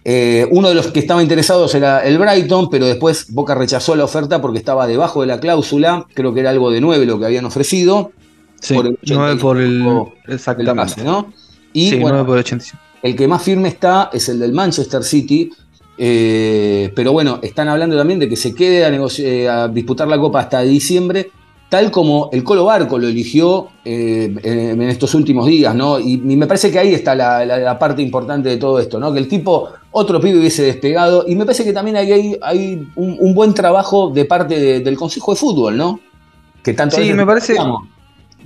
Eh, 0.04 0.48
uno 0.50 0.70
de 0.70 0.74
los 0.74 0.86
que 0.88 1.00
estaba 1.00 1.22
interesados 1.22 1.74
era 1.74 2.00
el 2.00 2.18
Brighton, 2.18 2.70
pero 2.70 2.86
después 2.86 3.32
Boca 3.32 3.54
rechazó 3.54 3.94
la 3.94 4.04
oferta 4.04 4.40
porque 4.40 4.58
estaba 4.58 4.86
debajo 4.86 5.20
de 5.20 5.26
la 5.26 5.38
cláusula, 5.40 6.06
creo 6.14 6.32
que 6.32 6.40
era 6.40 6.50
algo 6.50 6.70
de 6.70 6.80
9 6.80 7.04
lo 7.04 7.18
que 7.18 7.26
habían 7.26 7.44
ofrecido. 7.44 8.12
Sí, 8.60 8.74
Por 8.74 8.86
el 8.86 8.98
9 9.06 9.40
por 9.40 9.58
el. 9.58 9.82
85 9.82 10.12
del 10.26 10.34
Exactamente. 10.34 10.82
pase, 10.82 11.04
¿no? 11.04 11.32
Y 11.72 11.90
sí, 11.90 11.96
bueno, 11.96 12.16
9 12.18 12.26
por 12.26 12.36
el 12.38 12.44
85. 12.44 12.82
el 13.02 13.16
que 13.16 13.28
más 13.28 13.42
firme 13.42 13.68
está 13.68 14.10
es 14.12 14.28
el 14.28 14.38
del 14.38 14.52
Manchester 14.52 15.02
City. 15.02 15.50
Eh, 16.02 16.90
pero 16.96 17.12
bueno, 17.12 17.38
están 17.42 17.68
hablando 17.68 17.94
también 17.96 18.18
de 18.18 18.26
que 18.28 18.36
se 18.36 18.54
quede 18.54 18.86
a, 18.86 18.88
eh, 19.18 19.48
a 19.48 19.68
disputar 19.68 20.08
la 20.08 20.18
Copa 20.18 20.40
hasta 20.40 20.62
diciembre, 20.62 21.30
tal 21.68 21.90
como 21.90 22.30
el 22.32 22.42
Colo 22.42 22.64
Barco 22.64 22.98
lo 22.98 23.06
eligió 23.06 23.68
eh, 23.84 24.34
en, 24.42 24.80
en 24.82 24.88
estos 24.88 25.14
últimos 25.14 25.46
días, 25.46 25.74
¿no? 25.74 26.00
Y, 26.00 26.14
y 26.14 26.36
me 26.36 26.46
parece 26.46 26.70
que 26.70 26.78
ahí 26.78 26.94
está 26.94 27.14
la, 27.14 27.44
la- 27.44 27.58
la 27.58 27.78
parte 27.78 28.00
importante 28.00 28.48
de 28.48 28.56
todo 28.56 28.80
esto, 28.80 28.98
¿no? 28.98 29.12
Que 29.12 29.18
el 29.18 29.28
tipo, 29.28 29.68
otro 29.90 30.20
pibe 30.22 30.38
hubiese 30.40 30.62
despegado, 30.62 31.24
y 31.28 31.36
me 31.36 31.44
parece 31.44 31.64
que 31.64 31.74
también 31.74 31.96
hay, 31.98 32.10
hay, 32.12 32.36
hay 32.40 32.88
un, 32.96 33.16
un 33.20 33.34
buen 33.34 33.52
trabajo 33.52 34.08
de 34.10 34.24
parte 34.24 34.58
de- 34.58 34.80
del 34.80 34.96
Consejo 34.96 35.32
de 35.32 35.38
Fútbol, 35.38 35.76
¿no? 35.76 36.00
Que 36.62 36.72
tanto 36.72 36.96
Sí, 36.96 37.12
me 37.12 37.26
parece- 37.26 37.52
criticamos. 37.54 37.82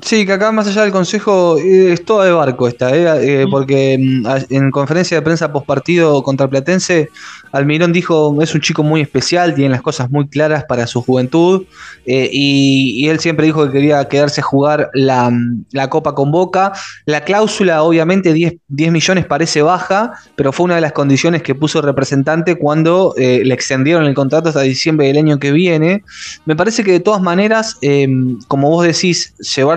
Sí, 0.03 0.27
que 0.27 0.33
acá 0.33 0.51
más 0.51 0.67
allá 0.67 0.83
del 0.83 0.91
consejo 0.91 1.57
eh, 1.59 1.93
es 1.93 2.05
toda 2.05 2.27
de 2.27 2.33
barco 2.33 2.67
esta, 2.67 2.95
eh, 2.95 3.43
eh, 3.43 3.47
porque 3.49 3.97
mm, 3.99 4.27
en 4.51 4.71
conferencia 4.71 5.17
de 5.17 5.23
prensa 5.23 5.53
postpartido 5.53 6.23
contra 6.23 6.49
Platense, 6.49 7.11
Almirón 7.53 7.93
dijo 7.93 8.43
es 8.43 8.55
un 8.55 8.61
chico 8.61 8.83
muy 8.83 9.01
especial, 9.01 9.55
tiene 9.55 9.71
las 9.71 9.83
cosas 9.83 10.11
muy 10.11 10.29
claras 10.29 10.65
para 10.65 10.89
su 10.89 11.01
juventud 11.01 11.65
eh, 12.07 12.29
y, 12.33 13.05
y 13.05 13.09
él 13.09 13.21
siempre 13.21 13.47
dijo 13.47 13.65
que 13.67 13.73
quería 13.73 14.05
quedarse 14.09 14.41
a 14.41 14.45
jugar 14.45 14.91
la, 14.95 15.31
mm, 15.31 15.67
la 15.71 15.89
Copa 15.89 16.15
con 16.15 16.33
Boca. 16.33 16.73
La 17.07 17.23
cláusula 17.23 17.83
obviamente 17.83 18.33
10, 18.33 18.55
10 18.69 18.93
millones 18.93 19.27
parece 19.27 19.63
baja, 19.63 20.15
pero 20.35 20.53
fue 20.53 20.65
una 20.65 20.75
de 20.75 20.81
las 20.81 20.93
condiciones 20.93 21.43
que 21.43 21.55
puso 21.55 21.79
el 21.79 21.85
representante 21.85 22.57
cuando 22.57 23.15
le 23.17 23.55
extendieron 23.55 24.05
el 24.05 24.15
contrato 24.15 24.49
hasta 24.49 24.63
diciembre 24.63 25.07
del 25.07 25.19
año 25.19 25.39
que 25.39 25.53
viene. 25.53 26.03
Me 26.47 26.57
parece 26.57 26.83
que 26.83 26.93
de 26.93 27.01
todas 27.01 27.23
maneras, 27.23 27.79
como 28.49 28.71
vos 28.71 28.87
decís, 28.87 29.35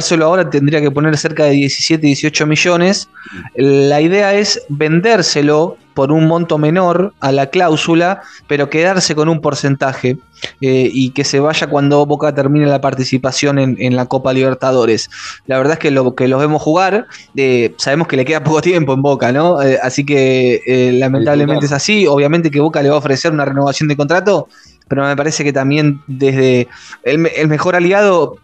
llevárselo 0.08 0.26
ahora 0.26 0.50
tendría 0.50 0.82
que 0.82 0.92
poner 0.92 1.18
cerca 1.18 1.46
de 1.46 1.52
17, 1.52 2.06
18 2.06 2.46
millones. 2.46 3.10
La 3.56 4.02
idea 4.02 4.34
es 4.34 4.62
vendérselo 4.70 5.78
por 5.94 6.12
un 6.12 6.28
monto 6.28 6.58
menor 6.60 7.14
a 7.22 7.32
la 7.32 7.48
cláusula, 7.48 8.22
pero 8.48 8.70
quedarse 8.70 9.16
con 9.16 9.30
un 9.30 9.42
porcentaje 9.42 10.18
eh, 10.62 10.92
y 10.94 11.10
que 11.10 11.24
se 11.24 11.40
vaya 11.40 11.68
cuando 11.68 12.06
Boca 12.06 12.36
termine 12.36 12.68
la 12.68 12.80
participación 12.80 13.58
en, 13.58 13.76
en 13.80 13.96
la 13.96 14.06
Copa 14.06 14.32
Libertadores. 14.32 15.10
La 15.48 15.58
verdad 15.58 15.74
es 15.74 15.80
que 15.80 15.92
lo 15.92 16.14
que 16.14 16.28
los 16.28 16.40
vemos 16.40 16.62
jugar, 16.62 17.08
eh, 17.36 17.74
sabemos 17.78 18.08
que 18.08 18.16
le 18.16 18.26
queda 18.26 18.44
poco 18.44 18.62
tiempo 18.62 18.94
en 18.94 19.02
Boca, 19.02 19.32
¿no? 19.32 19.62
Eh, 19.62 19.80
así 19.82 20.06
que 20.06 20.92
lamentablemente 21.00 21.66
es 21.66 21.72
así. 21.72 22.06
Obviamente 22.06 22.52
que 22.52 22.60
Boca 22.60 22.84
le 22.84 22.90
va 22.90 22.96
a 22.96 23.00
ofrecer 23.00 23.32
una 23.32 23.46
renovación 23.46 23.90
de 23.90 23.98
contrato, 23.98 24.48
pero 24.88 25.04
me 25.04 25.16
parece 25.16 25.44
que 25.44 25.52
también 25.52 26.02
desde 26.06 26.68
el 27.04 27.48
mejor 27.48 27.76
aliado 27.76 28.38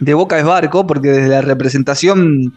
de 0.00 0.14
Boca 0.14 0.38
es 0.38 0.44
Barco, 0.44 0.86
porque 0.86 1.10
desde 1.10 1.28
la 1.28 1.42
representación 1.42 2.52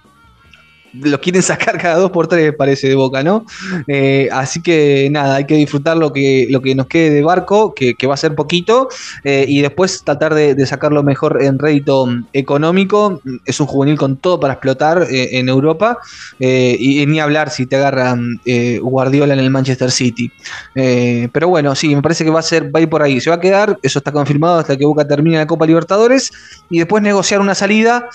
lo 0.93 1.19
quieren 1.19 1.41
sacar 1.41 1.77
cada 1.77 1.97
dos 1.97 2.11
por 2.11 2.27
tres, 2.27 2.53
parece, 2.55 2.87
de 2.87 2.95
Boca, 2.95 3.23
¿no? 3.23 3.45
Eh, 3.87 4.29
así 4.31 4.61
que 4.61 5.07
nada, 5.11 5.35
hay 5.35 5.45
que 5.45 5.55
disfrutar 5.55 5.97
lo 5.97 6.13
que, 6.13 6.47
lo 6.49 6.61
que 6.61 6.75
nos 6.75 6.87
quede 6.87 7.09
de 7.09 7.23
Barco, 7.23 7.73
que, 7.73 7.95
que 7.95 8.07
va 8.07 8.13
a 8.13 8.17
ser 8.17 8.35
poquito, 8.35 8.89
eh, 9.23 9.45
y 9.47 9.61
después 9.61 10.03
tratar 10.03 10.33
de, 10.33 10.55
de 10.55 10.65
sacarlo 10.65 11.03
mejor 11.03 11.41
en 11.41 11.59
rédito 11.59 12.07
económico. 12.33 13.21
Es 13.45 13.59
un 13.59 13.67
juvenil 13.67 13.97
con 13.97 14.17
todo 14.17 14.39
para 14.39 14.53
explotar 14.53 15.07
eh, 15.09 15.39
en 15.39 15.49
Europa, 15.49 15.97
y, 16.39 17.05
ni 17.05 17.19
hablar 17.19 17.49
si 17.49 17.65
te 17.65 17.75
agarran 17.75 18.39
eh, 18.45 18.79
Guardiola 18.81 19.33
en 19.33 19.39
el 19.39 19.49
Manchester 19.49 19.91
City. 19.91 20.31
Pero 20.73 21.47
bueno, 21.47 21.75
sí, 21.75 21.95
me 21.95 22.01
parece 22.01 22.23
que 22.23 22.29
va 22.29 22.39
a 22.39 22.43
ser, 22.43 22.73
va 22.73 22.79
a 22.79 22.83
ir 22.83 22.89
por 22.89 23.01
ahí. 23.01 23.19
Se 23.19 23.29
va 23.29 23.37
a 23.37 23.39
quedar, 23.39 23.77
eso 23.81 23.99
está 23.99 24.11
confirmado 24.11 24.59
hasta 24.59 24.77
que 24.77 24.85
Boca 24.85 25.07
termine 25.07 25.37
la 25.37 25.47
Copa 25.47 25.65
Libertadores, 25.65 26.31
y 26.69 26.79
después 26.79 27.01
negociar 27.03 27.41
una 27.41 27.55
salida 27.55 28.09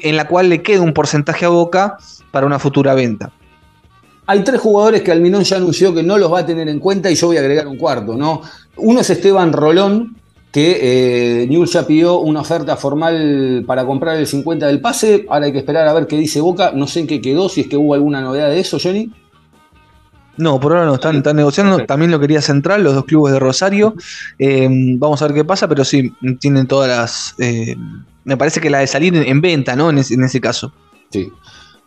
en 0.00 0.16
la 0.16 0.26
cual 0.26 0.48
le 0.48 0.62
quede 0.62 0.80
un 0.80 0.92
porcentaje 0.92 1.44
a 1.44 1.48
Boca 1.48 1.98
para 2.30 2.46
una 2.46 2.58
futura 2.58 2.94
venta. 2.94 3.32
Hay 4.26 4.44
tres 4.44 4.60
jugadores 4.60 5.02
que 5.02 5.10
Almirón 5.10 5.42
ya 5.42 5.56
anunció 5.56 5.92
que 5.92 6.02
no 6.02 6.16
los 6.16 6.32
va 6.32 6.40
a 6.40 6.46
tener 6.46 6.68
en 6.68 6.78
cuenta 6.78 7.10
y 7.10 7.14
yo 7.14 7.26
voy 7.26 7.36
a 7.36 7.40
agregar 7.40 7.66
un 7.66 7.76
cuarto, 7.76 8.16
¿no? 8.16 8.42
Uno 8.76 9.00
es 9.00 9.10
Esteban 9.10 9.52
Rolón, 9.52 10.16
que 10.52 11.42
eh, 11.42 11.46
Newell's 11.48 11.72
ya 11.72 11.86
pidió 11.86 12.18
una 12.18 12.40
oferta 12.40 12.76
formal 12.76 13.64
para 13.66 13.84
comprar 13.84 14.18
el 14.18 14.26
50 14.26 14.66
del 14.66 14.80
pase. 14.80 15.26
Ahora 15.28 15.46
hay 15.46 15.52
que 15.52 15.58
esperar 15.58 15.88
a 15.88 15.92
ver 15.92 16.06
qué 16.06 16.16
dice 16.16 16.40
Boca. 16.40 16.72
No 16.74 16.86
sé 16.86 17.00
en 17.00 17.06
qué 17.06 17.20
quedó, 17.20 17.48
si 17.48 17.62
es 17.62 17.68
que 17.68 17.76
hubo 17.76 17.94
alguna 17.94 18.20
novedad 18.20 18.50
de 18.50 18.60
eso, 18.60 18.78
Johnny. 18.80 19.10
No, 20.36 20.60
por 20.60 20.72
ahora 20.72 20.86
no, 20.86 20.94
están, 20.94 21.16
están 21.16 21.36
negociando. 21.36 21.72
Perfecto. 21.72 21.92
También 21.92 22.10
lo 22.10 22.20
quería 22.20 22.40
Central, 22.42 22.84
los 22.84 22.94
dos 22.94 23.06
clubes 23.06 23.32
de 23.32 23.38
Rosario. 23.38 23.94
Eh, 24.38 24.68
vamos 24.98 25.20
a 25.20 25.26
ver 25.26 25.34
qué 25.34 25.44
pasa, 25.44 25.68
pero 25.68 25.84
sí, 25.84 26.12
tienen 26.38 26.66
todas 26.66 26.88
las. 26.88 27.34
eh, 27.38 27.76
me 28.24 28.36
parece 28.36 28.60
que 28.60 28.70
la 28.70 28.78
de 28.78 28.86
salir 28.86 29.14
en, 29.16 29.24
en 29.24 29.40
venta, 29.40 29.76
¿no? 29.76 29.90
En 29.90 29.98
ese, 29.98 30.40
caso. 30.40 30.72
Sí. 31.10 31.28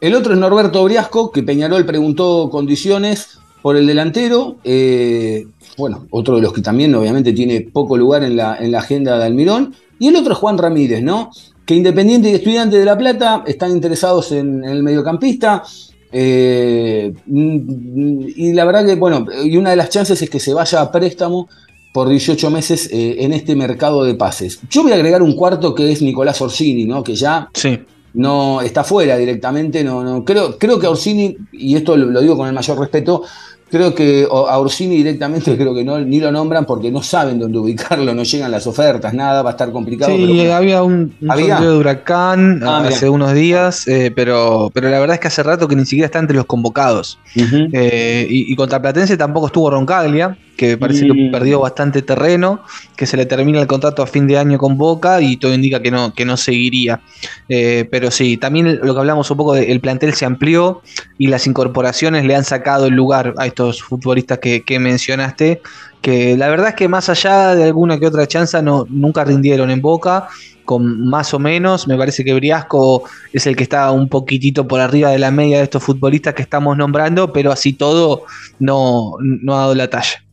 El 0.02 0.16
otro 0.16 0.34
es 0.34 0.40
Norberto 0.40 0.84
Briasco, 0.84 1.32
que 1.32 1.44
Peñarol 1.44 1.86
preguntó 1.86 2.50
condiciones 2.50 3.40
por 3.62 3.78
el 3.78 3.88
delantero. 3.88 4.58
Eh, 4.64 5.48
bueno, 5.78 6.08
otro 6.12 6.36
de 6.36 6.42
los 6.42 6.54
que 6.54 6.62
también 6.62 6.94
obviamente 6.96 7.34
tiene 7.34 7.62
poco 7.62 7.98
lugar 7.98 8.24
en 8.24 8.38
la, 8.38 8.58
en 8.58 8.72
la 8.72 8.80
agenda 8.80 9.18
de 9.18 9.26
Almirón. 9.26 9.76
Y 9.98 10.08
el 10.08 10.16
otro 10.16 10.34
es 10.34 10.40
Juan 10.40 10.58
Ramírez, 10.58 11.02
¿no? 11.02 11.32
Que 11.66 11.76
Independiente 11.76 12.30
y 12.30 12.34
Estudiante 12.34 12.78
de 12.78 12.86
La 12.86 12.98
Plata 12.98 13.44
están 13.48 13.72
interesados 13.72 14.32
en, 14.32 14.64
el 14.64 14.84
mediocampista. 14.84 15.64
Eh, 16.12 17.14
mm, 17.26 18.22
y 18.36 18.54
la 18.54 18.66
verdad 18.66 18.86
que, 18.86 18.96
bueno, 18.96 19.26
y 19.44 19.58
una 19.58 19.72
de 19.72 19.76
las 19.78 19.90
chances 19.90 20.22
es 20.22 20.30
que 20.30 20.40
se 20.40 20.54
vaya 20.54 20.82
a 20.82 20.92
préstamo 20.92 21.48
por 21.96 22.10
18 22.10 22.50
meses 22.52 22.90
eh, 22.92 23.16
en 23.24 23.32
este 23.32 23.56
mercado 23.56 24.04
de 24.04 24.16
pases. 24.16 24.60
Yo 24.70 24.84
voy 24.84 24.92
a 24.92 24.96
agregar 24.96 25.22
un 25.22 25.34
cuarto 25.34 25.74
que 25.74 25.94
es 25.94 26.02
Nicolás 26.02 26.42
Orsini, 26.42 26.84
¿no? 26.84 27.02
Que 27.02 27.16
ya 27.16 27.50
Sí. 27.54 27.80
no 28.14 28.60
está 28.60 28.84
fuera 28.84 29.16
directamente. 29.16 29.82
No, 29.82 30.04
no, 30.04 30.26
creo, 30.26 30.58
creo 30.60 30.78
que 30.78 30.88
Orsini, 30.88 31.38
y 31.54 31.74
esto 31.78 31.96
lo, 31.96 32.08
lo 32.08 32.20
digo 32.20 32.36
con 32.36 32.50
el 32.50 32.54
mayor 32.54 32.78
respeto, 32.80 33.24
creo 33.70 33.94
que 33.96 34.26
a 34.30 34.58
Orsini 34.60 34.98
directamente 34.98 35.58
creo 35.58 35.74
que 35.74 35.84
no, 35.84 36.00
ni 36.00 36.20
lo 36.20 36.32
nombran 36.32 36.66
porque 36.66 36.92
no 36.92 37.02
saben 37.02 37.40
dónde 37.40 37.58
ubicarlo, 37.58 38.14
no 38.14 38.24
llegan 38.24 38.52
las 38.52 38.68
ofertas, 38.68 39.14
nada, 39.14 39.42
va 39.42 39.50
a 39.50 39.54
estar 39.54 39.72
complicado. 39.72 40.16
Sí, 40.16 40.26
pero 40.38 40.54
había 40.54 40.84
un, 40.84 41.14
un 41.22 41.28
de 41.62 41.78
huracán 41.78 42.62
Ah, 42.64 42.84
hace 42.88 43.06
mirá. 43.06 43.12
unos 43.12 43.34
días, 43.34 43.88
eh, 43.88 44.12
pero, 44.16 44.72
pero 44.74 44.90
la 44.90 45.00
verdad 45.00 45.16
es 45.16 45.20
que 45.20 45.28
hace 45.28 45.44
rato 45.44 45.68
que 45.68 45.76
ni 45.76 45.86
siquiera 45.86 46.06
está 46.06 46.20
entre 46.20 46.36
los 46.36 46.46
convocados. 46.46 47.20
Eh, 47.36 48.28
y, 48.30 48.52
y 48.52 48.56
contra 48.56 48.82
Platense 48.82 49.18
tampoco 49.18 49.48
estuvo 49.48 49.70
Roncaglia, 49.70 50.38
que 50.56 50.78
parece 50.78 51.06
que 51.06 51.14
Mm. 51.14 51.32
perdió 51.32 51.60
bastante 51.60 52.02
terreno, 52.02 52.62
que 52.96 53.06
se 53.06 53.18
le 53.18 53.26
termina 53.26 53.60
el 53.60 53.68
contrato 53.68 54.02
a 54.02 54.08
fin 54.08 54.26
de 54.26 54.38
año 54.38 54.58
con 54.58 54.78
Boca 54.78 55.20
y 55.20 55.36
todo 55.36 55.54
indica 55.54 55.82
que 55.82 55.92
no, 55.92 56.14
que 56.14 56.24
no 56.24 56.38
seguiría. 56.38 57.02
Eh, 57.50 57.86
pero 57.92 58.10
sí, 58.10 58.38
también 58.38 58.80
lo 58.82 58.94
que 58.94 59.00
hablamos 59.02 59.30
un 59.32 59.36
poco 59.38 59.54
del 59.54 59.82
plantel 59.82 60.14
se 60.14 60.24
amplió 60.26 60.82
y 61.18 61.28
las 61.28 61.46
incorporaciones 61.46 62.24
le 62.26 62.36
han 62.36 62.46
sacado 62.46 62.86
el 62.86 62.94
lugar 62.94 63.34
a 63.38 63.48
estos 63.56 63.82
futbolistas 63.82 64.40
que, 64.40 64.64
que 64.64 64.80
mencionaste, 64.80 65.62
que 66.02 66.36
la 66.36 66.50
verdad 66.50 66.70
es 66.70 66.76
que 66.76 66.90
más 66.90 67.08
allá 67.08 67.56
de 67.56 67.64
alguna 67.64 67.98
que 67.98 68.08
otra 68.08 68.28
chanza 68.28 68.62
no, 68.62 68.86
nunca 68.90 69.24
rindieron 69.24 69.72
en 69.72 69.82
Boca. 69.82 70.28
Con 70.66 71.08
más 71.08 71.32
o 71.34 71.40
menos, 71.40 71.88
me 71.88 71.96
parece 71.96 72.24
que 72.24 72.34
Briasco 72.34 73.04
es 73.32 73.46
el 73.46 73.56
que 73.56 73.64
está 73.64 73.92
un 73.92 74.10
poquitito 74.10 74.68
por 74.68 74.80
arriba 74.80 75.12
de 75.12 75.20
la 75.20 75.30
media 75.30 75.58
de 75.58 75.64
estos 75.64 75.84
futbolistas 75.84 76.34
que 76.34 76.42
estamos 76.42 76.76
nombrando, 76.76 77.32
pero 77.32 77.52
así 77.52 77.74
todo 77.74 78.24
no, 78.58 79.14
no 79.20 79.54
ha 79.54 79.60
dado 79.60 79.76
la 79.76 79.90
talla. 79.90 80.26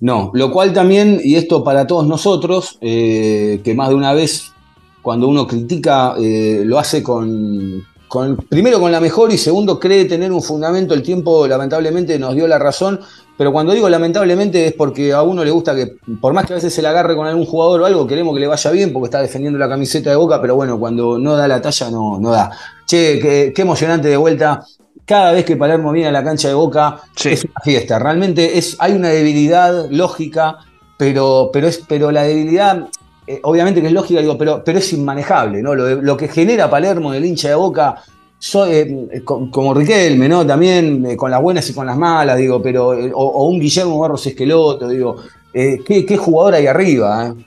No, 0.00 0.30
lo 0.34 0.50
cual 0.52 0.74
también, 0.74 1.20
y 1.24 1.36
esto 1.36 1.64
para 1.64 1.86
todos 1.86 2.06
nosotros, 2.06 2.78
eh, 2.82 3.60
que 3.64 3.74
más 3.74 3.88
de 3.88 3.94
una 3.94 4.12
vez 4.12 4.52
cuando 5.02 5.28
uno 5.28 5.46
critica 5.46 6.14
eh, 6.18 6.62
lo 6.64 6.78
hace 6.78 7.02
con, 7.02 7.82
con, 8.10 8.36
primero 8.36 8.80
con 8.80 8.90
la 8.90 8.98
mejor 8.98 9.32
y 9.32 9.38
segundo 9.38 9.78
cree 9.78 10.04
tener 10.04 10.32
un 10.32 10.42
fundamento. 10.42 10.94
El 10.94 11.02
tiempo 11.02 11.46
lamentablemente 11.46 12.18
nos 12.18 12.34
dio 12.34 12.48
la 12.48 12.58
razón, 12.58 12.98
pero 13.38 13.52
cuando 13.52 13.72
digo 13.72 13.88
lamentablemente 13.88 14.66
es 14.66 14.72
porque 14.72 15.12
a 15.12 15.22
uno 15.22 15.44
le 15.44 15.52
gusta 15.52 15.76
que, 15.76 15.94
por 16.20 16.32
más 16.32 16.44
que 16.44 16.54
a 16.54 16.56
veces 16.56 16.74
se 16.74 16.82
le 16.82 16.88
agarre 16.88 17.14
con 17.14 17.28
algún 17.28 17.46
jugador 17.46 17.82
o 17.82 17.86
algo, 17.86 18.08
queremos 18.08 18.34
que 18.34 18.40
le 18.40 18.48
vaya 18.48 18.68
bien 18.72 18.92
porque 18.92 19.04
está 19.04 19.22
defendiendo 19.22 19.60
la 19.60 19.68
camiseta 19.68 20.10
de 20.10 20.16
Boca, 20.16 20.40
pero 20.40 20.56
bueno, 20.56 20.76
cuando 20.80 21.20
no 21.20 21.36
da 21.36 21.46
la 21.46 21.62
talla 21.62 21.88
no, 21.88 22.18
no 22.18 22.32
da. 22.32 22.50
Che, 22.84 23.20
qué, 23.22 23.52
qué 23.54 23.62
emocionante 23.62 24.08
de 24.08 24.16
vuelta. 24.16 24.66
Cada 25.06 25.30
vez 25.30 25.44
que 25.44 25.56
Palermo 25.56 25.92
viene 25.92 26.08
a 26.08 26.12
la 26.12 26.24
cancha 26.24 26.48
de 26.48 26.54
Boca 26.54 27.02
Sí. 27.14 27.28
es 27.28 27.44
una 27.44 27.60
fiesta. 27.62 28.00
Realmente 28.00 28.58
es, 28.58 28.76
hay 28.80 28.92
una 28.92 29.10
debilidad 29.10 29.88
lógica, 29.88 30.58
pero, 30.98 31.50
pero, 31.52 31.68
es, 31.68 31.80
pero 31.88 32.10
la 32.10 32.24
debilidad 32.24 32.88
eh, 33.26 33.40
obviamente 33.42 33.80
que 33.80 33.86
es 33.88 33.92
lógica, 33.92 34.20
digo, 34.20 34.36
pero, 34.38 34.62
pero 34.64 34.78
es 34.78 34.92
inmanejable, 34.92 35.62
¿no? 35.62 35.74
Lo, 35.74 36.16
que 36.16 36.28
genera 36.28 36.68
Palermo 36.70 37.12
del 37.12 37.24
hincha 37.24 37.48
de 37.48 37.54
boca, 37.54 37.96
so- 38.38 38.66
eh, 38.66 39.22
co- 39.24 39.50
como 39.50 39.74
Riquelme, 39.74 40.28
¿no? 40.28 40.46
También 40.46 41.04
eh, 41.06 41.16
con 41.16 41.30
las 41.30 41.40
buenas 41.42 41.68
y 41.70 41.74
con 41.74 41.86
las 41.86 41.96
malas, 41.96 42.36
digo, 42.38 42.60
pero, 42.62 42.94
eh, 42.94 43.10
o, 43.14 43.46
un 43.46 43.60
Guillermo 43.60 43.98
Barros 43.98 44.26
Esqueloto, 44.26 44.88
digo, 44.88 45.16
eh, 45.52 45.78
¿qué, 45.84 46.16
jugador 46.16 46.54
hay 46.54 46.66
arriba, 46.66 47.28
¿eh? 47.28 47.44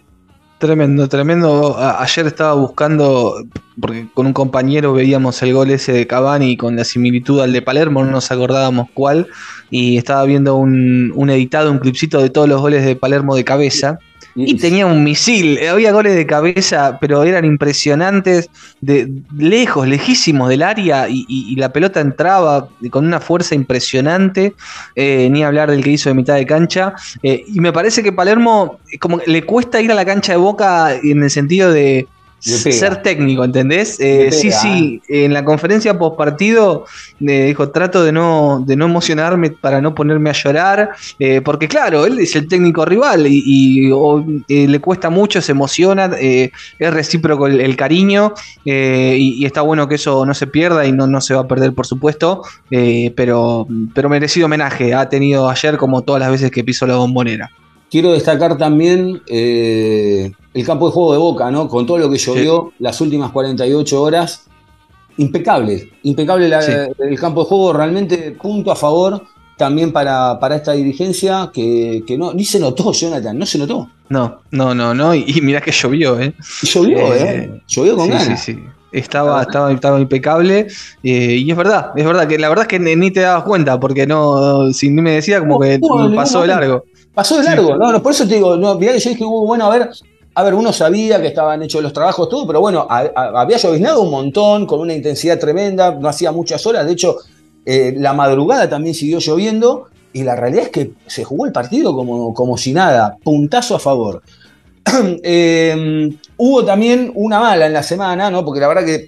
Tremendo, 0.60 1.10
tremendo. 1.10 1.76
Ayer 1.78 2.26
estaba 2.28 2.54
buscando, 2.54 3.36
porque 3.82 4.08
con 4.14 4.28
un 4.28 4.32
compañero 4.32 4.94
veíamos 4.94 5.42
el 5.44 5.54
gol 5.54 5.72
ese 5.72 5.92
de 5.92 6.08
Cavani 6.08 6.52
y 6.52 6.58
con 6.58 6.78
la 6.78 6.86
similitud 6.86 7.42
al 7.42 7.52
de 7.52 7.62
Palermo, 7.62 8.02
no 8.06 8.12
nos 8.12 8.32
acordábamos 8.32 8.88
cuál, 8.94 9.28
y 9.70 9.98
estaba 9.98 10.24
viendo 10.24 10.56
un, 10.56 11.12
un 11.16 11.30
editado, 11.30 11.70
un 11.70 11.80
clipcito 11.80 12.22
de 12.22 12.30
todos 12.30 12.48
los 12.48 12.62
goles 12.62 12.86
de 12.86 12.96
Palermo 12.96 13.36
de 13.36 13.44
cabeza, 13.44 14.00
y 14.36 14.56
tenía 14.58 14.86
un 14.86 15.04
misil, 15.04 15.58
eh, 15.60 15.70
había 15.70 15.92
goles 15.92 16.16
de 16.16 16.26
cabeza, 16.26 16.98
pero 17.00 17.24
eran 17.24 17.46
impresionantes, 17.46 18.50
de 18.82 19.10
lejos, 19.38 19.88
lejísimos 19.88 20.50
del 20.50 20.64
área, 20.64 21.08
y, 21.10 21.26
y- 21.28 21.56
la 21.56 21.72
pelota 21.72 22.02
entraba 22.02 22.68
con 22.90 23.06
una 23.06 23.20
fuerza 23.20 23.56
impresionante, 23.56 24.56
eh, 24.96 25.30
ni 25.32 25.44
hablar 25.44 25.70
del 25.72 25.84
que 25.84 25.92
hizo 25.92 26.10
de 26.10 26.16
mitad 26.16 26.36
de 26.36 26.46
cancha, 26.46 26.94
eh, 27.22 27.44
y 27.48 27.60
me 27.60 27.72
parece 27.72 28.02
que 28.04 28.12
Palermo, 28.12 28.80
como 29.00 29.20
le 29.26 29.44
cuesta 29.44 29.82
ir 29.82 29.92
a 29.92 29.96
la 29.96 30.06
cancha 30.06 30.34
de 30.34 30.38
boca 30.38 30.94
en 30.96 31.24
el 31.24 31.30
sentido 31.30 31.72
de. 31.72 32.08
Ser 32.44 33.02
técnico, 33.02 33.44
¿entendés? 33.44 34.00
Eh, 34.00 34.32
sí, 34.32 34.52
sí, 34.52 35.02
en 35.08 35.34
la 35.34 35.46
conferencia 35.46 35.98
post 35.98 36.18
partido 36.18 36.86
dijo, 37.20 37.70
trato 37.70 38.04
de 38.04 38.12
no, 38.12 38.64
de 38.66 38.76
no 38.76 38.86
emocionarme 38.86 39.52
para 39.52 39.82
no 39.82 39.96
ponerme 39.96 40.30
a 40.30 40.34
llorar, 40.34 40.92
eh, 41.20 41.42
porque 41.42 41.68
claro, 41.68 42.06
él 42.06 42.20
es 42.20 42.36
el 42.36 42.48
técnico 42.48 42.86
rival 42.86 43.28
y, 43.28 43.44
y, 43.46 43.92
o, 43.92 44.24
eh, 44.48 44.68
le 44.68 44.80
cuesta 44.80 45.10
mucho, 45.10 45.42
se 45.42 45.54
emociona, 45.54 46.12
eh, 46.20 46.52
es 46.80 46.94
recíproco 46.94 47.48
el, 47.48 47.62
el 47.62 47.76
cariño 47.76 48.34
eh, 48.66 49.16
y, 49.18 49.42
y 49.42 49.46
está 49.46 49.62
bueno 49.62 49.88
que 49.88 49.96
eso 49.96 50.26
no 50.26 50.34
se 50.34 50.48
pierda 50.48 50.86
y 50.86 50.92
no, 50.92 51.08
no 51.08 51.22
se 51.22 51.34
va 51.34 51.42
a 51.42 51.48
perder, 51.48 51.74
por 51.74 51.86
supuesto, 51.86 52.44
eh, 52.72 53.14
pero, 53.16 53.68
pero 53.94 54.10
merecido 54.10 54.46
homenaje 54.46 54.94
ha 54.94 55.08
tenido 55.10 55.50
ayer 55.50 55.78
como 55.78 56.02
todas 56.02 56.20
las 56.20 56.32
veces 56.32 56.52
que 56.52 56.64
piso 56.64 56.86
la 56.86 56.96
bombonera. 56.96 57.52
Quiero 57.94 58.12
destacar 58.14 58.58
también 58.58 59.22
eh, 59.28 60.32
el 60.52 60.66
campo 60.66 60.88
de 60.88 60.94
juego 60.94 61.12
de 61.14 61.20
Boca, 61.20 61.52
¿no? 61.52 61.68
Con 61.68 61.86
todo 61.86 62.00
lo 62.00 62.10
que 62.10 62.18
llovió 62.18 62.74
las 62.80 63.00
últimas 63.02 63.30
48 63.32 64.02
horas. 64.02 64.48
Impecable, 65.18 65.92
impecable 66.02 66.50
la- 66.50 66.62
Sí. 66.64 66.72
el 66.98 67.20
campo 67.20 67.42
de 67.44 67.50
juego, 67.50 67.72
realmente 67.72 68.32
punto 68.32 68.72
a 68.72 68.76
favor 68.76 69.22
también 69.58 69.92
para, 69.92 70.40
para 70.40 70.56
esta 70.56 70.72
dirigencia 70.72 71.52
que, 71.54 72.04
que 72.08 72.18
no, 72.18 72.34
ni 72.34 72.44
se 72.46 72.60
notó, 72.60 72.92
Jonathan, 72.92 73.38
no 73.38 73.46
se 73.46 73.60
notó. 73.60 73.88
No, 74.10 74.40
no, 74.50 74.74
no, 74.74 74.96
no, 74.96 75.14
y, 75.14 75.26
y 75.28 75.42
mirá 75.42 75.62
que 75.62 75.72
llovió, 75.72 76.20
¿eh? 76.20 76.34
Llovió, 76.64 76.98
Eh, 77.14 77.20
¿eh? 77.54 77.62
Llovió 77.68 77.96
con 77.96 78.06
sí, 78.08 78.12
ganas. 78.12 78.44
Sí, 78.44 78.54
sí. 78.56 78.60
Estaba, 78.92 79.42
estaba, 79.44 79.72
estaba 79.72 80.00
impecable 80.00 80.66
eh, 81.04 81.36
y 81.36 81.50
es 81.50 81.58
verdad, 81.58 81.92
es 81.96 82.06
verdad 82.06 82.28
que 82.28 82.38
la 82.40 82.50
verdad 82.50 82.64
es 82.64 82.70
que 82.70 82.80
ni 82.80 83.10
te 83.12 83.22
dabas 83.22 83.44
cuenta 83.44 83.80
porque 83.80 84.06
no, 84.08 84.72
si 84.74 84.90
ni 84.90 85.02
me 85.02 85.12
decía 85.12 85.40
como 85.40 85.60
que 85.60 85.78
No, 85.80 86.12
pasó 86.16 86.42
de 86.42 86.48
largo. 86.48 86.86
Pasó 87.14 87.38
de 87.38 87.44
Sí. 87.44 87.50
largo, 87.50 87.76
no, 87.78 87.92
no, 87.92 88.02
por 88.02 88.12
eso 88.12 88.28
te 88.28 88.36
digo, 88.36 88.56
no, 88.58 88.76
mirá 88.76 88.94
que 88.94 89.00
yo 89.00 89.10
dije, 89.12 89.24
uh, 89.24 89.46
bueno, 89.46 89.66
a 89.66 89.70
ver, 89.70 89.90
a 90.36 90.44
ver, 90.44 90.54
uno 90.56 90.74
sabía 90.74 91.22
que 91.22 91.28
estaban 91.28 91.62
hechos 91.62 91.84
los 91.84 91.94
trabajos, 91.94 92.28
todo, 92.28 92.48
pero 92.48 92.60
bueno, 92.60 92.88
a- 92.90 93.10
a- 93.16 93.42
había 93.42 93.58
lloviznado 93.58 94.02
un 94.02 94.10
montón, 94.10 94.66
con 94.66 94.80
una 94.80 94.94
intensidad 94.94 95.38
tremenda, 95.40 95.92
no 95.92 96.08
hacía 96.10 96.32
muchas 96.32 96.66
horas, 96.66 96.86
de 96.88 96.94
hecho, 96.94 97.18
eh, 97.66 97.94
la 97.98 98.14
madrugada 98.14 98.68
también 98.68 98.96
siguió 98.96 99.20
lloviendo, 99.20 99.88
y 100.12 100.24
la 100.24 100.36
realidad 100.36 100.66
es 100.66 100.70
que 100.70 100.92
se 101.08 101.24
jugó 101.24 101.46
el 101.46 101.52
partido 101.52 101.96
como, 101.96 102.34
como 102.34 102.58
si 102.58 102.74
nada, 102.74 103.18
puntazo 103.24 103.76
a 103.76 103.80
favor. 103.80 104.22
Eh, 105.24 106.10
hubo 106.38 106.66
también 106.66 107.12
una 107.16 107.40
mala 107.40 107.66
en 107.66 107.74
la 107.74 107.84
semana, 107.84 108.30
¿no? 108.30 108.44
Porque 108.46 108.60
la 108.60 108.68
verdad 108.68 108.86
que 108.86 109.08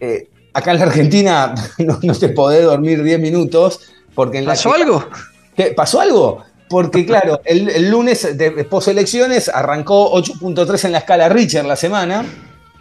eh, 0.00 0.28
acá 0.52 0.72
en 0.72 0.78
la 0.78 0.84
Argentina 0.84 1.54
no, 1.78 1.98
no 2.02 2.14
te 2.14 2.28
podés 2.28 2.64
dormir 2.64 3.02
10 3.02 3.18
minutos, 3.20 3.80
porque 4.14 4.38
en 4.38 4.44
la 4.44 4.52
¿Pasó 4.52 4.72
que- 4.72 4.82
algo? 4.82 5.04
¿Qué? 5.56 5.64
¿Pasó 5.76 6.00
algo? 6.00 6.42
Porque, 6.68 7.06
claro, 7.06 7.40
el, 7.44 7.88
lunes 7.90 8.36
de 8.36 8.50
poselecciones 8.64 9.48
arrancó 9.48 10.12
8.3 10.12 10.86
en 10.86 10.92
la 10.92 10.98
escala 10.98 11.28
Richard 11.28 11.66
la 11.66 11.76
semana, 11.76 12.24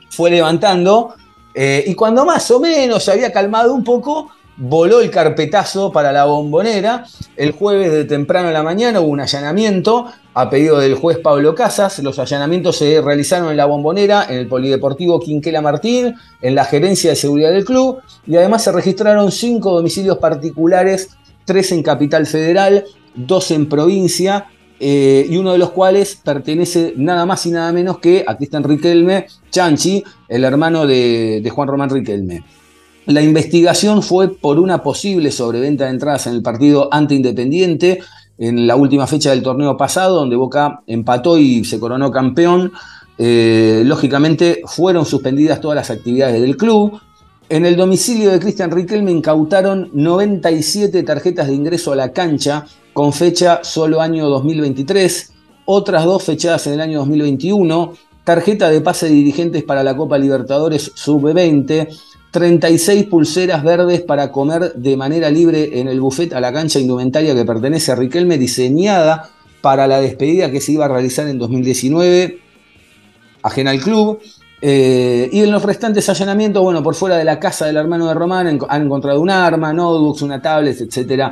fue 0.10 0.32
levantando, 0.32 1.14
eh, 1.54 1.84
y 1.88 1.94
cuando 1.94 2.26
más 2.26 2.50
o 2.52 2.60
menos 2.60 3.04
se 3.04 3.12
había 3.12 3.32
calmado 3.32 3.74
un 3.74 3.84
poco, 3.84 4.32
voló 4.58 5.02
el 5.02 5.10
carpetazo 5.10 5.92
para 5.92 6.12
la 6.12 6.26
bombonera. 6.26 7.06
El 7.36 7.52
jueves 7.52 7.92
de 7.92 8.06
temprano 8.06 8.48
en 8.48 8.54
la 8.54 8.64
mañana 8.64 9.02
hubo 9.02 9.10
un 9.10 9.22
allanamiento 9.22 10.06
a 10.34 10.50
pedido 10.50 10.80
del 10.80 10.96
juez 10.96 11.20
Pablo 11.20 11.56
Casas. 11.56 12.00
Los 12.00 12.20
allanamientos 12.20 12.78
se 12.78 13.02
realizaron 13.02 13.52
en 13.52 13.58
la 13.58 13.66
bombonera, 13.66 14.26
en 14.30 14.36
el 14.36 14.48
Polideportivo 14.48 15.20
Quinquela 15.20 15.62
Martín, 15.62 16.16
en 16.42 16.56
la 16.56 16.66
gerencia 16.66 17.12
de 17.12 17.16
seguridad 17.16 17.52
del 17.52 17.66
club, 17.66 18.00
y 18.26 18.36
además 18.36 18.64
se 18.64 18.72
registraron 18.72 19.32
cinco 19.32 19.72
domicilios 19.72 20.18
particulares, 20.18 21.10
tres 21.46 21.72
en 21.72 21.84
Capital 21.84 22.26
Federal, 22.26 22.86
dos 23.16 23.51
en 23.51 23.68
provincia, 23.68 24.47
eh, 24.80 25.26
y 25.30 25.38
uno 25.38 25.53
de 25.53 25.57
los 25.57 25.72
cuales 25.72 26.20
pertenece 26.22 26.93
nada 26.97 27.26
más 27.26 27.45
y 27.45 27.51
nada 27.51 27.72
menos 27.72 27.99
que 27.99 28.26
a 28.28 28.36
Cristian 28.36 28.63
Riquelme, 28.63 29.28
Chanchi, 29.49 30.03
el 30.28 30.43
hermano 30.43 30.86
de, 30.86 31.49
Juan 31.53 31.68
Román 31.68 31.89
Riquelme. 31.89 32.43
La 33.05 33.22
investigación 33.22 34.03
fue 34.03 34.30
por 34.30 34.59
una 34.59 34.84
posible 34.84 35.32
sobreventa 35.32 35.86
de 35.86 35.91
entradas 35.91 36.28
en 36.28 36.34
el 36.34 36.41
partido 36.41 36.89
ante 36.91 37.16
Independiente 37.16 37.99
en 38.38 38.68
la 38.68 38.76
última 38.76 39.07
fecha 39.07 39.30
del 39.30 39.43
torneo 39.43 39.78
pasado, 39.78 40.16
donde 40.16 40.36
Boca 40.36 40.82
empató 40.88 41.38
y 41.38 41.63
se 41.63 41.80
coronó 41.80 42.11
campeón. 42.11 42.74
Eh, 43.18 43.84
lógicamente 43.86 44.61
fueron 44.66 45.05
suspendidas 45.05 45.61
todas 45.61 45.76
las 45.76 45.89
actividades 45.89 46.41
del 46.41 46.57
club. 46.57 46.99
En 47.47 47.66
el 47.66 47.78
domicilio 47.78 48.32
de 48.32 48.39
Cristian 48.39 48.72
Riquelme 48.72 49.11
incautaron 49.11 49.89
97 49.93 51.03
tarjetas 51.03 51.47
de 51.47 51.53
ingreso 51.53 51.93
a 51.93 51.95
la 51.95 52.11
cancha 52.11 52.66
con 52.96 53.12
fecha 53.12 53.60
solo 53.62 54.00
año 54.00 54.30
2023, 54.30 55.34
otras 55.66 56.06
dos 56.06 56.24
fechadas 56.24 56.66
en 56.68 56.76
el 56.76 56.80
año 56.80 57.00
2021, 57.00 57.91
tarjeta 58.24 58.70
de 58.70 58.80
pase 58.80 59.08
de 59.08 59.12
dirigentes 59.12 59.64
para 59.64 59.84
la 59.84 59.98
Copa 59.98 60.18
Libertadores 60.18 60.93
Sub-20, 60.96 61.89
36 62.32 63.04
pulseras 63.08 63.66
verdes 63.66 64.02
para 64.02 64.32
comer 64.32 64.76
de 64.76 64.96
manera 64.96 65.30
libre 65.30 65.82
en 65.82 65.89
el 65.89 66.00
buffet 66.00 66.32
a 66.32 66.39
la 66.39 66.54
cancha 66.54 66.80
indumentaria 66.80 67.36
que 67.36 67.43
pertenece 67.43 67.91
a 67.91 67.96
Riquelme, 67.96 68.38
diseñada 68.38 69.30
para 69.60 69.88
la 69.88 70.00
despedida 70.00 70.50
que 70.50 70.62
se 70.62 70.72
iba 70.72 70.86
a 70.86 70.88
realizar 70.88 71.28
en 71.28 71.38
2019, 71.38 72.39
ajena 73.43 73.72
al 73.72 73.82
club. 73.82 74.20
Eh, 74.62 75.30
y 75.32 75.41
en 75.41 75.51
los 75.51 75.62
restantes 75.64 76.08
allanamientos, 76.10 76.64
bueno, 76.64 76.82
por 76.82 76.95
fuera 76.95 77.18
de 77.18 77.24
la 77.24 77.39
casa 77.39 77.66
del 77.66 77.78
hermano 77.78 78.08
de 78.08 78.14
Román 78.14 78.60
han, 78.68 78.82
encontrado 78.82 79.22
un 79.22 79.30
arma, 79.30 79.74
notebooks, 79.74 80.22
una 80.22 80.41
tablet, 80.41 80.80
etc. 80.82 81.32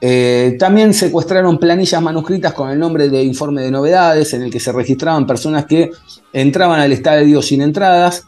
Eh, 0.00 0.56
también 0.58 0.94
secuestraron 0.94 1.58
planillas 1.58 2.00
manuscritas 2.00 2.54
con 2.54 2.70
el 2.70 2.78
nombre 2.78 3.08
de 3.08 3.22
informe 3.22 3.62
de 3.62 3.70
novedades, 3.70 4.32
en 4.34 4.42
el 4.42 4.50
que 4.50 4.60
se 4.60 4.72
registraban 4.72 5.26
personas 5.26 5.66
que 5.66 5.90
entraban 6.32 6.80
al 6.80 6.92
estadio 6.92 7.42
sin 7.42 7.60
entradas. 7.60 8.26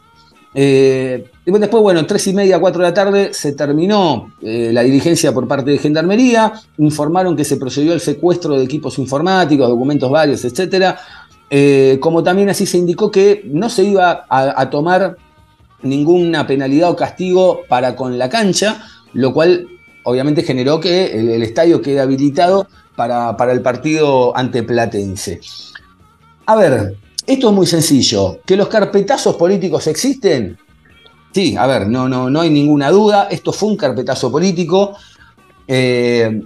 Eh, 0.55 1.25
después, 1.45 1.81
bueno, 1.81 2.05
tres 2.05 2.27
y 2.27 2.33
media, 2.33 2.59
cuatro 2.59 2.83
de 2.83 2.89
la 2.89 2.93
tarde, 2.93 3.33
se 3.33 3.53
terminó 3.53 4.33
eh, 4.41 4.69
la 4.71 4.83
diligencia 4.83 5.33
por 5.33 5.47
parte 5.47 5.71
de 5.71 5.77
Gendarmería. 5.77 6.53
Informaron 6.77 7.35
que 7.35 7.43
se 7.43 7.57
procedió 7.57 7.93
al 7.93 8.01
secuestro 8.01 8.57
de 8.57 8.63
equipos 8.63 8.99
informáticos, 8.99 9.67
documentos 9.67 10.11
varios, 10.11 10.45
etcétera. 10.45 10.99
Eh, 11.55 11.99
como 11.99 12.23
también 12.23 12.49
así 12.49 12.65
se 12.65 12.79
indicó 12.79 13.11
que 13.11 13.43
no 13.45 13.69
se 13.69 13.83
iba 13.83 14.25
a, 14.27 14.59
a, 14.59 14.69
tomar 14.71 15.17
ninguna 15.83 16.47
penalidad 16.47 16.89
o 16.89 16.95
castigo 16.95 17.61
para 17.69 17.95
con 17.95 18.17
la 18.17 18.27
cancha, 18.27 18.83
lo 19.13 19.31
cual 19.33 19.67
obviamente 20.01 20.41
generó 20.41 20.79
que 20.79 21.11
el, 21.11 21.43
estadio 21.43 21.79
quede 21.79 21.99
habilitado 21.99 22.67
para, 22.95 23.37
para, 23.37 23.51
el 23.51 23.61
partido 23.61 24.35
ante 24.35 24.63
Platense. 24.63 25.41
A 26.47 26.55
ver, 26.55 26.95
esto 27.27 27.49
es 27.49 27.53
muy 27.53 27.67
sencillo. 27.67 28.39
¿Que 28.47 28.57
los 28.57 28.67
carpetazos 28.67 29.35
políticos 29.35 29.85
existen? 29.85 30.57
Sí, 31.35 31.55
a 31.55 31.67
ver, 31.67 31.87
no, 31.87 32.09
no, 32.09 32.31
no 32.31 32.41
hay 32.41 32.49
ninguna 32.49 32.89
duda. 32.89 33.27
Esto 33.29 33.53
fue 33.53 33.69
un 33.69 33.77
carpetazo 33.77 34.31
político. 34.31 34.95
Eh, 35.67 36.41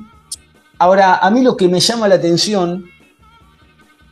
ahora, 0.77 1.19
a 1.19 1.31
mí 1.31 1.43
lo 1.43 1.55
que 1.55 1.69
me 1.69 1.79
llama 1.79 2.09
la 2.09 2.15
atención 2.15 2.83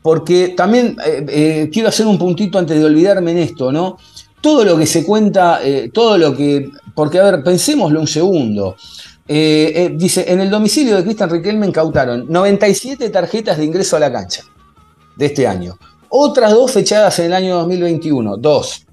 porque 0.06 0.50
también 0.50 0.98
eh, 1.04 1.26
eh, 1.28 1.70
quiero 1.74 1.90
hacer 1.90 2.06
un 2.06 2.20
puntito 2.20 2.60
antes 2.60 2.78
de 2.78 2.86
olvidarme 2.86 3.32
en 3.32 3.40
esto, 3.40 3.72
¿no? 3.72 3.98
todo 4.40 4.64
lo 4.64 4.78
que 4.78 4.86
se 4.86 5.04
cuenta, 5.04 5.62
eh, 5.64 5.90
todo 5.92 6.16
lo 6.20 6.38
que. 6.38 6.70
Porque, 6.94 7.18
a 7.18 7.24
ver, 7.24 7.42
pensémoslo 7.42 8.02
un 8.02 8.06
segundo. 8.06 8.76
Dice: 9.28 10.32
en 10.32 10.42
el 10.42 10.52
domicilio 10.52 10.96
de 10.96 11.04
Cristian 11.04 11.32
Riquelme 11.32 11.66
incautaron 11.66 12.28
97 12.30 13.10
tarjetas 13.10 13.58
de 13.58 13.66
ingreso 13.66 13.96
a 13.96 14.00
la 14.00 14.12
cancha 14.12 14.44
de 15.16 15.26
este 15.26 15.48
año. 15.48 15.76
Otras 16.10 16.52
dos 16.52 16.72
fechadas 16.72 17.18
en 17.18 17.26
el 17.26 17.34
año 17.34 17.56
2021. 17.56 18.38
Dos. 18.38 18.86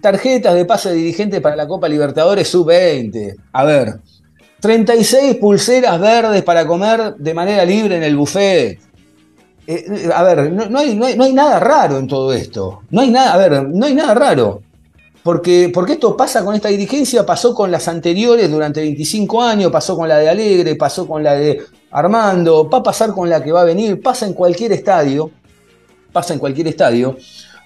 Tarjetas 0.00 0.54
de 0.54 0.64
pase 0.64 0.90
de 0.90 0.94
dirigente 0.94 1.40
para 1.40 1.56
la 1.56 1.66
Copa 1.66 1.88
Libertadores 1.88 2.46
Sub-20. 2.46 3.34
A 3.52 3.64
ver. 3.64 3.94
36 4.60 5.38
pulseras 5.40 6.00
verdes 6.00 6.44
para 6.44 6.64
comer 6.64 7.16
de 7.16 7.34
manera 7.34 7.64
libre 7.64 7.96
en 7.96 8.04
el 8.04 8.16
buffet. 8.16 8.91
Eh, 9.66 10.10
a 10.14 10.22
ver, 10.24 10.52
no, 10.52 10.66
no 10.68 10.78
hay, 10.80 10.94
no 10.94 11.06
hay- 11.06 11.16
no 11.16 11.24
hay 11.24 11.32
nada 11.32 11.60
raro 11.60 11.98
en 11.98 12.06
todo 12.08 12.32
esto. 12.32 12.82
No 12.90 13.00
hay 13.00 13.10
nada, 13.10 13.34
a 13.34 13.36
ver, 13.36 13.68
no 13.68 13.86
hay 13.86 13.94
nada 13.94 14.14
raro. 14.14 14.62
Porque, 15.22 15.70
porque 15.72 15.92
esto 15.92 16.16
pasa 16.16 16.44
con 16.44 16.54
esta 16.56 16.68
dirigencia, 16.68 17.24
pasó 17.24 17.54
con 17.54 17.70
las 17.70 17.86
anteriores 17.86 18.50
durante 18.50 18.80
25 18.80 19.40
años, 19.40 19.70
pasó 19.70 19.96
con 19.96 20.08
la 20.08 20.18
de 20.18 20.28
Alegre, 20.28 20.74
pasó 20.74 21.06
con 21.06 21.22
la 21.22 21.34
de 21.34 21.62
Armando, 21.92 22.68
va 22.68 22.78
a 22.78 22.82
pasar 22.82 23.12
con 23.12 23.30
la 23.30 23.40
que 23.42 23.52
va 23.52 23.60
a 23.60 23.64
venir, 23.64 24.02
pasa 24.02 24.26
en 24.26 24.32
cualquier 24.32 24.72
estadio, 24.72 25.30
pasa 26.12 26.32
en 26.34 26.40
cualquier 26.40 26.66
estadio. 26.68 27.16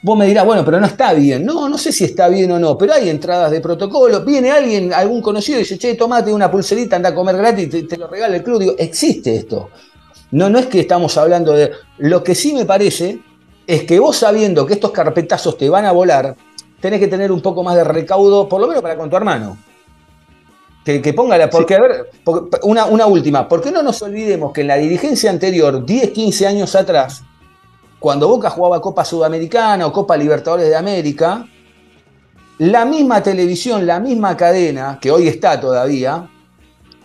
Vos 0.03 0.18
me 0.18 0.26
dirás, 0.26 0.44
bueno, 0.44 0.64
pero 0.66 0.78
no 0.78 0.86
está 0.86 1.14
bien. 1.14 1.47
No, 1.47 1.66
no 1.68 1.78
sé 1.78 1.92
si 1.92 2.05
está 2.05 2.28
bien 2.28 2.51
o 2.53 2.59
no, 2.59 2.76
pero 2.76 2.92
hay 2.92 3.09
entradas 3.09 3.51
de 3.51 3.62
protocolo. 3.62 4.22
Viene 4.22 4.51
alguien, 4.51 4.92
algún 4.92 5.22
conocido, 5.22 5.59
y 5.59 5.62
dice, 5.62 5.78
che, 5.78 5.94
tomate 5.94 6.32
una 6.32 6.51
pulserita, 6.51 6.97
anda 6.97 7.09
a 7.09 7.14
comer 7.14 7.38
gratis, 7.38 7.70
te, 7.70 7.82
te 7.84 7.97
lo 7.97 8.07
regala 8.07 8.36
el 8.36 8.42
club. 8.42 8.61
Digo, 8.61 8.74
existe 8.78 9.34
esto. 9.34 9.70
No, 10.31 10.51
no 10.51 10.59
es 10.59 10.66
que 10.66 10.81
estamos 10.81 11.16
hablando 11.16 11.53
de. 11.53 11.70
Lo 11.99 12.22
que 12.22 12.35
sí 12.35 12.53
me 12.53 12.64
parece 12.64 13.20
es 13.66 13.85
que 13.85 13.99
vos 13.99 14.16
sabiendo 14.16 14.66
que 14.66 14.74
estos 14.74 14.91
carpetazos 14.91 15.57
te 15.57 15.68
van 15.68 15.85
a 15.85 15.93
volar, 15.93 16.35
tenés 16.81 17.01
que 17.01 17.09
tener 17.09 17.33
un 17.33 17.41
poco 17.41 17.62
más 17.62 17.77
de 17.77 17.85
recaudo, 17.85 18.49
por 18.49 18.61
lo 18.61 18.66
menos 18.68 18.83
para 18.83 18.97
con 18.97 19.09
tu 19.11 19.16
hermano. 19.16 19.57
Que, 20.85 21.03
que 21.03 21.12
ponga 21.12 21.37
la. 21.37 21.51
Porque, 21.51 21.74
a 21.74 21.81
ver, 21.81 22.11
porque- 22.24 22.59
una, 22.62 22.87
una 22.87 23.07
última. 23.07 23.49
¿Por 23.49 23.61
qué 23.61 23.72
no 23.72 23.83
nos 23.83 24.01
olvidemos 24.03 24.53
que 24.53 24.61
en 24.61 24.68
la 24.68 24.77
dirigencia 24.77 25.31
anterior, 25.31 25.85
10, 25.85 26.11
15 26.11 26.47
años 26.47 26.74
atrás, 26.77 27.22
cuando 27.99 28.29
Boca 28.29 28.51
jugaba 28.51 28.81
Copa 28.81 29.05
Sudamericana 29.05 29.87
o 29.87 29.93
Copa 29.93 30.16
Libertadores 30.16 30.68
de 30.68 30.77
América, 30.77 31.47
la 32.59 32.85
misma 32.85 33.22
televisión, 33.22 33.85
la 33.87 33.99
misma 34.01 34.37
cadena, 34.37 34.99
que 35.01 35.11
hoy 35.11 35.27
está 35.29 35.61
todavía, 35.61 36.29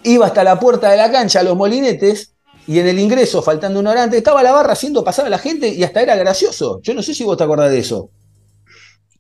iba 0.04 0.26
hasta 0.28 0.44
la 0.44 0.60
puerta 0.60 0.90
de 0.90 0.98
la 0.98 1.12
cancha 1.12 1.40
a 1.40 1.44
los 1.44 1.56
molinetes 1.58 2.31
y 2.68 2.80
en 2.80 2.88
el 2.88 3.00
ingreso, 3.00 3.42
faltando 3.42 3.80
una 3.80 3.92
hora 3.92 4.04
antes, 4.04 4.18
estaba 4.18 4.44
la 4.44 4.52
barra 4.52 4.74
haciendo 4.74 5.04
pasar 5.04 5.26
a 5.26 5.30
la 5.30 5.38
gente 5.38 5.68
y 5.68 5.84
hasta 5.84 6.02
era 6.02 6.16
gracioso. 6.16 6.80
Yo 6.84 6.94
no 6.94 7.02
sé 7.02 7.14
si 7.14 7.24
vos 7.24 7.38
te 7.38 7.44
acordás 7.44 7.72
de 7.72 7.80
eso. 7.80 8.10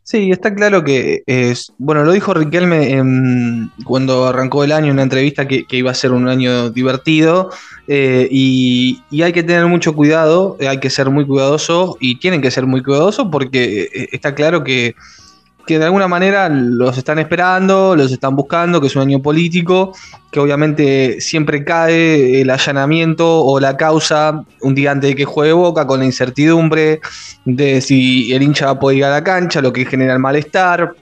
Sí, 0.03 0.31
está 0.31 0.53
claro 0.53 0.83
que 0.83 1.23
es, 1.25 1.71
bueno, 1.77 2.03
lo 2.03 2.11
dijo 2.11 2.33
Riquelme 2.33 2.91
en- 2.91 3.71
cuando 3.85 4.25
arrancó 4.25 4.63
el 4.63 4.71
año 4.71 4.87
en 4.87 4.93
una 4.93 5.03
entrevista 5.03 5.47
que, 5.47 5.65
iba 5.69 5.91
a 5.91 5.93
ser 5.93 6.11
un 6.11 6.27
año 6.27 6.69
divertido 6.69 7.49
eh, 7.87 8.27
y, 8.29 9.03
hay 9.21 9.31
que 9.31 9.43
tener 9.43 9.67
mucho 9.67 9.93
cuidado, 9.93 10.57
eh, 10.59 10.67
hay 10.67 10.79
que 10.79 10.89
ser 10.89 11.09
muy 11.09 11.25
cuidadoso 11.25 11.97
y 11.99 12.15
tienen 12.19 12.41
que 12.41 12.51
ser 12.51 12.65
muy 12.65 12.83
cuidadosos 12.83 13.27
porque 13.31 13.89
eh, 13.93 14.09
está 14.11 14.35
claro 14.35 14.63
que, 14.63 14.95
que 15.65 15.79
de 15.79 15.85
alguna 15.85 16.07
manera 16.07 16.49
los 16.49 16.97
están 16.97 17.19
esperando, 17.19 17.95
los 17.95 18.11
están 18.11 18.35
buscando, 18.35 18.81
que 18.81 18.87
es 18.87 18.95
un 18.95 19.03
año 19.03 19.21
político, 19.21 19.93
que 20.31 20.39
obviamente 20.39 21.21
siempre 21.21 21.63
cae 21.63 22.41
el 22.41 22.49
allanamiento 22.49 23.43
o 23.43 23.59
la 23.59 23.77
causa 23.77 24.43
un 24.61 24.75
día 24.75 24.91
antes 24.91 25.11
de 25.11 25.15
que 25.15 25.25
juegue 25.25 25.53
Boca 25.53 25.85
con 25.85 25.99
la 25.99 26.05
incertidumbre 26.05 27.01
de 27.45 27.81
si 27.81 28.33
el 28.33 28.41
hincha 28.43 28.65
va 28.65 28.71
a 28.71 28.79
poder 28.79 28.97
ir 28.97 29.05
a 29.05 29.11
la 29.11 29.23
cancha, 29.23 29.61
lo 29.61 29.73
que 29.73 29.85
genera 29.85 30.13
el 30.13 30.19
malestar, 30.19 30.95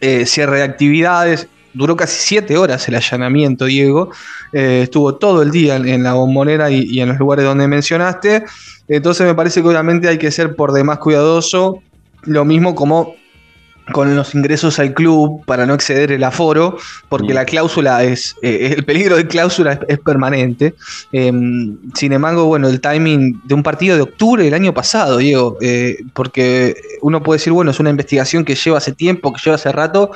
eh, 0.00 0.26
cierre 0.26 0.58
de 0.58 0.62
actividades. 0.64 1.48
Duró 1.74 1.96
casi 1.96 2.20
siete 2.20 2.56
horas 2.58 2.86
el 2.88 2.96
allanamiento, 2.96 3.64
Diego. 3.64 4.10
Eh, 4.52 4.80
estuvo 4.84 5.14
todo 5.14 5.42
el 5.42 5.50
día 5.50 5.76
en, 5.76 6.02
la 6.02 6.12
bombonera 6.12 6.70
y 6.70 7.00
en 7.00 7.08
los 7.08 7.18
lugares 7.18 7.44
donde 7.46 7.66
mencionaste. 7.66 8.44
Entonces 8.88 9.26
me 9.26 9.34
parece 9.34 9.62
que 9.62 9.68
obviamente 9.68 10.08
hay 10.08 10.18
que 10.18 10.30
ser 10.30 10.54
por 10.54 10.72
demás 10.72 10.98
cuidadoso. 10.98 11.82
Lo 12.24 12.44
mismo 12.44 12.74
como 12.74 13.14
con 13.90 14.14
los 14.14 14.34
ingresos 14.34 14.78
al 14.78 14.94
club 14.94 15.44
para 15.44 15.66
no 15.66 15.74
exceder 15.74 16.12
el 16.12 16.22
aforo, 16.22 16.76
porque 17.08 17.34
la 17.34 17.44
cláusula 17.44 18.04
es, 18.04 18.36
eh, 18.42 18.74
el 18.76 18.84
peligro 18.84 19.16
de 19.16 19.26
cláusula 19.26 19.72
es, 19.72 19.80
es 19.88 19.98
permanente. 19.98 20.74
Eh, 21.12 21.32
sin 21.94 22.12
embargo, 22.12 22.46
bueno, 22.46 22.68
el 22.68 22.80
timing 22.80 23.40
de 23.44 23.54
un 23.54 23.62
partido 23.62 23.96
de 23.96 24.02
octubre 24.02 24.44
del 24.44 24.54
año 24.54 24.72
pasado, 24.72 25.18
Diego, 25.18 25.58
eh, 25.60 25.98
porque 26.14 26.76
uno 27.00 27.22
puede 27.22 27.38
decir, 27.38 27.52
bueno, 27.52 27.70
es 27.70 27.80
una 27.80 27.90
investigación 27.90 28.44
que 28.44 28.54
lleva 28.54 28.78
hace 28.78 28.92
tiempo, 28.92 29.32
que 29.32 29.40
lleva 29.44 29.56
hace 29.56 29.72
rato. 29.72 30.12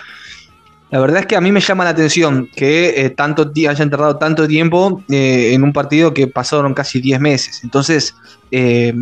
La 0.91 1.01
verdad 1.01 1.21
es 1.21 1.27
que 1.27 1.35
a 1.35 1.41
mí 1.41 1.51
me 1.51 1.61
llama 1.61 1.83
la 1.83 1.91
atención 1.91 2.49
que 2.55 3.05
eh, 3.05 3.11
tanto 3.11 3.51
hayan 3.69 3.91
tardado 3.91 4.17
tanto 4.19 4.47
tiempo 4.47 5.03
en 5.09 5.63
un 5.65 5.73
partido 5.73 6.15
que 6.15 6.29
pasaron 6.29 6.75
casi 6.75 7.01
10 7.01 7.21
meses. 7.21 7.61
Entonces, 7.65 8.15
eh, 8.53 8.95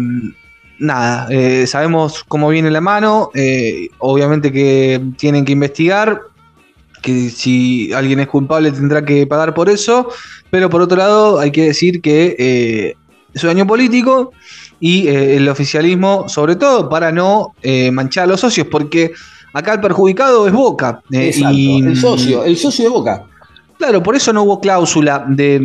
nada, 0.79 1.27
eh, 1.31 1.66
sabemos 1.66 2.25
cómo 2.27 2.49
viene 2.49 2.70
la 2.70 2.81
mano, 2.81 3.31
eh, 3.35 3.89
obviamente 3.99 4.53
que 4.53 5.01
tienen 5.16 5.45
que 5.45 5.53
investigar, 5.53 6.20
que 7.03 7.31
si 7.31 7.93
alguien 7.93 8.20
es 8.20 8.29
culpable 8.29 8.72
tendrá 8.72 9.05
que 9.05 9.27
pagar 9.27 9.55
por 9.55 9.68
eso, 9.68 10.09
pero 10.51 10.70
por 10.70 10.81
otro 10.81 10.97
lado 10.97 11.39
hay 11.39 11.51
que 11.51 11.66
decir 11.66 12.01
que 12.01 12.35
eh, 12.39 12.97
es 13.33 13.45
un 13.45 13.51
año 13.51 13.66
político 13.66 14.33
y 14.81 15.09
eh, 15.09 15.37
el 15.37 15.49
oficialismo, 15.49 16.29
sobre 16.29 16.57
todo 16.57 16.89
para 16.89 17.12
no 17.12 17.55
manchar 17.93 18.25
a 18.25 18.27
los 18.29 18.41
socios, 18.41 18.66
porque 18.70 19.12
acá 19.53 19.75
el 19.75 19.81
perjudicado 19.81 20.47
es 20.47 20.53
Boca. 20.53 21.03
Exacto, 21.11 21.57
el 21.57 21.97
socio, 21.97 22.45
el 22.45 22.57
socio 22.57 22.85
de 22.85 22.91
Boca. 22.91 23.27
Claro, 23.85 24.03
por 24.03 24.16
eso 24.16 24.32
no 24.32 24.45
hubo 24.45 24.61
cláusula 24.61 25.26
de, 25.28 25.61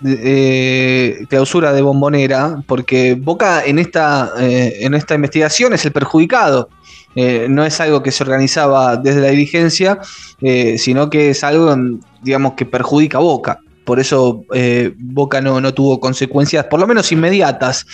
de, 0.00 0.18
eh, 0.24 1.26
clausura 1.28 1.70
de 1.74 1.82
bombonera, 1.82 2.62
porque 2.66 3.14
Boca 3.14 3.62
en 3.62 3.78
esta, 3.78 4.32
eh, 4.40 4.78
en 4.80 4.94
esta 4.94 5.14
investigación 5.14 5.74
es 5.74 5.84
el 5.84 5.92
perjudicado. 5.92 6.70
Eh, 7.14 7.46
no 7.50 7.66
es 7.66 7.78
algo 7.82 8.02
que 8.02 8.10
se 8.10 8.24
organizaba 8.24 8.96
desde 8.96 9.20
la 9.20 9.28
dirigencia, 9.28 9.98
sino 10.78 11.10
que 11.10 11.28
es 11.28 11.44
algo, 11.44 11.76
digamos, 12.22 12.54
que 12.54 12.64
perjudica 12.64 13.18
a 13.18 13.20
Boca. 13.20 13.60
Por 13.84 14.00
eso 14.00 14.44
Boca 14.96 15.42
no, 15.42 15.60
no 15.60 15.74
tuvo 15.74 16.00
consecuencias, 16.00 16.64
por 16.64 16.80
lo 16.80 16.86
menos 16.86 17.12
inmediatas. 17.12 17.84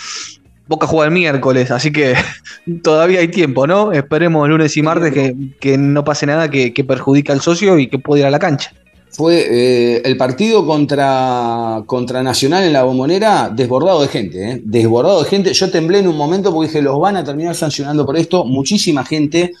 Boca 0.69 0.87
juega 0.87 1.07
el 1.07 1.11
miércoles, 1.11 1.69
así 1.69 1.91
que 1.91 2.15
todavía 2.81 3.19
hay 3.19 3.27
tiempo, 3.27 3.67
¿no? 3.67 3.91
Esperemos 3.91 4.47
lunes 4.47 4.77
y 4.77 4.81
martes 4.81 5.11
que, 5.11 5.35
que 5.59 5.77
no 5.77 6.05
pase 6.05 6.25
nada 6.25 6.49
que, 6.49 6.73
que 6.73 6.85
perjudica 6.85 7.33
al 7.33 7.41
socio 7.41 7.77
y 7.77 7.87
que 7.87 7.99
pueda 7.99 8.21
ir 8.21 8.27
a 8.27 8.31
la 8.31 8.39
cancha 8.39 8.71
fue 9.15 9.47
eh, 9.49 10.01
el 10.03 10.17
partido 10.17 10.65
contra, 10.65 11.83
contra 11.85 12.21
Nacional 12.21 12.65
en 12.65 12.73
la 12.73 12.83
bombonera 12.83 13.49
desbordado 13.49 14.01
de 14.01 14.09
gente, 14.09 14.51
¿eh? 14.51 14.61
desbordado 14.63 15.23
de 15.23 15.29
gente. 15.29 15.53
Yo 15.53 15.71
temblé 15.71 15.99
en 15.99 16.07
un 16.09 16.17
momento 16.17 16.51
porque 16.51 16.67
dije, 16.67 16.81
los 16.81 16.99
van 16.99 17.15
a 17.15 17.23
terminar 17.23 17.55
sancionando 17.55 18.05
por 18.05 18.17
esto, 18.17 18.43
muchísima 18.43 19.05
gente, 19.05 19.53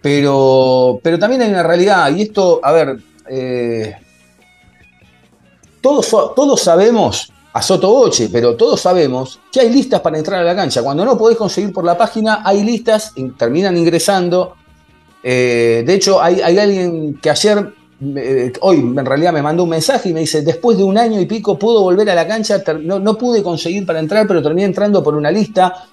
pero, 0.00 0.98
pero 1.02 1.18
también 1.18 1.42
hay 1.42 1.50
una 1.50 1.62
realidad, 1.62 2.14
y 2.16 2.22
esto, 2.22 2.60
a 2.62 2.72
ver, 2.72 2.98
eh, 3.28 3.94
todos, 5.82 6.08
todos 6.34 6.60
sabemos, 6.60 7.30
a 7.52 7.60
Sotoboche, 7.60 8.30
pero 8.30 8.56
todos 8.56 8.80
sabemos 8.80 9.38
que 9.52 9.60
hay 9.60 9.70
listas 9.70 10.00
para 10.00 10.16
entrar 10.16 10.40
a 10.40 10.44
la 10.44 10.56
cancha. 10.56 10.82
Cuando 10.82 11.04
no 11.04 11.18
podés 11.18 11.36
conseguir 11.36 11.70
por 11.70 11.84
la 11.84 11.98
página, 11.98 12.40
hay 12.42 12.64
listas, 12.64 13.12
terminan 13.36 13.76
ingresando. 13.76 14.54
Eh, 15.22 15.84
de 15.86 15.94
hecho, 15.94 16.22
hay, 16.22 16.40
hay 16.40 16.58
alguien 16.58 17.18
que 17.20 17.28
ayer 17.28 17.74
eh, 18.16 18.52
hoy 18.60 18.78
en 18.78 19.04
realidad 19.04 19.32
me 19.32 19.42
mandó 19.42 19.64
un 19.64 19.70
mensaje 19.70 20.08
y 20.08 20.12
me 20.12 20.20
dice, 20.20 20.42
después 20.42 20.76
de 20.76 20.84
un 20.84 20.98
año 20.98 21.20
y 21.20 21.26
pico 21.26 21.58
puedo 21.58 21.82
volver 21.82 22.08
a 22.10 22.14
la 22.14 22.26
cancha, 22.26 22.62
no, 22.80 22.98
no, 22.98 23.16
pude 23.16 23.42
conseguir 23.42 23.86
para 23.86 24.00
entrar, 24.00 24.26
pero 24.26 24.42
terminé 24.42 24.66
entrando 24.66 25.02
por 25.02 25.14
una 25.14 25.30
lista, 25.30 25.86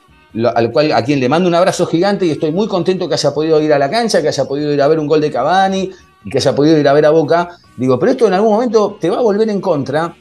al 0.55 0.71
cual, 0.71 0.91
a 0.91 1.03
quien 1.03 1.19
le 1.19 1.29
mando 1.29 1.47
un 1.47 1.55
abrazo 1.55 1.85
gigante 1.85 2.25
y 2.25 2.31
estoy 2.31 2.51
muy 2.51 2.67
contento 2.67 3.07
que 3.07 3.15
haya 3.15 3.33
podido 3.33 3.61
ir 3.61 3.73
a 3.73 3.79
la 3.79 3.89
cancha, 3.89 4.21
que 4.21 4.27
haya 4.27 4.45
podido 4.45 4.73
ir 4.73 4.81
a 4.81 4.87
ver 4.87 4.99
un 4.99 5.07
gol 5.07 5.21
de 5.21 5.31
Cavani 5.31 5.91
que 6.29 6.37
haya 6.37 6.55
podido 6.55 6.77
ir 6.77 6.87
a 6.87 6.93
ver 6.93 7.05
a 7.05 7.11
Boca. 7.11 7.57
Digo, 7.77 7.97
pero 7.99 8.11
esto 8.11 8.27
en 8.27 8.33
algún 8.33 8.53
momento 8.53 8.97
te 8.99 9.09
va 9.09 9.17
a 9.17 9.21
volver 9.21 9.49
en 9.49 9.61
contra 9.61 10.15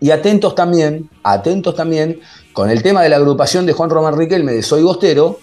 y 0.00 0.10
atentos 0.10 0.54
también, 0.54 1.08
atentos 1.22 1.74
también 1.74 2.20
con 2.52 2.70
el 2.70 2.82
tema 2.82 3.02
de 3.02 3.08
la 3.08 3.16
agrupación 3.16 3.64
de 3.64 3.72
Juan 3.72 3.88
Román 3.88 4.16
Riquelme 4.16 4.52
de 4.52 4.62
Soy 4.62 4.82
Gostero, 4.82 5.38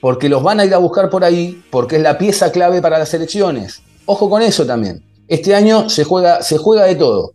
porque 0.00 0.28
los 0.28 0.42
van 0.42 0.60
a 0.60 0.64
ir 0.64 0.74
a 0.74 0.78
buscar 0.78 1.08
por 1.08 1.24
ahí, 1.24 1.62
porque 1.70 1.96
es 1.96 2.02
la 2.02 2.18
pieza 2.18 2.52
clave 2.52 2.82
para 2.82 2.98
las 2.98 3.14
elecciones. 3.14 3.82
Ojo 4.06 4.30
con 4.30 4.42
eso 4.42 4.64
también. 4.64 5.04
Este 5.28 5.54
año 5.54 5.88
se 5.90 6.04
juega, 6.04 6.42
se 6.42 6.56
juega 6.56 6.84
de 6.84 6.94
todo. 6.94 7.32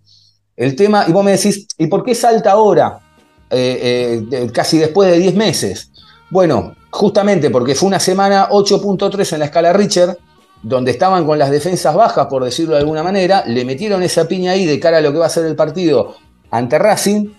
El 0.55 0.76
tema, 0.76 1.05
y 1.07 1.11
vos 1.11 1.24
me 1.24 1.32
decís, 1.32 1.67
¿y 1.78 1.88
por 1.88 2.03
qué 2.03 2.15
salta 2.15 2.51
ahora? 2.51 2.99
Eh, 3.49 4.26
eh, 4.32 4.49
casi 4.53 4.78
después 4.78 5.11
de 5.11 5.19
10 5.19 5.36
meses. 5.36 5.91
Bueno, 6.30 6.76
justamente 6.89 7.49
porque 7.49 7.76
fue 7.76 7.88
una 7.88 7.99
semana 7.99 8.47
8.3 8.49 9.34
en 9.34 9.39
la 9.39 9.45
escala 9.45 9.74
Richard, 9.74 10.17
donde 10.63 10.91
estaban 10.91 11.26
con 11.26 11.38
las 11.38 11.51
defensas 11.51 11.93
bajas, 11.93 12.28
por 12.28 12.43
decirlo 12.43 12.76
de 12.76 12.82
alguna 12.82 13.03
manera, 13.03 13.43
le 13.47 13.65
metieron 13.65 14.03
esa 14.03 14.28
piña 14.28 14.51
ahí 14.51 14.65
de 14.65 14.80
cara 14.80 14.99
a 14.99 15.01
lo 15.01 15.11
que 15.11 15.17
va 15.17 15.26
a 15.26 15.30
ser 15.30 15.45
el 15.45 15.55
partido 15.55 16.15
ante 16.51 16.78
Racing. 16.78 17.30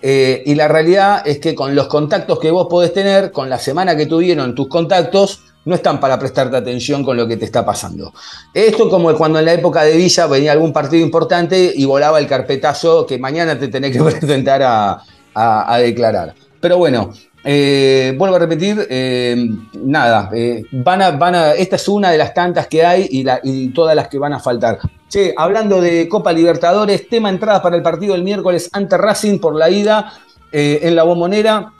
Eh, 0.00 0.42
y 0.46 0.54
la 0.54 0.68
realidad 0.68 1.22
es 1.26 1.38
que 1.38 1.54
con 1.54 1.74
los 1.74 1.86
contactos 1.88 2.38
que 2.38 2.50
vos 2.50 2.66
podés 2.70 2.92
tener, 2.92 3.30
con 3.32 3.50
la 3.50 3.58
semana 3.58 3.96
que 3.96 4.06
tuvieron 4.06 4.54
tus 4.54 4.68
contactos, 4.68 5.42
no 5.64 5.74
están 5.74 6.00
para 6.00 6.18
prestarte 6.18 6.56
atención 6.56 7.04
con 7.04 7.16
lo 7.16 7.26
que 7.26 7.36
te 7.36 7.44
está 7.44 7.64
pasando. 7.64 8.12
Esto 8.52 8.88
como 8.88 9.14
cuando 9.14 9.38
en 9.38 9.44
la 9.44 9.52
época 9.52 9.82
de 9.82 9.96
Villa 9.96 10.26
venía 10.26 10.52
algún 10.52 10.72
partido 10.72 11.02
importante 11.02 11.72
y 11.74 11.84
volaba 11.84 12.18
el 12.18 12.26
carpetazo 12.26 13.06
que 13.06 13.18
mañana 13.18 13.58
te 13.58 13.68
tenés 13.68 13.92
que 13.92 14.02
presentar 14.02 14.62
a, 14.62 15.02
a- 15.34 15.78
declarar. 15.78 16.34
Pero 16.60 16.78
bueno, 16.78 17.12
eh, 17.44 18.14
vuelvo 18.16 18.36
a 18.36 18.38
repetir, 18.38 18.86
eh, 18.88 19.48
nada, 19.74 20.30
eh, 20.32 20.64
van 20.70 21.02
a, 21.02 21.10
van 21.12 21.34
a, 21.34 21.52
esta 21.52 21.76
es 21.76 21.88
una 21.88 22.10
de 22.10 22.18
las 22.18 22.34
tantas 22.34 22.66
que 22.68 22.84
hay 22.84 23.08
y, 23.10 23.68
todas 23.70 23.96
las 23.96 24.08
que 24.08 24.18
van 24.18 24.32
a 24.32 24.38
faltar. 24.40 24.78
Che, 25.08 25.34
hablando 25.36 25.80
de 25.80 26.08
Copa 26.08 26.32
Libertadores, 26.32 27.08
tema 27.08 27.28
entradas 27.28 27.60
para 27.60 27.76
el 27.76 27.82
partido 27.82 28.14
del 28.14 28.22
miércoles 28.22 28.70
ante 28.72 28.96
Racing 28.96 29.38
por 29.38 29.54
la 29.54 29.68
ida 29.70 30.12
en 30.52 30.94
la 30.94 31.02
bombonera. 31.02 31.72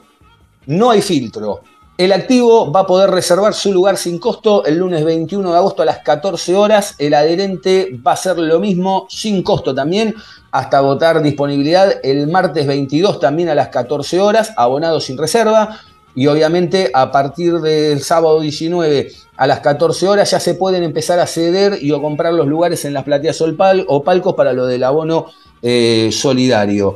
No 0.65 0.91
hay 0.91 1.01
filtro. 1.01 1.61
El 1.95 2.11
activo 2.11 2.71
va 2.71 2.81
a 2.81 2.87
poder 2.87 3.11
reservar 3.11 3.53
su 3.53 3.71
lugar 3.71 3.97
sin 3.97 4.17
costo 4.17 4.65
el 4.65 4.77
lunes 4.77 5.05
21 5.05 5.51
de 5.51 5.57
agosto 5.57 5.83
a 5.83 5.85
las 5.85 5.99
14 5.99 6.55
horas. 6.55 6.95
El 6.97 7.13
adherente 7.13 7.99
va 8.05 8.11
a 8.11 8.13
hacer 8.15 8.39
lo 8.39 8.59
mismo 8.59 9.05
sin 9.09 9.43
costo 9.43 9.75
también 9.75 10.15
hasta 10.51 10.81
votar 10.81 11.21
disponibilidad 11.21 11.93
el 12.01 12.27
martes 12.27 12.65
22 12.65 13.19
también 13.19 13.49
a 13.49 13.55
las 13.55 13.67
14 13.67 14.19
horas, 14.21 14.53
abonado 14.57 14.99
sin 14.99 15.19
reserva. 15.19 15.81
Y 16.15 16.25
obviamente 16.25 16.89
a 16.95 17.11
partir 17.11 17.59
del 17.59 18.01
sábado 18.01 18.39
19 18.39 19.11
a 19.37 19.45
las 19.45 19.59
14 19.59 20.07
horas 20.07 20.31
ya 20.31 20.39
se 20.39 20.55
pueden 20.55 20.81
empezar 20.81 21.19
a 21.19 21.27
ceder 21.27 21.77
y 21.79 21.91
o 21.91 22.01
comprar 22.01 22.33
los 22.33 22.47
lugares 22.47 22.85
en 22.85 22.93
las 22.93 23.03
plateas 23.03 23.39
o, 23.39 24.03
palcos 24.03 24.33
para 24.33 24.53
lo 24.53 24.65
del 24.65 24.83
abono 24.83 25.27
eh, 25.61 26.09
solidario. 26.11 26.95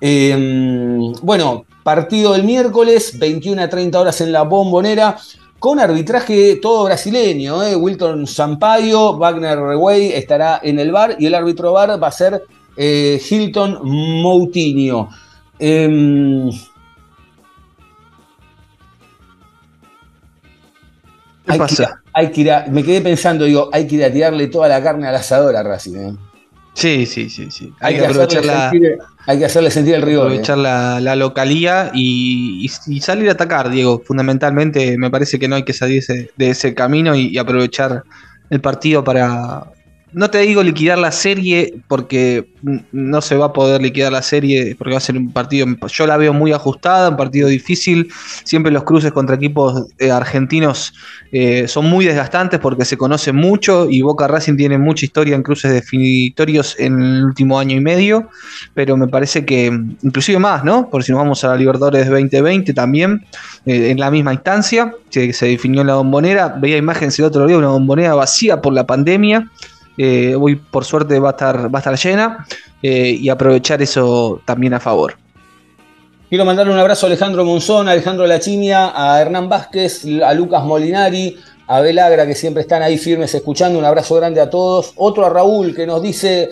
Eh, 0.00 1.12
bueno, 1.20 1.66
partido 1.88 2.34
el 2.34 2.44
miércoles, 2.44 3.18
21 3.18 3.62
a 3.62 3.68
30 3.70 3.98
horas 3.98 4.20
en 4.20 4.30
la 4.30 4.42
bombonera, 4.42 5.16
con 5.58 5.80
arbitraje 5.80 6.56
todo 6.60 6.84
brasileño. 6.84 7.62
eh. 7.62 7.74
Wilton 7.74 8.26
Sampaio, 8.26 9.16
Wagner 9.16 9.58
Rewey 9.58 10.12
estará 10.12 10.60
en 10.62 10.78
el 10.80 10.92
bar 10.92 11.16
y 11.18 11.24
el 11.24 11.34
árbitro 11.34 11.72
bar 11.72 11.90
va 12.02 12.08
a 12.08 12.12
ser 12.12 12.42
eh, 12.76 13.18
Hilton 13.30 13.78
Moutinho. 14.22 15.08
Em, 15.58 16.50
¿Qué 21.46 21.52
hay 21.52 21.58
que 21.58 21.58
pasa? 21.58 22.02
hay 22.12 22.30
que 22.30 22.40
ir 22.42 22.52
a- 22.52 22.66
me 22.68 22.82
quedé 22.84 23.00
pensando, 23.00 23.46
digo, 23.46 23.70
hay 23.72 23.86
que 23.86 23.94
ir 23.94 24.04
a 24.04 24.12
tirarle 24.12 24.48
toda 24.48 24.68
la 24.68 24.82
carne 24.82 25.08
al 25.08 25.14
asador 25.16 25.56
a 25.56 25.62
Racing. 25.62 26.16
Eh. 26.74 27.06
Sí, 27.06 27.06
sí, 27.06 27.28
sí, 27.30 27.50
sí. 27.50 27.72
Hay, 27.80 27.94
Hay, 27.94 28.00
que 28.00 28.06
aprovechar 28.06 28.44
la, 28.44 28.70
sentir, 28.70 28.98
hay 29.26 29.38
que 29.38 29.44
hacerle 29.44 29.70
sentir 29.70 29.94
el 29.94 30.02
rigor. 30.02 30.24
eh. 30.24 30.28
aprovechar 30.28 30.58
la, 30.58 31.00
la 31.00 31.16
localía 31.16 31.90
y, 31.94 32.66
y- 32.66 32.94
y 32.96 33.00
salir 33.00 33.28
a 33.28 33.32
atacar, 33.32 33.70
Diego. 33.70 34.02
Fundamentalmente, 34.06 34.96
me 34.98 35.10
parece 35.10 35.38
que 35.38 35.48
no 35.48 35.56
hay 35.56 35.64
que 35.64 35.72
salirse 35.72 36.30
de 36.36 36.50
ese 36.50 36.74
camino 36.74 37.14
y, 37.16 37.28
y 37.28 37.38
aprovechar 37.38 38.02
el 38.50 38.60
partido 38.60 39.02
para. 39.04 39.64
No 40.12 40.30
te 40.30 40.38
digo 40.38 40.62
liquidar 40.62 40.98
la 40.98 41.12
serie, 41.12 41.82
porque 41.86 42.48
no 42.92 43.20
se 43.20 43.36
va 43.36 43.46
a 43.46 43.52
poder 43.52 43.82
liquidar 43.82 44.10
la 44.10 44.22
serie, 44.22 44.74
porque 44.76 44.92
va 44.92 44.98
a 44.98 45.00
ser 45.00 45.16
un 45.16 45.32
partido. 45.32 45.66
Yo 45.88 46.06
la 46.06 46.16
veo 46.16 46.32
muy 46.32 46.52
ajustada, 46.52 47.10
un 47.10 47.16
partido 47.16 47.48
difícil. 47.48 48.10
Siempre 48.44 48.72
los 48.72 48.84
cruces 48.84 49.12
contra 49.12 49.36
equipos 49.36 49.86
eh, 49.98 50.10
argentinos 50.10 50.94
eh, 51.30 51.68
son 51.68 51.86
muy 51.86 52.06
desgastantes 52.06 52.58
porque 52.58 52.84
se 52.84 52.96
conocen 52.96 53.36
mucho 53.36 53.88
y 53.90 54.00
Boca 54.02 54.26
Racing 54.26 54.56
tiene 54.56 54.78
mucha 54.78 55.04
historia 55.04 55.36
en 55.36 55.42
cruces 55.42 55.72
definitorios 55.72 56.74
en 56.78 57.00
el 57.00 57.24
último 57.24 57.58
año 57.58 57.76
y 57.76 57.80
medio 57.80 58.30
pero 58.74 58.96
me 58.96 59.08
parece 59.08 59.44
que 59.44 59.66
inclusive 60.02 60.38
más, 60.38 60.64
¿no? 60.64 60.88
Por 60.88 61.04
si 61.04 61.12
nos 61.12 61.20
vamos 61.20 61.42
a 61.44 61.48
la 61.48 61.56
Libertadores 61.56 62.08
2020 62.08 62.72
también, 62.74 63.24
eh, 63.66 63.90
en 63.90 63.98
la 63.98 64.10
misma 64.10 64.32
instancia, 64.32 64.94
que 65.10 65.32
se 65.32 65.46
definió 65.46 65.80
en 65.80 65.88
la 65.88 65.96
bombonera, 65.96 66.48
veía 66.48 66.76
imágenes 66.76 67.18
el 67.18 67.24
otro 67.26 67.46
día, 67.46 67.58
una 67.58 67.68
bombonera 67.68 68.14
vacía 68.14 68.60
por 68.60 68.72
la 68.72 68.86
pandemia, 68.86 69.50
eh, 69.98 70.34
hoy 70.34 70.56
por 70.56 70.84
suerte 70.84 71.18
va 71.18 71.30
a 71.30 71.32
estar, 71.32 71.74
va 71.74 71.78
a 71.78 71.80
estar 71.80 71.98
llena, 71.98 72.46
eh, 72.82 73.10
y 73.20 73.28
aprovechar 73.28 73.82
eso 73.82 74.40
también 74.44 74.72
a 74.72 74.80
favor. 74.80 75.16
Quiero 76.28 76.44
mandarle 76.44 76.72
un 76.72 76.78
abrazo 76.78 77.06
a 77.06 77.08
Alejandro 77.08 77.44
Monzón, 77.44 77.88
a 77.88 77.92
Alejandro 77.92 78.26
Lachinia, 78.26 78.92
a 78.94 79.20
Hernán 79.20 79.48
Vázquez, 79.48 80.04
a 80.24 80.32
Lucas 80.34 80.62
Molinari, 80.62 81.36
a 81.66 81.80
Belagra, 81.80 82.26
que 82.26 82.34
siempre 82.34 82.62
están 82.62 82.82
ahí 82.82 82.98
firmes 82.98 83.34
escuchando. 83.34 83.78
Un 83.78 83.84
abrazo 83.84 84.14
grande 84.14 84.40
a 84.40 84.48
todos. 84.48 84.92
Otro 84.96 85.26
a 85.26 85.30
Raúl, 85.30 85.74
que 85.74 85.86
nos 85.86 86.02
dice: 86.02 86.50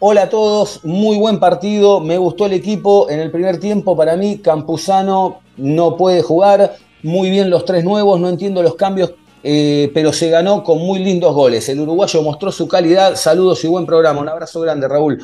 Hola 0.00 0.22
a 0.22 0.28
todos, 0.28 0.80
muy 0.84 1.16
buen 1.16 1.38
partido, 1.38 2.00
me 2.00 2.18
gustó 2.18 2.46
el 2.46 2.52
equipo. 2.52 3.08
En 3.08 3.20
el 3.20 3.30
primer 3.30 3.60
tiempo, 3.60 3.96
para 3.96 4.16
mí, 4.16 4.38
Campuzano 4.38 5.40
no 5.56 5.96
puede 5.96 6.22
jugar. 6.22 6.74
Muy 7.04 7.30
bien 7.30 7.48
los 7.48 7.64
tres 7.64 7.84
nuevos, 7.84 8.20
no 8.20 8.28
entiendo 8.28 8.62
los 8.62 8.74
cambios, 8.74 9.14
eh, 9.42 9.90
pero 9.92 10.12
se 10.12 10.30
ganó 10.30 10.62
con 10.62 10.78
muy 10.78 11.00
lindos 11.00 11.34
goles. 11.34 11.68
El 11.68 11.80
uruguayo 11.80 12.22
mostró 12.22 12.52
su 12.52 12.68
calidad. 12.68 13.16
Saludos 13.16 13.64
y 13.64 13.68
buen 13.68 13.86
programa. 13.86 14.20
Un 14.20 14.28
abrazo 14.28 14.60
grande, 14.60 14.88
Raúl. 14.88 15.18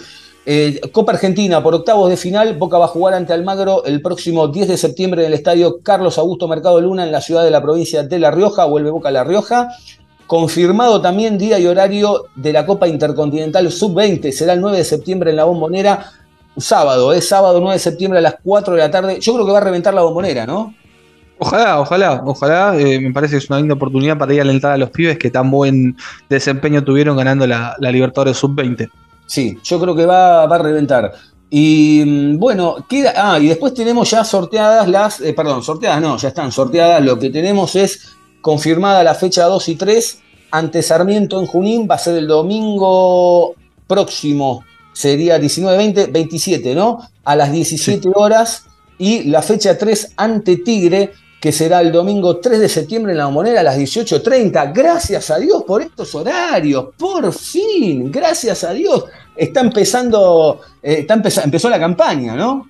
Eh, 0.50 0.80
Copa 0.92 1.12
Argentina 1.12 1.62
por 1.62 1.74
octavos 1.74 2.08
de 2.08 2.16
final. 2.16 2.56
Boca 2.56 2.78
va 2.78 2.86
a 2.86 2.88
jugar 2.88 3.14
ante 3.14 3.32
Almagro 3.32 3.84
el 3.84 4.00
próximo 4.00 4.48
10 4.48 4.68
de 4.68 4.76
septiembre 4.76 5.22
en 5.22 5.28
el 5.28 5.34
estadio 5.34 5.80
Carlos 5.82 6.18
Augusto 6.18 6.48
Mercado 6.48 6.80
Luna 6.80 7.04
en 7.04 7.12
la 7.12 7.20
ciudad 7.20 7.44
de 7.44 7.50
la 7.50 7.62
provincia 7.62 8.02
de 8.02 8.18
La 8.18 8.30
Rioja. 8.30 8.64
Vuelve 8.64 8.90
Boca 8.90 9.10
a 9.10 9.12
La 9.12 9.24
Rioja. 9.24 9.68
Confirmado 10.26 11.00
también 11.00 11.38
día 11.38 11.58
y 11.58 11.66
horario 11.66 12.24
de 12.34 12.52
la 12.52 12.66
Copa 12.66 12.88
Intercontinental 12.88 13.70
Sub-20. 13.70 14.32
Será 14.32 14.54
el 14.54 14.60
9 14.60 14.78
de 14.78 14.84
septiembre 14.84 15.30
en 15.30 15.36
la 15.36 15.44
Bombonera. 15.44 16.12
Sábado, 16.56 17.12
es 17.12 17.28
sábado 17.28 17.60
9 17.60 17.74
de 17.74 17.78
septiembre 17.78 18.18
a 18.18 18.22
las 18.22 18.36
4 18.42 18.74
de 18.74 18.80
la 18.80 18.90
tarde. 18.90 19.20
Yo 19.20 19.34
creo 19.34 19.46
que 19.46 19.52
va 19.52 19.58
a 19.58 19.64
reventar 19.64 19.94
la 19.94 20.02
Bombonera, 20.02 20.44
¿no? 20.44 20.74
Ojalá, 21.38 21.80
ojalá, 21.80 22.22
ojalá. 22.24 22.76
eh, 22.78 23.00
me 23.00 23.12
parece 23.12 23.32
que 23.32 23.38
es 23.38 23.48
una 23.50 23.58
linda 23.58 23.74
oportunidad 23.74 24.18
para 24.18 24.34
ir 24.34 24.40
a 24.40 24.42
alentar 24.42 24.72
a 24.72 24.76
los 24.76 24.90
pibes 24.90 25.18
que 25.18 25.30
tan 25.30 25.50
buen 25.50 25.96
desempeño 26.28 26.82
tuvieron 26.84 27.16
ganando 27.16 27.46
la, 27.46 27.76
la 27.78 27.92
Libertadores 27.92 28.36
Sub-20. 28.36 28.88
Sí, 29.26 29.56
yo 29.62 29.78
creo 29.80 29.94
que 29.94 30.06
va, 30.06 30.46
va 30.46 30.56
a 30.56 30.58
reventar. 30.58 31.12
Y 31.50 32.02
mm, 32.04 32.38
bueno, 32.38 32.76
queda. 32.88 33.12
Ah, 33.16 33.38
y 33.38 33.46
después 33.48 33.72
tenemos 33.74 34.10
ya 34.10 34.24
sorteadas 34.24 34.88
las. 34.88 35.20
eh, 35.20 35.32
perdón, 35.32 35.62
sorteadas 35.62 36.00
no, 36.02 36.16
ya 36.16 36.28
están 36.28 36.50
sorteadas. 36.52 37.02
Lo 37.04 37.18
que 37.18 37.30
tenemos 37.30 37.74
es 37.76 38.16
confirmada 38.40 39.02
la 39.04 39.14
fecha 39.14 39.44
2 39.44 39.68
y 39.68 39.76
3 39.76 40.18
ante 40.50 40.82
Sarmiento 40.82 41.40
en 41.40 41.46
Junín. 41.46 41.86
Va 41.90 41.94
a 41.94 41.98
ser 41.98 42.16
el 42.16 42.26
domingo 42.26 43.54
próximo. 43.86 44.64
Sería 44.92 45.38
19, 45.38 45.76
20, 45.78 46.06
27, 46.06 46.74
¿no? 46.74 46.98
A 47.24 47.36
las 47.36 47.52
17 47.52 48.10
horas. 48.14 48.64
Y 48.98 49.24
la 49.24 49.42
fecha 49.42 49.78
3 49.78 50.14
ante 50.16 50.56
Tigre, 50.56 51.12
que 51.40 51.52
será 51.52 51.80
el 51.80 51.92
domingo 51.92 52.38
3 52.38 52.58
de 52.58 52.68
septiembre 52.68 53.12
en 53.12 53.18
la 53.18 53.26
Bombonera 53.26 53.60
a 53.60 53.64
las 53.64 53.78
18.30. 53.78 54.72
Gracias 54.74 55.30
a 55.30 55.38
Dios 55.38 55.62
por 55.66 55.82
estos 55.82 56.14
horarios. 56.14 56.86
Por 56.96 57.32
fin, 57.32 58.10
gracias 58.10 58.64
a 58.64 58.72
Dios. 58.72 59.04
Está 59.36 59.60
empezando, 59.60 60.60
eh, 60.82 61.06
está 61.06 61.14
empezó 61.44 61.70
la 61.70 61.78
campaña, 61.78 62.34
¿no? 62.34 62.66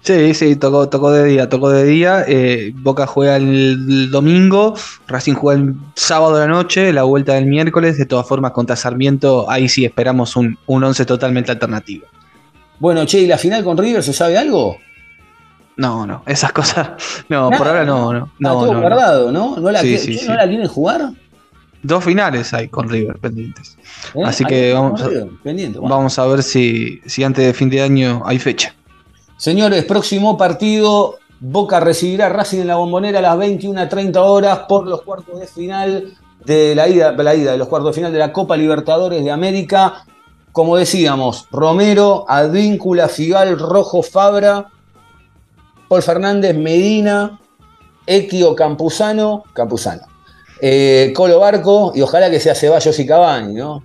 Sí, 0.00 0.32
sí, 0.32 0.56
tocó, 0.56 0.88
tocó 0.88 1.10
de 1.10 1.24
día, 1.24 1.48
tocó 1.48 1.70
de 1.70 1.84
día. 1.84 2.24
eh, 2.26 2.72
Boca 2.74 3.06
juega 3.06 3.36
el 3.36 4.10
domingo, 4.10 4.74
Racing 5.06 5.34
juega 5.34 5.60
el 5.60 5.74
sábado 5.94 6.36
de 6.36 6.46
la 6.46 6.52
noche, 6.52 6.92
la 6.92 7.02
vuelta 7.02 7.34
del 7.34 7.46
miércoles. 7.46 7.98
De 7.98 8.06
todas 8.06 8.26
formas, 8.26 8.52
contra 8.52 8.74
Sarmiento, 8.76 9.50
ahí 9.50 9.68
sí 9.68 9.84
esperamos 9.84 10.34
un, 10.36 10.58
un 10.66 10.84
once 10.84 11.04
totalmente 11.04 11.50
alternativo. 11.50 12.06
Bueno, 12.78 13.04
che, 13.06 13.20
¿y 13.20 13.26
la 13.26 13.38
final 13.38 13.64
con 13.64 13.76
River 13.76 14.02
se 14.02 14.12
sabe 14.12 14.38
algo? 14.38 14.78
No, 15.78 16.06
no, 16.06 16.22
esas 16.26 16.52
cosas. 16.52 16.90
No, 17.30 17.50
por 17.50 17.66
ahora 17.68 17.84
no, 17.84 18.12
no. 18.12 18.18
Está 18.26 18.34
no, 18.40 18.52
todo 18.52 18.66
no, 18.66 18.72
no. 18.74 18.80
guardado, 18.80 19.32
¿no? 19.32 19.56
¿No 19.56 19.70
la, 19.70 19.80
Sí, 19.80 19.92
que- 19.92 19.98
sí, 19.98 20.12
¿qué, 20.12 20.18
sí. 20.18 20.26
¿no 20.28 20.34
la 20.34 20.46
quieren 20.46 20.68
jugar? 20.68 21.10
Dos 21.82 22.04
finales 22.04 22.52
hay 22.52 22.68
con 22.68 22.88
River 22.88 23.18
pendientes. 23.18 23.78
¿Eh? 24.14 24.22
Así 24.24 24.42
Ahí 24.44 24.48
que 24.50 24.68
está, 24.70 24.80
vamos 24.80 25.00
a- 25.02 25.08
River, 25.08 25.28
pendiente. 25.42 25.78
Bueno. 25.78 25.94
Vamos 25.96 26.18
a 26.18 26.26
ver 26.26 26.42
si, 26.42 27.00
si 27.06 27.22
antes 27.24 27.46
de 27.46 27.54
fin 27.54 27.70
de 27.70 27.80
año 27.80 28.22
hay 28.26 28.38
fecha. 28.38 28.74
Señores, 29.38 29.84
próximo 29.84 30.36
partido. 30.36 31.16
Boca 31.40 31.78
recibirá 31.78 32.26
a 32.26 32.30
Racing 32.30 32.62
en 32.62 32.66
la 32.66 32.74
bombonera 32.74 33.20
a 33.20 33.22
las 33.22 33.36
21.30 33.36 34.16
horas 34.16 34.58
por 34.68 34.88
los 34.88 35.02
cuartos 35.02 35.38
de 35.38 35.46
final 35.46 36.12
de 36.44 36.74
la 36.74 36.88
ida, 36.88 37.12
la 37.12 37.34
ida 37.36 37.52
de 37.52 37.58
los 37.58 37.68
cuartos 37.68 37.90
de 37.90 37.94
final 38.00 38.12
de 38.12 38.18
la 38.18 38.32
Copa 38.32 38.56
Libertadores 38.56 39.22
de 39.22 39.30
América. 39.30 40.04
Como 40.50 40.76
decíamos, 40.76 41.46
Romero, 41.52 42.24
Advíncula, 42.28 43.06
Figal, 43.06 43.56
Rojo, 43.56 44.02
Fabra, 44.02 44.66
Paul 45.88 46.02
Fernández, 46.02 46.56
Medina, 46.56 47.40
Equio, 48.06 48.54
Campuzano, 48.54 49.44
Campuzano, 49.52 50.02
eh, 50.60 51.12
Colo 51.14 51.40
Barco 51.40 51.92
y 51.94 52.02
ojalá 52.02 52.30
que 52.30 52.40
sea 52.40 52.54
Ceballos 52.54 52.98
y 52.98 53.06
Cavani, 53.06 53.54
¿no? 53.54 53.84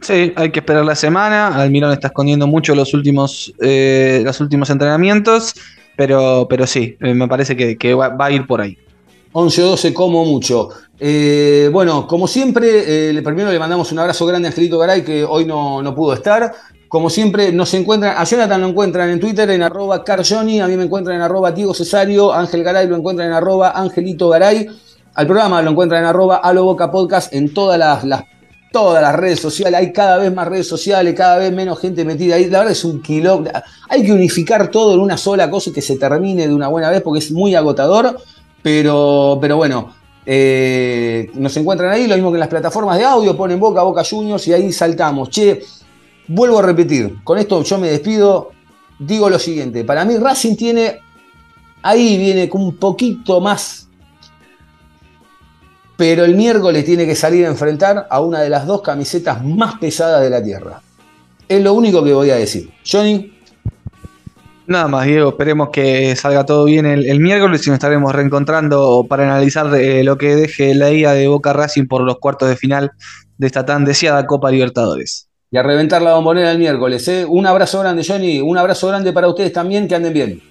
Sí, 0.00 0.32
hay 0.34 0.50
que 0.50 0.58
esperar 0.58 0.84
la 0.84 0.96
semana. 0.96 1.48
Almirón 1.48 1.92
está 1.92 2.08
escondiendo 2.08 2.46
mucho 2.46 2.74
los 2.74 2.92
últimos, 2.92 3.52
eh, 3.60 4.22
los 4.24 4.40
últimos 4.40 4.68
entrenamientos, 4.70 5.54
pero, 5.96 6.46
pero 6.50 6.66
sí, 6.66 6.96
eh, 7.00 7.14
me 7.14 7.28
parece 7.28 7.56
que, 7.56 7.76
que 7.76 7.94
va, 7.94 8.08
va 8.08 8.26
a 8.26 8.30
ir 8.32 8.46
por 8.46 8.60
ahí. 8.60 8.76
11 9.32 9.62
o 9.62 9.66
12 9.68 9.94
como 9.94 10.24
mucho. 10.24 10.68
Eh, 10.98 11.70
bueno, 11.72 12.06
como 12.06 12.28
siempre, 12.28 13.10
eh, 13.10 13.22
primero 13.22 13.50
le 13.50 13.58
mandamos 13.58 13.90
un 13.92 13.98
abrazo 13.98 14.26
grande 14.26 14.48
a 14.48 14.50
Angelito 14.50 14.78
Garay, 14.78 15.02
que 15.02 15.24
hoy 15.24 15.44
no, 15.44 15.82
no 15.82 15.94
pudo 15.94 16.14
estar. 16.14 16.52
Como 16.92 17.08
siempre, 17.08 17.52
nos 17.52 17.72
encuentran, 17.72 18.16
a 18.18 18.24
Jonathan 18.24 18.60
lo 18.60 18.66
encuentran 18.68 19.08
en 19.08 19.18
Twitter 19.18 19.48
en 19.48 19.62
arroba 19.62 20.04
carjoni, 20.04 20.60
a 20.60 20.68
mí 20.68 20.76
me 20.76 20.84
encuentran 20.84 21.16
en 21.16 21.22
arroba 21.22 21.50
Diego 21.50 21.72
Cesario, 21.72 22.34
Ángel 22.34 22.62
Garay 22.62 22.86
lo 22.86 22.96
encuentran 22.96 23.28
en 23.28 23.32
arroba 23.34 23.70
Angelito 23.70 24.28
Garay. 24.28 24.68
al 25.14 25.26
programa, 25.26 25.62
lo 25.62 25.70
encuentran 25.70 26.02
en 26.02 26.08
arroba 26.10 26.36
aloboca 26.36 26.90
podcast 26.90 27.32
en 27.32 27.54
todas 27.54 27.78
las, 27.78 28.04
las- 28.04 28.24
todas 28.70 29.00
las 29.00 29.14
redes 29.16 29.40
sociales. 29.40 29.80
Hay 29.80 29.90
cada 29.90 30.18
vez 30.18 30.34
más 30.34 30.46
redes 30.46 30.68
sociales, 30.68 31.14
cada 31.14 31.38
vez 31.38 31.50
menos 31.50 31.78
gente 31.80 32.04
metida 32.04 32.34
ahí. 32.34 32.44
La 32.50 32.58
verdad 32.58 32.72
es 32.72 32.84
un 32.84 33.00
kilo. 33.00 33.42
Hay 33.88 34.02
que 34.04 34.12
unificar 34.12 34.68
todo 34.68 34.92
en 34.92 35.00
una 35.00 35.16
sola 35.16 35.48
cosa 35.50 35.70
y 35.70 35.72
que 35.72 35.80
se 35.82 35.96
termine 35.96 36.46
de 36.46 36.54
una 36.54 36.68
buena 36.68 36.90
vez 36.90 37.00
porque 37.00 37.20
es 37.20 37.30
muy 37.32 37.54
agotador. 37.54 38.18
Pero, 38.62 39.38
pero 39.40 39.56
bueno, 39.56 39.94
eh, 40.24 41.30
nos 41.34 41.56
encuentran 41.56 41.90
ahí, 41.90 42.06
lo 42.06 42.14
mismo 42.16 42.30
que 42.30 42.36
en 42.36 42.40
las 42.40 42.48
plataformas 42.48 42.96
de 42.98 43.04
audio, 43.04 43.34
ponen 43.36 43.58
Boca, 43.58 43.82
Boca 43.82 44.02
Juniors 44.08 44.46
y 44.48 44.52
ahí 44.54 44.72
saltamos. 44.72 45.28
Che, 45.30 45.60
vuelvo 46.28 46.58
a 46.58 46.62
repetir, 46.62 47.16
con 47.24 47.38
esto 47.38 47.62
yo 47.62 47.78
me 47.78 47.88
despido, 47.88 48.50
digo 48.98 49.28
lo 49.28 49.38
siguiente, 49.38 49.84
para 49.84 50.04
mí 50.04 50.16
Racing 50.16 50.56
tiene, 50.56 51.00
ahí 51.82 52.16
viene 52.16 52.48
con 52.48 52.62
un 52.62 52.76
poquito 52.76 53.40
más, 53.40 53.88
pero 55.96 56.24
el 56.24 56.34
miércoles 56.34 56.84
tiene 56.84 57.06
que 57.06 57.14
salir 57.14 57.46
a 57.46 57.48
enfrentar 57.48 58.06
a 58.10 58.20
una 58.20 58.40
de 58.40 58.48
las 58.48 58.66
dos 58.66 58.82
camisetas 58.82 59.44
más 59.44 59.78
pesadas 59.78 60.22
de 60.22 60.30
la 60.30 60.42
Tierra. 60.42 60.80
Es 61.48 61.62
lo 61.62 61.74
único 61.74 62.02
que 62.02 62.12
voy 62.12 62.30
a 62.30 62.36
decir. 62.36 62.72
Johnny, 62.84 63.32
Nada 64.66 64.86
más, 64.86 65.06
Diego, 65.06 65.30
esperemos 65.30 65.70
que 65.70 66.14
salga 66.14 66.46
todo 66.46 66.64
bien 66.64 66.86
el, 66.86 67.20
miércoles 67.20 67.66
y 67.66 67.70
nos 67.70 67.74
estaremos 67.76 68.14
reencontrando 68.14 69.04
para 69.08 69.24
analizar 69.24 69.74
eh, 69.74 70.04
lo 70.04 70.16
que 70.16 70.36
deje 70.36 70.74
la 70.74 70.90
ida 70.92 71.12
de 71.14 71.26
Boca 71.26 71.52
Racing 71.52 71.86
por 71.86 72.02
los 72.02 72.18
cuartos 72.20 72.48
de 72.48 72.56
final 72.56 72.92
de 73.38 73.46
esta 73.48 73.66
tan 73.66 73.84
deseada 73.84 74.24
Copa 74.24 74.52
Libertadores. 74.52 75.28
Y 75.52 75.58
a 75.58 75.62
reventar 75.62 76.00
la 76.00 76.14
bombonera 76.14 76.50
el 76.50 76.58
miércoles. 76.58 77.06
¿eh? 77.08 77.26
Un 77.26 77.46
abrazo 77.46 77.78
grande, 77.80 78.02
Johnny, 78.02 78.40
un 78.40 78.56
abrazo 78.56 78.88
grande 78.88 79.12
para 79.12 79.28
ustedes 79.28 79.52
también, 79.52 79.86
que 79.86 79.94
anden 79.94 80.12
bien. 80.12 80.42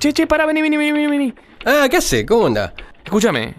Che, 0.00 0.12
che, 0.12 0.26
para, 0.26 0.46
vení, 0.46 0.60
vení, 0.62 0.76
vení, 0.76 0.92
vení, 0.92 1.06
vení. 1.06 1.34
Ah, 1.64 1.86
¿qué 1.88 1.98
hace? 1.98 2.26
¿Cómo 2.26 2.46
anda? 2.46 2.72
Escúchame. 3.04 3.54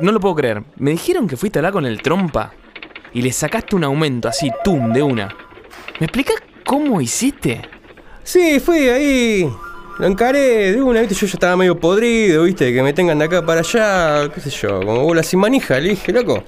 No 0.00 0.10
lo 0.10 0.18
puedo 0.18 0.34
creer. 0.34 0.62
Me 0.76 0.90
dijeron 0.90 1.28
que 1.28 1.36
fuiste 1.36 1.58
a 1.58 1.60
hablar 1.60 1.72
con 1.72 1.86
el 1.86 2.02
trompa 2.02 2.52
y 3.12 3.22
le 3.22 3.32
sacaste 3.32 3.76
un 3.76 3.84
aumento 3.84 4.28
así, 4.28 4.50
tum, 4.64 4.92
de 4.92 5.02
una. 5.02 5.28
¿Me 6.00 6.06
explicas 6.06 6.36
cómo 6.64 7.00
hiciste? 7.00 7.73
Sí, 8.24 8.58
fui 8.60 8.88
ahí. 8.88 9.48
Lo 9.98 10.06
encaré 10.08 10.72
de 10.72 10.82
una, 10.82 11.00
viste, 11.00 11.14
yo 11.14 11.26
ya 11.26 11.34
estaba 11.34 11.56
medio 11.56 11.78
podrido, 11.78 12.42
viste, 12.44 12.72
que 12.74 12.82
me 12.82 12.92
tengan 12.92 13.18
de 13.18 13.26
acá 13.26 13.46
para 13.46 13.60
allá, 13.60 14.28
qué 14.34 14.40
sé 14.40 14.50
yo, 14.50 14.80
como 14.80 15.02
bola 15.04 15.22
sin 15.22 15.38
manija, 15.38 15.78
le 15.78 15.90
dije, 15.90 16.10
loco. 16.12 16.42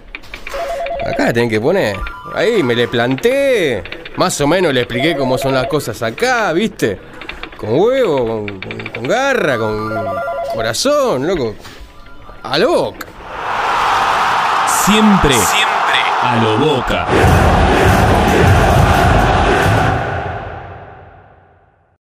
Acá 1.04 1.26
la 1.26 1.32
tienen 1.32 1.48
que 1.50 1.60
poner. 1.60 1.96
Ahí 2.34 2.62
me 2.64 2.74
le 2.74 2.88
planté. 2.88 3.84
Más 4.16 4.40
o 4.40 4.46
menos 4.48 4.72
le 4.74 4.80
expliqué 4.80 5.14
cómo 5.16 5.38
son 5.38 5.54
las 5.54 5.66
cosas 5.68 6.02
acá, 6.02 6.52
viste. 6.52 6.98
Con 7.56 7.78
huevo, 7.78 8.26
con, 8.26 8.60
con- 8.60 8.90
con 8.92 9.02
garra, 9.04 9.56
con 9.58 9.94
corazón, 10.54 11.26
loco. 11.26 11.54
A 12.42 12.58
lo 12.58 12.68
boca. 12.72 13.06
Siempre, 14.84 15.34
siempre 15.34 15.98
a 16.22 16.36
lo 16.42 16.58
boca. 16.58 17.06